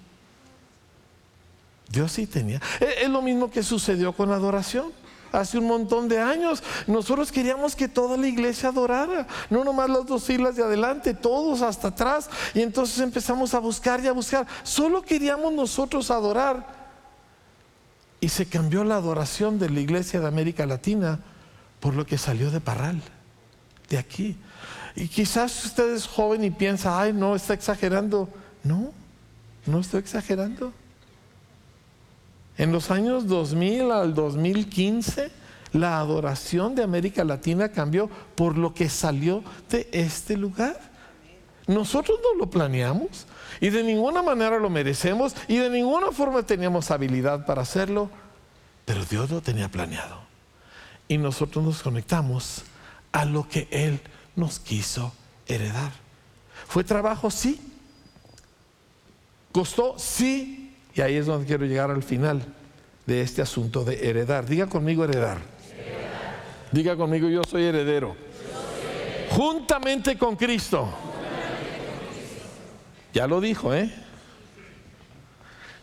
Dios 1.96 2.12
sí 2.12 2.28
tenía. 2.28 2.62
Es 3.02 3.10
lo 3.10 3.22
mismo 3.22 3.50
que 3.50 3.64
sucedió 3.64 4.14
con 4.14 4.32
adoración 4.32 4.91
hace 5.32 5.58
un 5.58 5.66
montón 5.66 6.08
de 6.08 6.20
años. 6.20 6.62
Nosotros 6.88 7.32
queríamos 7.32 7.76
que 7.76 7.88
toda 7.88 8.18
la 8.18 8.28
iglesia 8.28 8.70
adorara, 8.70 9.28
no 9.50 9.64
nomás 9.64 9.89
las 9.89 10.06
dos 10.06 10.24
filas 10.24 10.56
de 10.56 10.64
adelante, 10.64 11.14
todos 11.14 11.62
hasta 11.62 11.89
atrás. 11.89 12.30
Y 12.54 12.62
entonces 12.62 13.00
empezamos 13.00 13.54
a 13.54 13.60
buscar 13.60 14.04
y 14.04 14.08
a 14.08 14.12
buscar. 14.12 14.46
Solo 14.64 15.02
queríamos 15.02 15.54
nosotros 15.54 16.12
adorar. 16.12 16.86
Y 18.20 18.30
se 18.30 18.46
cambió 18.46 18.84
la 18.84 18.96
adoración 18.96 19.58
de 19.58 19.70
la 19.70 19.80
iglesia 19.80 20.20
de 20.20 20.28
América 20.28 20.66
Latina 20.66 21.20
por 21.80 21.93
lo 21.93 22.06
que 22.06 22.18
salió 22.18 22.52
de 22.52 22.60
Parral, 22.60 23.02
de 23.89 23.98
aquí. 23.98 24.36
Y 24.96 25.08
quizás 25.08 25.66
usted 25.66 25.93
es 25.93 26.08
joven 26.08 26.43
y 26.43 26.50
piensa, 26.50 27.00
ay, 27.00 27.14
no, 27.14 27.36
está 27.36 27.54
exagerando. 27.54 28.30
No, 28.64 28.91
no 29.66 29.80
estoy 29.80 30.00
exagerando. 30.00 30.74
En 32.58 32.72
los 32.72 32.91
años 32.91 33.28
2000 33.28 33.91
al 33.91 34.14
2015, 34.14 35.32
la 35.74 35.99
adoración 35.99 36.74
de 36.76 36.84
América 36.84 37.24
Latina 37.24 37.70
cambió 37.70 38.10
por 38.36 38.58
lo 38.58 38.74
que 38.74 38.89
salió 38.89 39.43
de 39.70 39.89
este 39.91 40.38
lugar. 40.38 40.80
Nosotros 41.68 42.20
no 42.24 42.39
lo 42.39 42.49
planeamos 42.49 43.26
y 43.60 43.70
de 43.70 43.84
ninguna 43.84 44.22
manera 44.22 44.60
lo 44.60 44.70
merecemos 44.70 45.36
y 45.47 45.58
de 45.58 45.70
ninguna 45.70 46.12
forma 46.12 46.43
teníamos 46.43 46.91
habilidad 46.91 47.45
para 47.45 47.64
hacerlo, 47.64 48.10
pero 48.86 49.03
Dios 49.06 49.30
lo 49.30 49.41
tenía 49.41 49.70
planeado. 49.70 50.22
Y 51.08 51.18
nosotros 51.18 51.64
nos 51.64 51.82
conectamos 51.82 52.64
a 53.12 53.26
lo 53.26 53.47
que 53.47 53.68
Él 53.72 53.99
nos 54.36 54.60
quiso 54.60 55.14
heredar. 55.47 55.91
¿Fue 56.68 56.84
trabajo? 56.84 57.30
Sí. 57.30 57.60
¿Costó? 59.51 59.95
Sí. 59.97 60.64
Y 60.96 61.02
ahí 61.02 61.16
es 61.18 61.26
donde 61.26 61.46
quiero 61.46 61.66
llegar 61.66 61.91
al 61.91 62.04
final 62.04 62.41
de 63.06 63.22
este 63.22 63.41
asunto 63.41 63.84
de 63.84 64.10
heredar. 64.10 64.46
Diga 64.46 64.68
conmigo 64.68 65.04
heredar. 65.04 65.39
Diga 66.72 66.96
conmigo 66.96 67.28
yo 67.28 67.43
soy 67.43 67.64
heredero. 67.66 68.16
Juntamente 69.32 70.18
con 70.18 70.38
Cristo. 70.38 70.89
Ya 73.14 73.28
lo 73.28 73.41
dijo, 73.41 73.74
¿eh? 73.74 73.93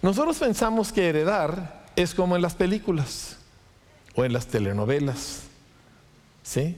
Nosotros 0.01 0.39
pensamos 0.39 0.93
que 0.93 1.09
heredar 1.09 1.85
es 1.95 2.15
como 2.15 2.35
en 2.35 2.43
las 2.43 2.55
películas 2.55 3.37
o 4.15 4.25
en 4.25 4.33
las 4.33 4.47
telenovelas. 4.47 5.43
¿Sí? 6.43 6.77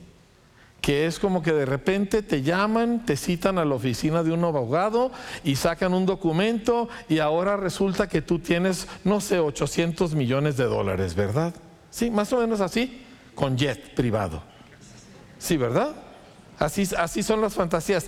Que 0.85 1.07
es 1.07 1.19
como 1.19 1.43
que 1.43 1.55
de 1.55 1.65
repente 1.65 2.23
te 2.23 2.43
llaman, 2.43 3.07
te 3.07 3.17
citan 3.17 3.57
a 3.57 3.65
la 3.65 3.75
oficina 3.75 4.23
de 4.23 4.33
un 4.33 4.45
abogado 4.45 5.11
y 5.43 5.57
sacan 5.57 5.95
un 5.95 6.05
documento 6.05 6.91
y 7.09 7.21
ahora 7.21 7.57
resulta 7.57 8.07
que 8.07 8.21
tú 8.21 8.39
tienes, 8.39 8.87
no 9.03 9.23
sé, 9.23 9.39
800 9.39 10.15
millones 10.15 10.59
de 10.59 10.65
dólares, 10.65 11.15
¿verdad? 11.15 11.55
Sí, 11.89 12.11
más 12.11 12.31
o 12.35 12.41
menos 12.41 12.61
así, 12.61 13.03
con 13.35 13.57
jet 13.57 13.95
privado. 13.95 14.43
Sí, 15.39 15.57
¿verdad? 15.57 15.95
Así, 16.59 16.87
así 16.99 17.23
son 17.23 17.41
las 17.41 17.55
fantasías. 17.55 18.05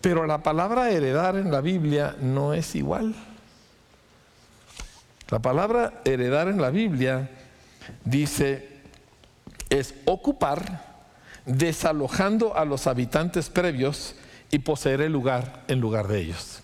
Pero 0.00 0.26
la 0.26 0.42
palabra 0.42 0.90
heredar 0.90 1.36
en 1.36 1.52
la 1.52 1.60
Biblia 1.60 2.16
no 2.20 2.54
es 2.54 2.74
igual. 2.74 3.14
La 5.30 5.38
palabra 5.38 6.02
heredar 6.04 6.48
en 6.48 6.60
la 6.60 6.70
Biblia 6.70 7.30
dice 8.04 8.80
es 9.70 9.94
ocupar 10.06 10.93
desalojando 11.46 12.56
a 12.56 12.64
los 12.64 12.86
habitantes 12.86 13.48
previos 13.48 14.14
y 14.50 14.60
poseer 14.60 15.00
el 15.00 15.12
lugar 15.12 15.64
en 15.68 15.80
lugar 15.80 16.08
de 16.08 16.20
ellos. 16.20 16.60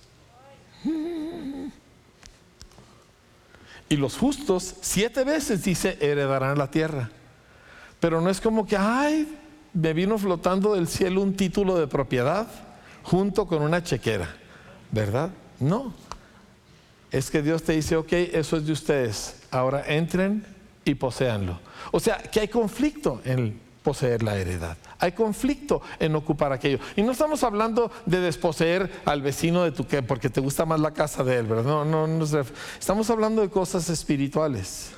Y 3.89 3.97
los 3.97 4.17
justos 4.17 4.77
siete 4.81 5.25
veces 5.25 5.65
dice 5.65 5.99
heredarán 6.01 6.57
la 6.57 6.71
tierra. 6.71 7.11
Pero 7.99 8.21
no 8.21 8.31
es 8.31 8.41
como 8.41 8.65
que, 8.65 8.77
ay, 8.77 9.37
me 9.75 9.93
vino 9.93 10.17
flotando 10.17 10.75
del 10.75 10.89
cielo 10.89 11.21
un 11.21 11.37
título 11.37 11.77
de 11.77 11.87
propiedad 11.87 12.47
junto 13.03 13.47
con 13.47 13.63
una 13.63 13.83
chequera, 13.83 14.35
¿verdad? 14.91 15.31
No. 15.59 15.93
Es 17.11 17.31
que 17.31 17.43
Dios 17.43 17.65
te 17.65 17.73
dice, 17.73 17.97
ok, 17.97 18.13
eso 18.13 18.57
es 18.57 18.67
de 18.67 18.73
ustedes. 18.73 19.43
Ahora 19.51 19.85
entren 19.87 20.47
y 20.85 20.95
poseanlo. 20.95 21.59
O 21.91 21.99
sea, 21.99 22.19
que 22.19 22.41
hay 22.41 22.49
conflicto 22.49 23.21
en 23.25 23.61
poseer 23.83 24.23
la 24.23 24.37
heredad. 24.37 24.77
Hay 24.99 25.13
conflicto 25.13 25.81
en 25.99 26.15
ocupar 26.15 26.53
aquello. 26.53 26.79
Y 26.97 27.03
no 27.03 27.13
estamos 27.13 27.43
hablando 27.43 27.91
de 28.07 28.21
desposeer 28.21 28.91
al 29.05 29.23
vecino 29.23 29.65
de 29.65 29.73
tu 29.73 29.87
que 29.87 30.03
porque 30.03 30.31
te 30.31 30.41
gusta 30.41 30.67
más 30.67 30.81
la 30.81 30.93
casa 30.93 31.25
de 31.25 31.39
él, 31.39 31.47
¿verdad? 31.47 31.65
No, 31.65 31.85
no, 31.85 32.07
no. 32.07 32.25
Estamos 32.79 33.11
hablando 33.11 33.43
de 33.43 33.49
cosas 33.49 33.89
espirituales. 33.89 34.91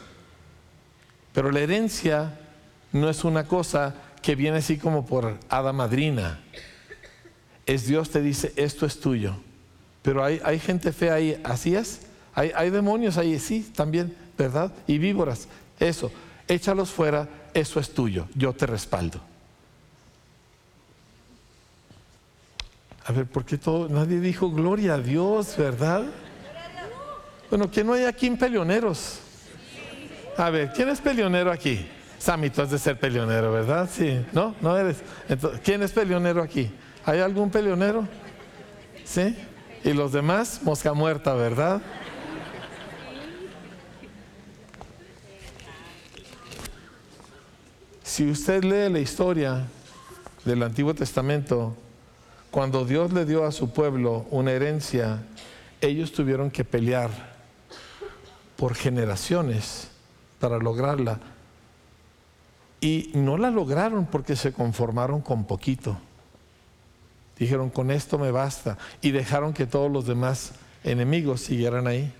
Pero 1.32 1.50
la 1.50 1.60
herencia 1.60 2.38
no 2.92 3.08
es 3.08 3.24
una 3.24 3.46
cosa 3.46 3.94
que 4.20 4.34
viene 4.34 4.58
así 4.58 4.78
como 4.78 5.06
por 5.06 5.38
hada 5.48 5.72
madrina. 5.72 6.40
Es 7.66 7.86
Dios 7.86 8.10
te 8.10 8.20
dice, 8.20 8.52
esto 8.56 8.86
es 8.86 9.00
tuyo. 9.00 9.36
Pero 10.02 10.24
hay, 10.24 10.40
hay 10.44 10.58
gente 10.58 10.92
fea 10.92 11.14
ahí, 11.14 11.40
así 11.44 11.74
es. 11.74 12.00
Hay, 12.34 12.50
hay 12.54 12.70
demonios 12.70 13.18
ahí, 13.18 13.38
sí, 13.38 13.70
también, 13.74 14.16
¿verdad? 14.36 14.72
Y 14.86 14.98
víboras, 14.98 15.48
eso. 15.78 16.10
Échalos 16.48 16.90
fuera 16.90 17.28
eso 17.54 17.80
es 17.80 17.92
tuyo, 17.92 18.26
yo 18.34 18.52
te 18.52 18.66
respaldo. 18.66 19.20
A 23.04 23.12
ver, 23.12 23.26
¿por 23.26 23.44
qué 23.44 23.58
todo? 23.58 23.88
Nadie 23.88 24.20
dijo 24.20 24.50
gloria 24.50 24.94
a 24.94 24.98
Dios, 24.98 25.56
¿verdad? 25.56 26.04
Bueno, 27.50 27.70
¿quién 27.70 27.86
no 27.86 27.92
hay 27.92 28.04
aquí 28.04 28.26
en 28.26 28.38
peleoneros? 28.38 29.18
A 30.36 30.48
ver, 30.50 30.72
¿quién 30.72 30.88
es 30.88 31.00
peleonero 31.00 31.50
aquí? 31.50 31.86
Sammy, 32.18 32.48
tú 32.48 32.62
has 32.62 32.70
de 32.70 32.78
ser 32.78 32.98
peleonero, 32.98 33.52
¿verdad? 33.52 33.90
Sí, 33.92 34.24
¿no? 34.32 34.54
¿No 34.60 34.78
eres? 34.78 35.02
¿Quién 35.62 35.82
es 35.82 35.90
peleonero 35.90 36.40
aquí? 36.40 36.70
¿Hay 37.04 37.20
algún 37.20 37.50
peleonero? 37.50 38.06
¿Sí? 39.04 39.36
Y 39.84 39.92
los 39.92 40.12
demás, 40.12 40.60
mosca 40.62 40.94
muerta, 40.94 41.34
¿verdad? 41.34 41.82
Si 48.12 48.30
usted 48.30 48.62
lee 48.62 48.92
la 48.92 48.98
historia 48.98 49.64
del 50.44 50.62
Antiguo 50.62 50.92
Testamento, 50.92 51.74
cuando 52.50 52.84
Dios 52.84 53.10
le 53.10 53.24
dio 53.24 53.46
a 53.46 53.52
su 53.52 53.70
pueblo 53.70 54.26
una 54.30 54.52
herencia, 54.52 55.22
ellos 55.80 56.12
tuvieron 56.12 56.50
que 56.50 56.62
pelear 56.62 57.08
por 58.56 58.74
generaciones 58.74 59.88
para 60.40 60.58
lograrla. 60.58 61.20
Y 62.82 63.12
no 63.14 63.38
la 63.38 63.50
lograron 63.50 64.04
porque 64.04 64.36
se 64.36 64.52
conformaron 64.52 65.22
con 65.22 65.46
poquito. 65.46 65.96
Dijeron, 67.38 67.70
con 67.70 67.90
esto 67.90 68.18
me 68.18 68.30
basta. 68.30 68.76
Y 69.00 69.12
dejaron 69.12 69.54
que 69.54 69.64
todos 69.64 69.90
los 69.90 70.04
demás 70.06 70.52
enemigos 70.84 71.40
siguieran 71.40 71.86
ahí. 71.86 72.12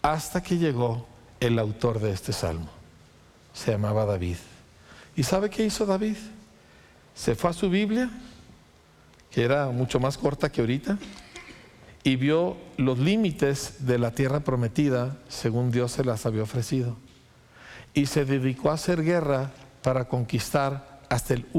Hasta 0.00 0.44
que 0.44 0.58
llegó 0.58 1.08
el 1.40 1.58
autor 1.58 1.98
de 1.98 2.12
este 2.12 2.32
salmo. 2.32 2.68
Se 3.52 3.72
llamaba 3.72 4.04
David. 4.04 4.36
¿Y 5.18 5.24
sabe 5.24 5.50
qué 5.50 5.64
hizo 5.64 5.84
David? 5.84 6.14
Se 7.12 7.34
fue 7.34 7.50
a 7.50 7.52
su 7.52 7.68
Biblia, 7.68 8.08
que 9.32 9.42
era 9.42 9.66
mucho 9.66 9.98
más 9.98 10.16
corta 10.16 10.52
que 10.52 10.60
ahorita, 10.60 10.96
y 12.04 12.14
vio 12.14 12.56
los 12.76 13.00
límites 13.00 13.84
de 13.84 13.98
la 13.98 14.12
tierra 14.12 14.38
prometida 14.38 15.16
según 15.28 15.72
Dios 15.72 15.90
se 15.90 16.04
las 16.04 16.24
había 16.24 16.44
ofrecido. 16.44 16.96
Y 17.94 18.06
se 18.06 18.24
dedicó 18.24 18.70
a 18.70 18.74
hacer 18.74 19.02
guerra 19.02 19.50
para 19.82 20.04
conquistar 20.04 21.00
hasta 21.08 21.34
el 21.34 21.44